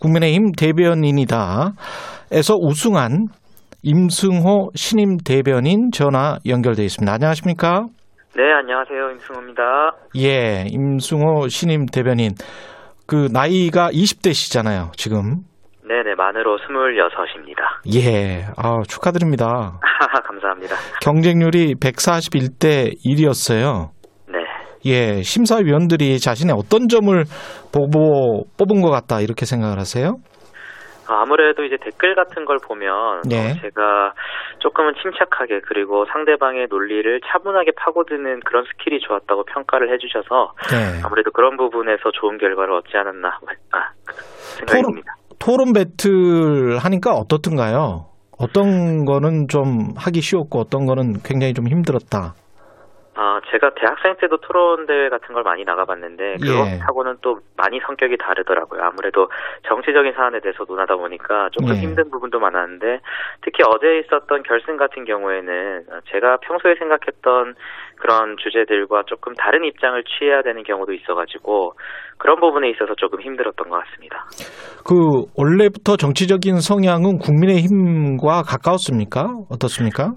국민의힘 0.00 0.50
대변인이다. 0.56 1.74
에서 2.32 2.54
우승한 2.60 3.28
임승호 3.84 4.70
신임 4.74 5.18
대변인 5.18 5.90
전화 5.92 6.38
연결돼 6.46 6.84
있습니다. 6.84 7.12
안녕하십니까? 7.12 7.86
네, 8.38 8.52
안녕하세요. 8.52 9.10
임승호입니다. 9.10 9.62
예, 10.18 10.64
임승호 10.68 11.48
신임 11.48 11.86
대변인. 11.86 12.34
그 13.04 13.26
나이가 13.32 13.90
20대시잖아요, 13.90 14.96
지금. 14.96 15.42
네 15.88 16.04
네, 16.04 16.14
만으로 16.16 16.56
26입니다. 16.56 17.96
예, 17.96 18.44
아, 18.56 18.76
축하드립니다. 18.86 19.80
감사합니다. 20.24 20.76
경쟁률이 21.02 21.74
141대 21.82 22.94
1이었어요. 23.04 23.88
네. 24.28 24.38
예, 24.86 25.22
심사위원들이 25.22 26.20
자신의 26.20 26.54
어떤 26.56 26.86
점을 26.86 27.12
보고 27.72 28.44
뽑은 28.56 28.82
것 28.82 28.90
같다 28.92 29.20
이렇게 29.20 29.46
생각을 29.46 29.80
하세요? 29.80 30.14
아무래도 31.08 31.64
이제 31.64 31.76
댓글 31.80 32.14
같은 32.14 32.44
걸 32.44 32.58
보면 32.62 33.22
네. 33.28 33.50
어, 33.50 33.54
제가 33.60 34.12
조금은 34.58 34.94
침착하게 35.02 35.60
그리고 35.66 36.04
상대방의 36.06 36.68
논리를 36.68 37.20
차분하게 37.26 37.72
파고드는 37.76 38.40
그런 38.40 38.64
skill이 38.64 39.00
좋았다고 39.00 39.44
평가를 39.44 39.92
해주셔서 39.92 40.54
네. 40.70 41.00
아무래도 41.04 41.30
그런 41.30 41.56
부분에서 41.56 42.10
좋은 42.12 42.38
결과를 42.38 42.74
얻지 42.74 42.96
않았나 42.96 43.38
아, 43.72 43.90
생각입니다. 44.66 45.14
토론 45.38 45.72
배틀 45.72 46.78
하니까 46.78 47.12
어떻든가요? 47.12 48.06
어떤 48.38 49.04
거는 49.04 49.48
좀 49.48 49.94
하기 49.96 50.20
쉬웠고 50.20 50.60
어떤 50.60 50.86
거는 50.86 51.22
굉장히 51.24 51.54
좀 51.54 51.66
힘들었다. 51.66 52.34
아, 53.20 53.40
제가 53.50 53.70
대학생 53.74 54.14
때도 54.20 54.36
토론 54.36 54.86
대회 54.86 55.08
같은 55.08 55.34
걸 55.34 55.42
많이 55.42 55.64
나가봤는데 55.64 56.36
예. 56.40 56.46
그것하고는 56.46 57.16
또 57.20 57.40
많이 57.56 57.80
성격이 57.84 58.16
다르더라고요. 58.16 58.80
아무래도 58.80 59.28
정치적인 59.66 60.12
사안에 60.12 60.38
대해서 60.38 60.62
논하다 60.62 60.94
보니까 60.94 61.48
조금 61.50 61.74
예. 61.74 61.80
힘든 61.80 62.08
부분도 62.12 62.38
많았는데 62.38 63.00
특히 63.42 63.64
어제 63.66 63.98
있었던 63.98 64.44
결승 64.44 64.76
같은 64.76 65.04
경우에는 65.04 65.86
제가 66.12 66.36
평소에 66.42 66.76
생각했던 66.76 67.56
그런 67.96 68.36
주제들과 68.38 69.02
조금 69.06 69.34
다른 69.34 69.64
입장을 69.64 70.00
취해야 70.04 70.42
되는 70.42 70.62
경우도 70.62 70.92
있어가지고 70.92 71.72
그런 72.18 72.38
부분에 72.38 72.70
있어서 72.70 72.94
조금 72.94 73.20
힘들었던 73.20 73.68
것 73.68 73.82
같습니다. 73.82 74.26
그 74.86 75.26
원래부터 75.36 75.96
정치적인 75.96 76.60
성향은 76.60 77.18
국민의힘과 77.18 78.42
가까웠습니까? 78.42 79.26
어떻습니까? 79.50 80.12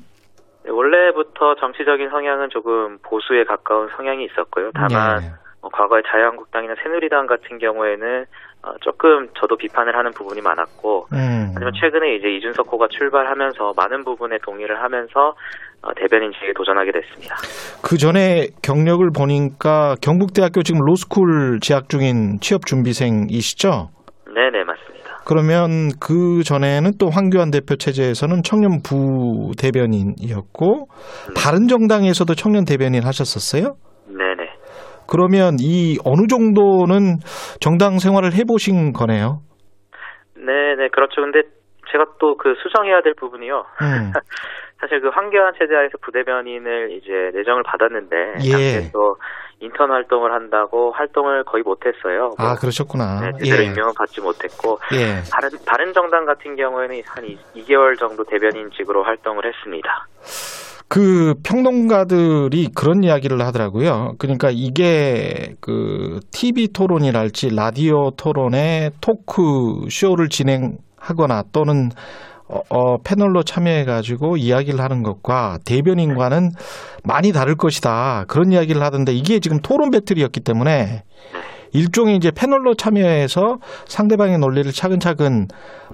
네, 0.64 0.72
원래부터 0.72 1.56
정치적인 1.56 2.10
성향은 2.10 2.50
조금 2.50 2.98
보수에 3.04 3.44
가까운 3.46 3.90
성향이 3.96 4.26
있었고요. 4.26 4.72
다만 4.74 5.24
예. 5.24 5.28
어, 5.62 5.70
과거에 5.70 6.02
자유한국당이나 6.08 6.76
새누리당 6.84 7.28
같은 7.28 7.58
경우에는 7.60 8.26
어, 8.64 8.74
조금 8.82 9.28
저도 9.40 9.58
비판을 9.58 9.96
하는 9.96 10.12
부분이 10.12 10.42
많았고 10.42 11.08
음. 11.14 11.52
하지만 11.54 11.74
최근에 11.80 12.16
이제 12.16 12.30
이준석 12.30 12.72
호가 12.72 12.88
출발하면서 12.90 13.74
많은 13.76 14.04
부분에 14.04 14.38
동의를 14.44 14.82
하면서 14.84 15.36
어, 15.82 15.94
대변인직에 15.96 16.54
도전하게 16.54 16.92
됐습니다. 16.92 17.36
그 17.84 17.98
전에 17.98 18.48
경력을 18.62 19.08
보니까 19.16 19.96
경북대학교 20.02 20.62
지금 20.62 20.82
로스쿨 20.86 21.60
재학 21.62 21.90
중인 21.90 22.40
취업 22.40 22.66
준비생이시죠? 22.68 23.90
네 24.34 24.50
네 24.52 24.64
맞습니다. 24.64 25.01
그러면 25.26 25.90
그 26.00 26.44
전에는 26.44 26.92
또 27.00 27.10
황교안 27.10 27.52
대표 27.52 27.76
체제에서는 27.76 28.42
청년 28.44 28.82
부 28.82 29.52
대변인이었고 29.60 30.88
다른 31.36 31.68
정당에서도 31.68 32.34
청년 32.36 32.66
대변인 32.66 33.04
하셨었어요? 33.04 33.76
네네. 34.08 34.50
그러면 35.08 35.58
이 35.60 35.98
어느 36.06 36.28
정도는 36.28 37.20
정당 37.60 38.00
생활을 38.00 38.34
해보신 38.34 38.94
거네요. 38.94 39.42
네네 40.36 40.90
그렇죠. 40.92 41.22
근데 41.22 41.42
제가 41.92 42.06
또 42.20 42.36
그 42.36 42.56
수정해야 42.64 43.02
될 43.02 43.14
부분이요. 43.14 43.66
음. 43.82 44.12
사실 44.82 45.00
그 45.00 45.10
황교안 45.10 45.54
체제하에서 45.60 46.00
부대변인을 46.02 46.92
이제 46.94 47.12
내정을 47.38 47.62
받았는데 47.64 48.16
예. 48.46 48.52
당시에 48.52 48.92
또 48.92 49.16
인턴 49.62 49.92
활동을 49.92 50.34
한다고 50.34 50.92
활동을 50.92 51.44
거의 51.44 51.64
못했어요. 51.64 52.32
아 52.38 52.56
그러셨구나. 52.56 53.22
네, 53.22 53.32
제대로 53.44 53.64
예. 53.64 53.68
임명은 53.68 53.94
받지 53.96 54.20
못했고 54.20 54.80
예. 54.94 55.22
다른 55.32 55.50
다른 55.66 55.94
정당 55.94 56.26
같은 56.26 56.56
경우에는 56.56 57.02
한 57.06 57.24
2, 57.54 57.64
개월 57.66 57.96
정도 57.96 58.24
대변인직으로 58.24 59.04
활동을 59.04 59.44
했습니다. 59.46 60.08
그 60.90 61.36
평론가들이 61.46 62.70
그런 62.76 63.04
이야기를 63.04 63.40
하더라고요. 63.40 64.16
그러니까 64.20 64.50
이게 64.52 65.56
그 65.62 66.20
TV 66.34 66.74
토론이랄지 66.74 67.56
라디오 67.56 68.12
토론의 68.18 68.92
토크 69.00 69.88
쇼를 69.90 70.28
진행하거나 70.28 71.44
또는 71.54 71.92
어, 72.52 72.60
어, 72.70 72.98
패널로 72.98 73.44
참여해가지고 73.44 74.38
이야기를 74.38 74.82
하는 74.82 75.04
것과 75.04 75.60
대변인과는 75.66 76.52
많이 77.04 77.32
다를 77.32 77.56
것이다. 77.56 78.26
그런 78.28 78.52
이야기를 78.52 78.82
하던데 78.84 79.14
이게 79.14 79.40
지금 79.40 79.60
토론 79.62 79.90
배틀이었기 79.90 80.42
때문에 80.42 81.04
일종의 81.74 82.18
이제 82.18 82.32
패널로 82.32 82.76
참여해서 82.76 83.58
상대방의 83.86 84.40
논리를 84.40 84.70
차근차근 84.72 85.48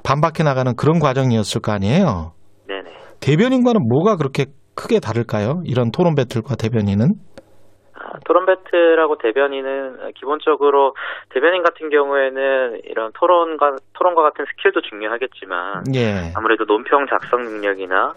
반박해 0.03 0.43
나가는 0.43 0.75
그런 0.75 0.99
과정이었을 0.99 1.61
거 1.61 1.71
아니에요. 1.71 2.33
네네. 2.67 2.89
대변인과는 3.19 3.87
뭐가 3.87 4.15
그렇게 4.15 4.47
크게 4.73 4.99
다를까요? 4.99 5.61
이런 5.65 5.91
토론 5.91 6.15
배틀과 6.15 6.55
대변인은? 6.55 7.13
아, 8.07 8.19
토론 8.25 8.45
배틀하고 8.45 9.17
대변인은 9.17 10.13
기본적으로 10.15 10.95
대변인 11.29 11.63
같은 11.63 11.89
경우에는 11.89 12.81
이런 12.85 13.11
토론과 13.13 13.75
토론과 13.93 14.21
같은 14.23 14.45
스킬도 14.45 14.81
중요하겠지만 14.81 15.83
예. 15.95 16.31
아무래도 16.35 16.65
논평 16.65 17.07
작성 17.07 17.43
능력이나 17.43 17.97
아, 17.97 18.13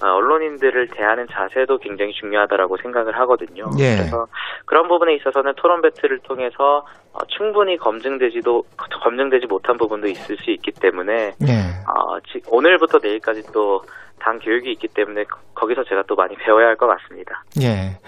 언론인들을 0.00 0.88
대하는 0.88 1.26
자세도 1.30 1.78
굉장히 1.78 2.12
중요하다라고 2.12 2.76
생각을 2.82 3.18
하거든요. 3.20 3.64
예. 3.78 3.96
그래서 3.96 4.26
그런 4.66 4.88
부분에 4.88 5.14
있어서는 5.16 5.52
토론 5.56 5.80
배틀을 5.82 6.18
통해서 6.20 6.84
어, 7.12 7.18
충분히 7.28 7.76
검증되지도 7.78 8.62
검증되지 9.02 9.46
못한 9.46 9.76
부분도 9.78 10.06
있을 10.08 10.36
수 10.36 10.50
있기 10.50 10.72
때문에 10.80 11.32
예. 11.48 11.52
어, 11.88 12.20
지- 12.30 12.42
오늘부터 12.50 12.98
내일까지 13.02 13.42
또 13.52 13.80
당 14.18 14.38
교육이 14.38 14.72
있기 14.72 14.88
때문에 14.88 15.22
거- 15.24 15.38
거기서 15.54 15.84
제가 15.84 16.02
또 16.08 16.16
많이 16.16 16.34
배워야 16.36 16.66
할 16.68 16.76
것 16.76 16.86
같습니다. 16.88 17.44
예. 17.62 17.98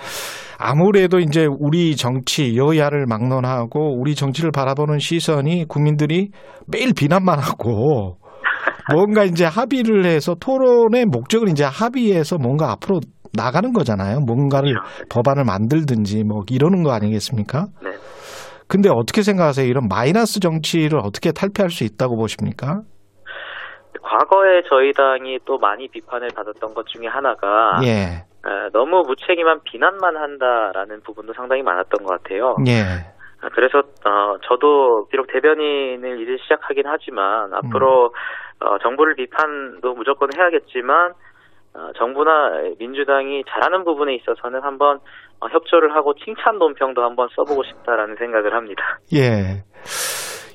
아무래도 0.59 1.19
이제 1.21 1.47
우리 1.47 1.95
정치, 1.97 2.57
여야를 2.57 3.05
막론하고 3.07 3.95
우리 4.01 4.15
정치를 4.15 4.51
바라보는 4.51 4.99
시선이 4.99 5.67
국민들이 5.69 6.31
매일 6.67 6.93
비난만 6.97 7.39
하고 7.39 8.17
뭔가 8.93 9.25
이제 9.25 9.45
합의를 9.45 10.05
해서 10.05 10.35
토론의 10.35 11.07
목적을 11.07 11.49
이제 11.49 11.65
합의해서 11.65 12.39
뭔가 12.39 12.71
앞으로 12.73 13.01
나가는 13.37 13.73
거잖아요. 13.73 14.21
뭔가를 14.21 14.75
법안을 15.11 15.45
만들든지 15.45 16.25
뭐 16.25 16.43
이러는 16.51 16.83
거 16.83 16.93
아니겠습니까? 16.93 17.67
네. 17.83 17.91
근데 18.69 18.91
어떻게 18.91 19.23
생각하세요? 19.23 19.67
이런 19.67 19.89
마이너스 19.89 20.41
정치를 20.41 20.99
어떻게 20.99 21.33
탈피할 21.33 21.71
수 21.71 21.85
있다고 21.85 22.17
보십니까? 22.17 22.83
과거에 24.03 24.63
저희 24.69 24.93
당이 24.93 25.41
또 25.45 25.59
많이 25.59 25.89
비판을 25.89 26.29
받았던 26.35 26.75
것 26.75 26.87
중에 26.87 27.07
하나가 27.07 27.81
예. 27.85 28.25
어, 28.47 28.71
너무 28.73 29.03
무책임한 29.07 29.61
비난만 29.65 30.17
한다라는 30.17 31.03
부분도 31.03 31.33
상당히 31.35 31.63
많았던 31.63 32.07
것 32.07 32.23
같아요. 32.23 32.57
예. 32.67 32.83
아, 33.41 33.49
그래서 33.55 33.79
어, 33.79 34.39
저도 34.49 35.07
비록 35.11 35.27
대변인을 35.33 36.23
이제 36.23 36.43
시작하긴 36.43 36.85
하지만 36.87 37.53
앞으로 37.55 38.13
어, 38.61 38.79
정부를 38.83 39.15
비판도 39.15 39.95
무조건 39.95 40.31
해야겠지만 40.37 41.13
어, 41.75 41.93
정부나 41.97 42.75
민주당이 42.79 43.45
잘하는 43.49 43.85
부분에 43.85 44.15
있어서는 44.17 44.63
한번 44.63 44.99
어, 45.41 45.47
협조를 45.49 45.95
하고 45.95 46.15
칭찬 46.15 46.59
논평도 46.59 47.03
한번 47.03 47.29
써보고 47.37 47.63
싶다라는 47.65 48.17
생각을 48.17 48.55
합니다. 48.55 48.99
예. 49.15 49.63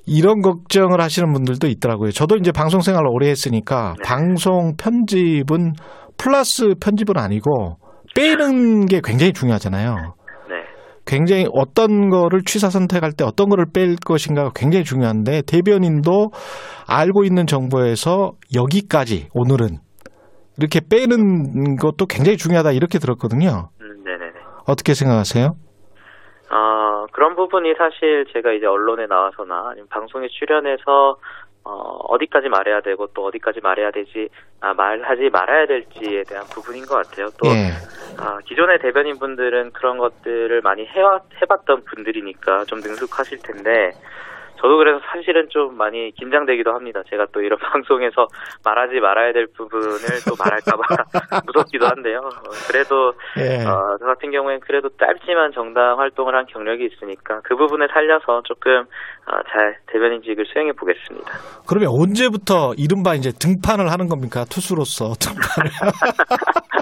이런 0.05 0.41
걱정을 0.41 0.99
하시는 0.99 1.31
분들도 1.31 1.67
있더라고요. 1.67 2.11
저도 2.11 2.35
이제 2.35 2.51
방송 2.51 2.81
생활을 2.81 3.07
오래 3.09 3.29
했으니까 3.29 3.93
방송 4.03 4.75
편집은 4.77 5.73
플러스 6.17 6.73
편집은 6.81 7.17
아니고 7.17 7.77
빼는 8.15 8.85
게 8.85 8.99
굉장히 9.01 9.31
중요하잖아요. 9.31 9.95
네. 10.49 10.55
굉장히 11.05 11.47
어떤 11.53 12.09
거를 12.09 12.41
취사 12.45 12.69
선택할 12.69 13.13
때 13.17 13.23
어떤 13.23 13.47
거를 13.47 13.65
뺄 13.73 13.95
것인가가 14.05 14.51
굉장히 14.53 14.83
중요한데 14.83 15.43
대변인도 15.47 16.31
알고 16.87 17.23
있는 17.23 17.47
정보에서 17.47 18.33
여기까지 18.55 19.29
오늘은 19.33 19.79
이렇게 20.57 20.79
빼는 20.79 21.77
것도 21.77 22.05
굉장히 22.05 22.37
중요하다 22.37 22.71
이렇게 22.71 22.99
들었거든요. 22.99 23.69
음, 23.81 24.03
네네네. 24.03 24.33
어떻게 24.67 24.93
생각하세요? 24.93 25.55
어, 26.51 27.05
그런 27.11 27.35
부분이 27.35 27.73
사실 27.77 28.25
제가 28.33 28.51
이제 28.53 28.65
언론에 28.65 29.07
나와서나 29.07 29.69
아니면 29.69 29.87
방송에 29.89 30.27
출연해서 30.27 31.17
어, 31.65 31.71
어디까지 32.09 32.49
말해야 32.49 32.81
되고 32.81 33.07
또 33.13 33.25
어디까지 33.25 33.61
말해야 33.63 33.91
되지, 33.91 34.27
아, 34.59 34.73
말하지 34.73 35.29
말아야 35.31 35.65
될지에 35.65 36.23
대한 36.27 36.43
부분인 36.53 36.85
것 36.85 36.95
같아요. 36.95 37.29
또, 37.41 37.47
예. 37.47 37.71
아, 38.17 38.37
기존의 38.45 38.79
대변인 38.79 39.17
분들은 39.17 39.71
그런 39.71 39.97
것들을 39.97 40.59
많이 40.61 40.85
해왔, 40.85 41.23
해봤던 41.41 41.85
분들이니까 41.85 42.65
좀 42.65 42.81
능숙하실 42.81 43.39
텐데, 43.43 43.91
저도 44.63 44.77
그래서 44.77 45.01
사실은 45.11 45.49
좀 45.49 45.75
많이 45.75 46.11
긴장되기도 46.15 46.71
합니다. 46.71 47.03
제가 47.09 47.27
또 47.33 47.41
이런 47.41 47.59
방송에서 47.73 48.27
말하지 48.63 49.01
말아야 49.01 49.33
될 49.33 49.47
부분을 49.47 49.99
또 50.25 50.35
말할까봐 50.39 51.43
무섭기도 51.45 51.85
한데요. 51.85 52.19
어, 52.19 52.49
그래도 52.71 53.13
예. 53.37 53.65
어, 53.65 53.97
저 53.99 54.05
같은 54.05 54.31
경우엔 54.31 54.61
그래도 54.61 54.89
짧지만 54.97 55.51
정당 55.51 55.99
활동을 55.99 56.33
한 56.33 56.45
경력이 56.45 56.85
있으니까 56.93 57.41
그 57.43 57.57
부분을 57.57 57.89
살려서 57.91 58.43
조금 58.45 58.85
어, 59.25 59.43
잘 59.51 59.77
대변인직을 59.87 60.45
수행해 60.45 60.71
보겠습니다. 60.71 61.29
그러면 61.67 61.89
언제부터 61.89 62.73
이른바 62.77 63.15
이제 63.15 63.31
등판을 63.37 63.91
하는 63.91 64.07
겁니까? 64.07 64.45
투수로서 64.49 65.13
등판을. 65.19 65.71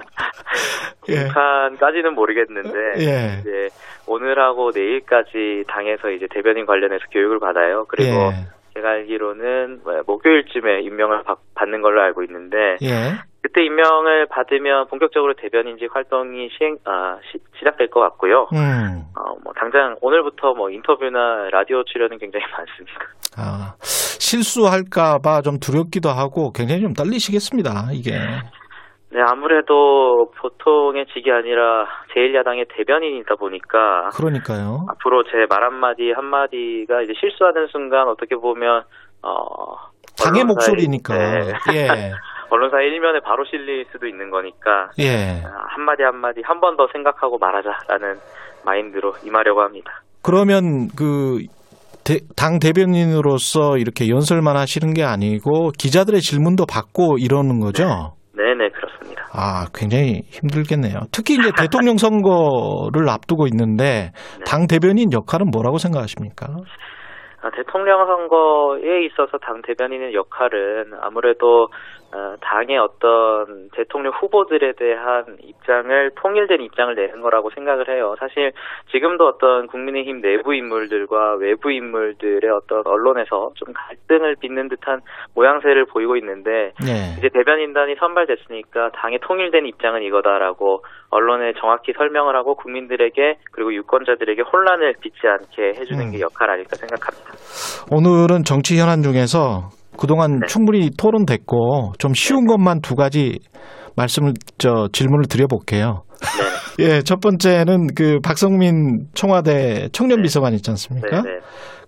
예. 1.10 1.28
북한까지는 1.28 2.14
모르겠는데 2.14 2.78
예. 3.00 3.40
이제 3.40 3.70
오늘하고 4.08 4.72
내일까지 4.74 5.64
당에서 5.68 6.12
이제 6.12 6.28
대변인 6.30 6.66
관련해서 6.66 7.06
교육을 7.12 7.40
받아요. 7.40 7.86
그리고 7.88 8.12
예. 8.12 8.48
제가 8.74 8.90
알기로는 8.90 9.82
뭐 9.84 10.02
목요일쯤에 10.06 10.82
임명을 10.82 11.24
받, 11.24 11.40
받는 11.56 11.82
걸로 11.82 12.02
알고 12.02 12.24
있는데 12.24 12.78
예. 12.82 13.20
그때 13.42 13.66
임명을 13.66 14.28
받으면 14.28 14.88
본격적으로 14.88 15.34
대변인직 15.34 15.94
활동이 15.94 16.50
시행 16.58 16.78
아 16.86 17.18
시, 17.32 17.40
시작될 17.58 17.90
것 17.90 18.00
같고요. 18.00 18.48
음. 18.54 19.04
어, 19.16 19.36
뭐 19.44 19.52
당장 19.60 19.98
오늘부터 20.00 20.54
뭐 20.54 20.70
인터뷰나 20.70 21.50
라디오 21.52 21.84
출연은 21.84 22.18
굉장히 22.20 22.46
많습니다. 22.56 23.00
아, 23.36 23.76
실수할까봐 23.82 25.42
좀 25.42 25.60
두렵기도 25.60 26.10
하고 26.10 26.52
굉장히 26.52 26.82
좀 26.82 26.94
떨리시겠습니다. 26.94 27.90
이게. 27.94 28.12
네, 29.14 29.20
아무래도 29.28 30.32
보통의 30.40 31.06
직이 31.14 31.30
아니라 31.32 31.86
제1야당의 32.16 32.68
대변인이다 32.76 33.36
보니까 33.36 34.10
그러니까요. 34.16 34.86
앞으로 34.90 35.24
제 35.24 35.32
말 35.50 35.64
한마디 35.64 36.12
한마디가 36.16 37.02
이제 37.02 37.14
실수하는 37.20 37.68
순간 37.68 38.08
어떻게 38.08 38.36
보면 38.36 38.84
어 39.22 39.76
당의 40.18 40.46
목소리니까. 40.46 41.14
네. 41.18 41.40
예. 41.76 41.88
언론사 42.52 42.82
일면에 42.82 43.20
바로 43.24 43.46
실릴 43.46 43.86
수도 43.92 44.08
있는 44.08 44.30
거니까 44.30 44.90
예. 45.00 45.42
아, 45.44 45.50
한마디 45.76 46.04
한마디 46.04 46.42
한 46.44 46.60
번 46.60 46.76
더 46.78 46.88
생각하고 46.92 47.38
말하자라는 47.38 48.16
마인드로 48.66 49.14
임하려고 49.26 49.62
합니다. 49.62 50.02
그러면 50.24 50.88
그, 50.98 51.40
대- 52.06 52.20
당 52.38 52.60
대변인으로서 52.60 53.78
이렇게 53.78 54.08
연설만 54.10 54.56
하시는 54.58 54.94
게 54.94 55.04
아니고 55.04 55.72
기자들의 55.78 56.20
질문도 56.22 56.66
받고 56.66 57.18
이러는 57.20 57.60
거죠? 57.60 58.14
아, 59.34 59.66
굉장히 59.74 60.24
힘들겠네요. 60.28 61.08
특히 61.12 61.36
이제 61.36 61.52
대통령 61.58 61.98
선거를 61.98 63.10
앞두고 63.10 63.48
있는데 63.48 64.12
당 64.46 64.68
대변인 64.68 65.14
역할은 65.14 65.48
뭐라고 65.52 65.78
생각하십니까? 65.78 66.48
아, 67.42 67.50
대통령 67.56 68.06
선거에 68.06 69.06
있어서 69.06 69.38
당 69.40 69.62
대변인의 69.66 70.14
역할은 70.14 70.92
아무래도 71.02 71.70
어, 72.14 72.36
당의 72.42 72.78
어떤 72.78 73.70
대통령 73.74 74.12
후보들에 74.14 74.74
대한 74.74 75.38
입장을 75.42 76.12
통일된 76.16 76.62
입장을 76.62 76.94
내는 76.94 77.22
거라고 77.22 77.50
생각을 77.52 77.88
해요. 77.88 78.16
사실 78.20 78.52
지금도 78.92 79.28
어떤 79.28 79.68
국민의힘 79.68 80.22
내부 80.22 80.54
인물들과 80.54 81.36
외부 81.36 81.72
인물들의 81.72 82.50
어떤 82.52 82.86
언론에서 82.86 83.52
좀 83.56 83.74
갈등을 83.74 84.36
빚는 84.42 84.68
듯한 84.68 85.02
모양새를 85.36 85.86
보이고 85.86 86.18
있는데 86.18 86.74
네. 86.84 87.16
이제 87.18 87.30
대변인단이 87.30 87.96
선발됐으니까 87.96 88.92
당의 88.92 89.20
통일된 89.22 89.66
입장은 89.66 90.04
이거다라고 90.04 90.84
언론에 91.12 91.54
정확히 91.60 91.94
설명을 91.94 92.36
하고 92.36 92.56
국민들에게 92.56 93.38
그리고 93.52 93.74
유권자들에게 93.74 94.42
혼란을 94.42 94.96
빚지 95.00 95.28
않게 95.28 95.80
해주는 95.80 96.08
음. 96.08 96.12
게 96.12 96.20
역할 96.20 96.50
아닐까 96.50 96.76
생각합니다. 96.76 97.32
오늘은 97.90 98.44
정치 98.44 98.80
현안 98.80 99.02
중에서 99.02 99.81
그동안 100.02 100.42
충분히 100.48 100.90
토론됐고 100.98 101.94
좀 102.00 102.16
쉬운 102.16 102.48
것만 102.48 102.82
두 102.82 102.96
가지 102.96 103.38
말씀을 103.96 104.34
저 104.58 104.88
질문을 104.92 105.28
드려볼게요. 105.28 106.02
예, 106.80 107.04
첫 107.04 107.20
번째는 107.20 107.94
그 107.94 108.20
박성민 108.24 109.10
청와대 109.14 109.90
청년 109.92 110.24
비서관 110.24 110.56
있지 110.56 110.72
않습니까? 110.72 111.22
네네. 111.22 111.40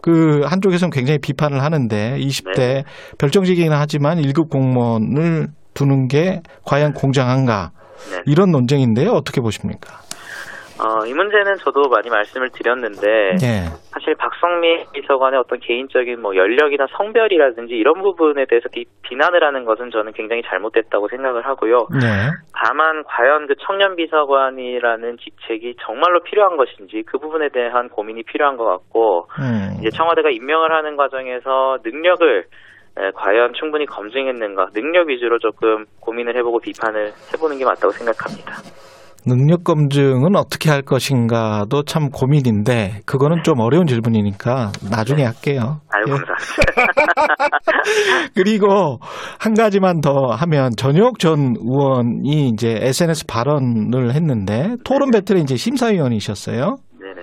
그 0.03 0.41
한쪽에서는 0.45 0.91
굉장히 0.91 1.17
비판을 1.17 1.63
하는데 1.63 2.17
20대 2.19 2.83
별정직이긴 3.17 3.71
하지만 3.71 4.21
1급 4.21 4.47
공무원을 4.51 5.47
두는 5.73 6.07
게 6.07 6.41
과연 6.65 6.93
공정한가? 6.93 7.71
이런 8.27 8.51
논쟁인데요. 8.51 9.09
어떻게 9.09 9.41
보십니까? 9.41 10.01
어, 10.81 11.05
이 11.05 11.13
문제는 11.13 11.57
저도 11.57 11.89
많이 11.89 12.09
말씀을 12.09 12.49
드렸는데 12.49 13.35
예. 13.43 13.65
사실 13.91 14.15
박성민 14.15 14.85
비서관의 14.91 15.39
어떤 15.39 15.59
개인적인 15.59 16.19
뭐 16.19 16.35
연령이나 16.35 16.87
성별이라든지 16.97 17.73
이런 17.75 18.01
부분에 18.01 18.45
대해서 18.45 18.67
비, 18.73 18.85
비난을 19.03 19.43
하는 19.43 19.65
것은 19.65 19.91
저는 19.91 20.13
굉장히 20.13 20.41
잘못됐다고 20.43 21.07
생각을 21.09 21.45
하고요. 21.45 21.87
네. 22.01 22.31
다만 22.53 23.03
과연 23.03 23.47
그 23.47 23.55
청년 23.59 23.95
비서관이라는 23.95 25.17
직책이 25.17 25.75
정말로 25.85 26.21
필요한 26.23 26.57
것인지 26.57 27.03
그 27.05 27.19
부분에 27.19 27.49
대한 27.49 27.89
고민이 27.89 28.23
필요한 28.23 28.57
것 28.57 28.65
같고 28.65 29.27
음. 29.39 29.77
이제 29.79 29.89
청와대가 29.91 30.29
임명을 30.29 30.71
하는 30.71 30.97
과정에서 30.97 31.77
능력을 31.83 32.45
에, 32.95 33.11
과연 33.15 33.53
충분히 33.53 33.85
검증했는가 33.85 34.67
능력 34.73 35.09
위주로 35.09 35.39
조금 35.39 35.85
고민을 35.99 36.35
해보고 36.37 36.59
비판을 36.59 37.11
해보는 37.33 37.57
게 37.57 37.65
맞다고 37.65 37.91
생각합니다. 37.91 38.53
능력 39.25 39.63
검증은 39.63 40.35
어떻게 40.35 40.69
할 40.69 40.81
것인가도 40.81 41.83
참 41.83 42.09
고민인데 42.09 43.01
그거는 43.05 43.43
좀 43.43 43.59
어려운 43.59 43.87
질문이니까 43.87 44.73
나중에 44.91 45.23
할게요. 45.23 45.79
아유 45.89 46.03
예. 46.07 46.11
감사합니다. 46.11 46.33
그리고 48.35 48.99
한 49.39 49.53
가지만 49.53 50.01
더 50.01 50.31
하면 50.31 50.71
전혁 50.75 51.19
전 51.19 51.55
의원이 51.57 52.49
이제 52.49 52.77
SNS 52.81 53.25
발언을 53.27 54.13
했는데 54.13 54.75
토론 54.83 55.11
배틀에 55.11 55.39
이제 55.39 55.55
심사위원이셨어요. 55.55 56.75
네네. 56.99 57.21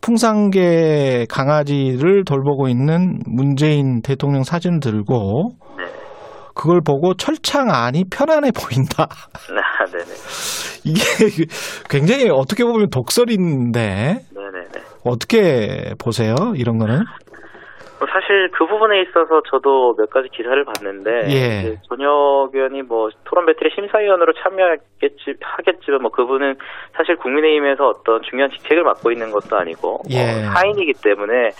풍산개 0.00 1.26
강아지를 1.28 2.24
돌보고 2.24 2.68
있는 2.68 3.18
문재인 3.26 4.00
대통령 4.02 4.42
사진을 4.42 4.80
들고 4.80 5.50
네. 5.78 5.84
그걸 6.54 6.80
보고 6.84 7.14
철창 7.14 7.70
안이 7.70 8.04
편안해 8.10 8.50
보인다. 8.52 9.08
아, 9.08 9.84
네네. 9.86 10.04
이게 10.84 11.46
굉장히 11.88 12.28
어떻게 12.30 12.64
보면 12.64 12.90
독설인데 12.90 13.80
네네네. 14.34 14.68
어떻게 15.04 15.94
보세요? 15.98 16.34
이런 16.56 16.78
거는? 16.78 17.04
뭐 18.02 18.08
사실 18.10 18.50
그 18.50 18.66
부분에 18.66 19.00
있어서 19.02 19.42
저도 19.48 19.94
몇 19.96 20.10
가지 20.10 20.28
기사를 20.28 20.64
봤는데 20.64 21.10
예. 21.30 21.76
전혁 21.88 22.50
의원이 22.52 22.82
뭐 22.82 23.10
토론 23.22 23.46
배틀의 23.46 23.70
심사위원으로 23.76 24.32
참여하겠지 24.42 25.38
하겠지만 25.40 26.02
뭐 26.02 26.10
그분은 26.10 26.56
사실 26.96 27.14
국민의힘에서 27.14 27.86
어떤 27.86 28.20
중요한 28.28 28.50
직책을 28.50 28.82
맡고 28.82 29.12
있는 29.12 29.30
것도 29.30 29.56
아니고 29.56 30.00
예. 30.10 30.18
어, 30.18 30.50
사인이기 30.52 30.94
때문에 31.00 31.50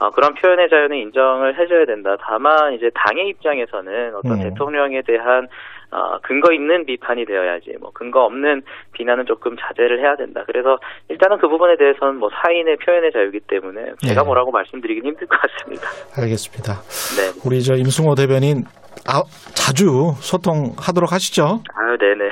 어, 0.00 0.10
그런 0.10 0.34
표현의 0.34 0.68
자유는 0.68 0.96
인정을 0.96 1.58
해줘야 1.58 1.86
된다. 1.86 2.16
다만 2.20 2.74
이제 2.74 2.90
당의 2.94 3.28
입장에서는 3.28 4.14
어떤 4.14 4.32
음. 4.32 4.42
대통령에 4.42 5.02
대한 5.02 5.48
어, 5.90 6.18
근거 6.20 6.52
있는 6.52 6.84
비판이 6.84 7.24
되어야지 7.24 7.76
뭐 7.80 7.90
근거 7.94 8.24
없는 8.24 8.62
비난은 8.92 9.24
조금 9.24 9.56
자제를 9.56 10.00
해야 10.00 10.16
된다. 10.16 10.42
그래서 10.46 10.78
일단은 11.08 11.38
그 11.38 11.48
부분에 11.48 11.76
대해서는 11.76 12.16
뭐 12.16 12.28
사인의 12.42 12.76
표현의 12.78 13.12
자유이기 13.12 13.40
때문에 13.48 13.92
제가 14.06 14.20
예. 14.20 14.24
뭐라고 14.24 14.50
말씀드리긴 14.50 15.06
힘들 15.06 15.26
것 15.26 15.38
같습니다. 15.40 15.88
알겠습니다. 16.18 16.74
네. 17.16 17.40
우리 17.46 17.62
저 17.62 17.74
임승호 17.74 18.14
대변인 18.16 18.64
아, 19.06 19.22
자주 19.54 20.12
소통하도록 20.18 21.12
하시죠. 21.12 21.62
아유, 21.74 21.96
네네. 21.98 22.30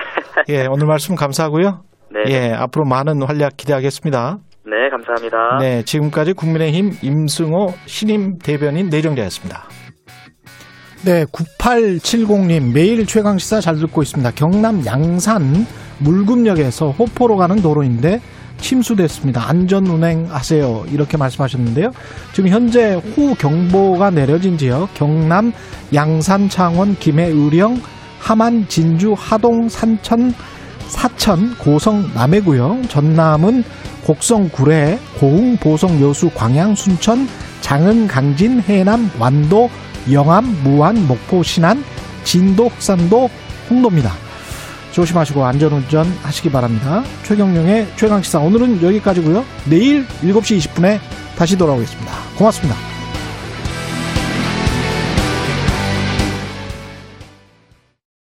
예, 0.49 0.67
오늘 0.67 0.87
말씀 0.87 1.15
감사하고요. 1.15 1.85
네. 2.11 2.25
예, 2.29 2.53
앞으로 2.53 2.85
많은 2.85 3.23
활약 3.23 3.57
기대하겠습니다. 3.57 4.39
네, 4.67 4.89
감사합니다. 4.91 5.59
네, 5.61 5.83
지금까지 5.83 6.33
국민의힘 6.33 6.93
임승호 7.03 7.75
신임 7.87 8.39
대변인 8.39 8.89
내정자였습니다. 8.89 9.65
네, 11.05 11.27
9870님 11.27 12.73
매일 12.73 13.05
최강 13.05 13.37
시사 13.37 13.61
잘 13.61 13.77
듣고 13.77 14.03
있습니다. 14.03 14.31
경남 14.31 14.87
양산 14.87 15.67
물금역에서 15.99 16.91
호포로 16.93 17.37
가는 17.37 17.57
도로인데 17.61 18.21
침수됐습니다. 18.57 19.47
안전 19.47 19.87
운행하세요. 19.87 20.85
이렇게 20.91 21.19
말씀하셨는데요. 21.19 21.91
지금 22.33 22.49
현재 22.49 22.95
호 22.95 23.35
경보가 23.35 24.11
내려진 24.11 24.57
지역 24.57 24.95
경남 24.95 25.53
양산 25.93 26.49
창원 26.49 26.95
김해 26.95 27.27
의령 27.27 27.77
함안 28.19 28.67
진주 28.69 29.15
하동 29.17 29.69
산천 29.69 30.33
사천 30.89 31.57
고성 31.59 32.11
남해구역 32.15 32.89
전남은 32.89 33.65
곡성 34.05 34.51
구례 34.51 34.99
고흥 35.19 35.57
보성 35.57 36.01
여수 36.03 36.31
광양 36.31 36.75
순천 36.75 37.29
장은 37.61 38.07
강진 38.07 38.61
해남 38.61 39.11
완도 39.19 39.71
영암 40.13 40.45
무안 40.63 41.07
목포 41.07 41.43
신안 41.43 41.83
진도 42.25 42.69
흑산도 42.69 43.31
홍도입니다. 43.71 44.13
조심하시고 44.93 45.45
안전운전 45.45 46.07
하시기 46.23 46.51
바랍니다. 46.51 47.03
최경영의 47.25 47.89
최강시사 47.97 48.39
오늘은 48.41 48.83
여기까지고요. 48.83 49.45
내일 49.65 50.07
7시 50.23 50.59
20분에 50.59 51.01
다시 51.37 51.57
돌아오겠습니다. 51.59 52.13
고맙습니다. 52.37 52.94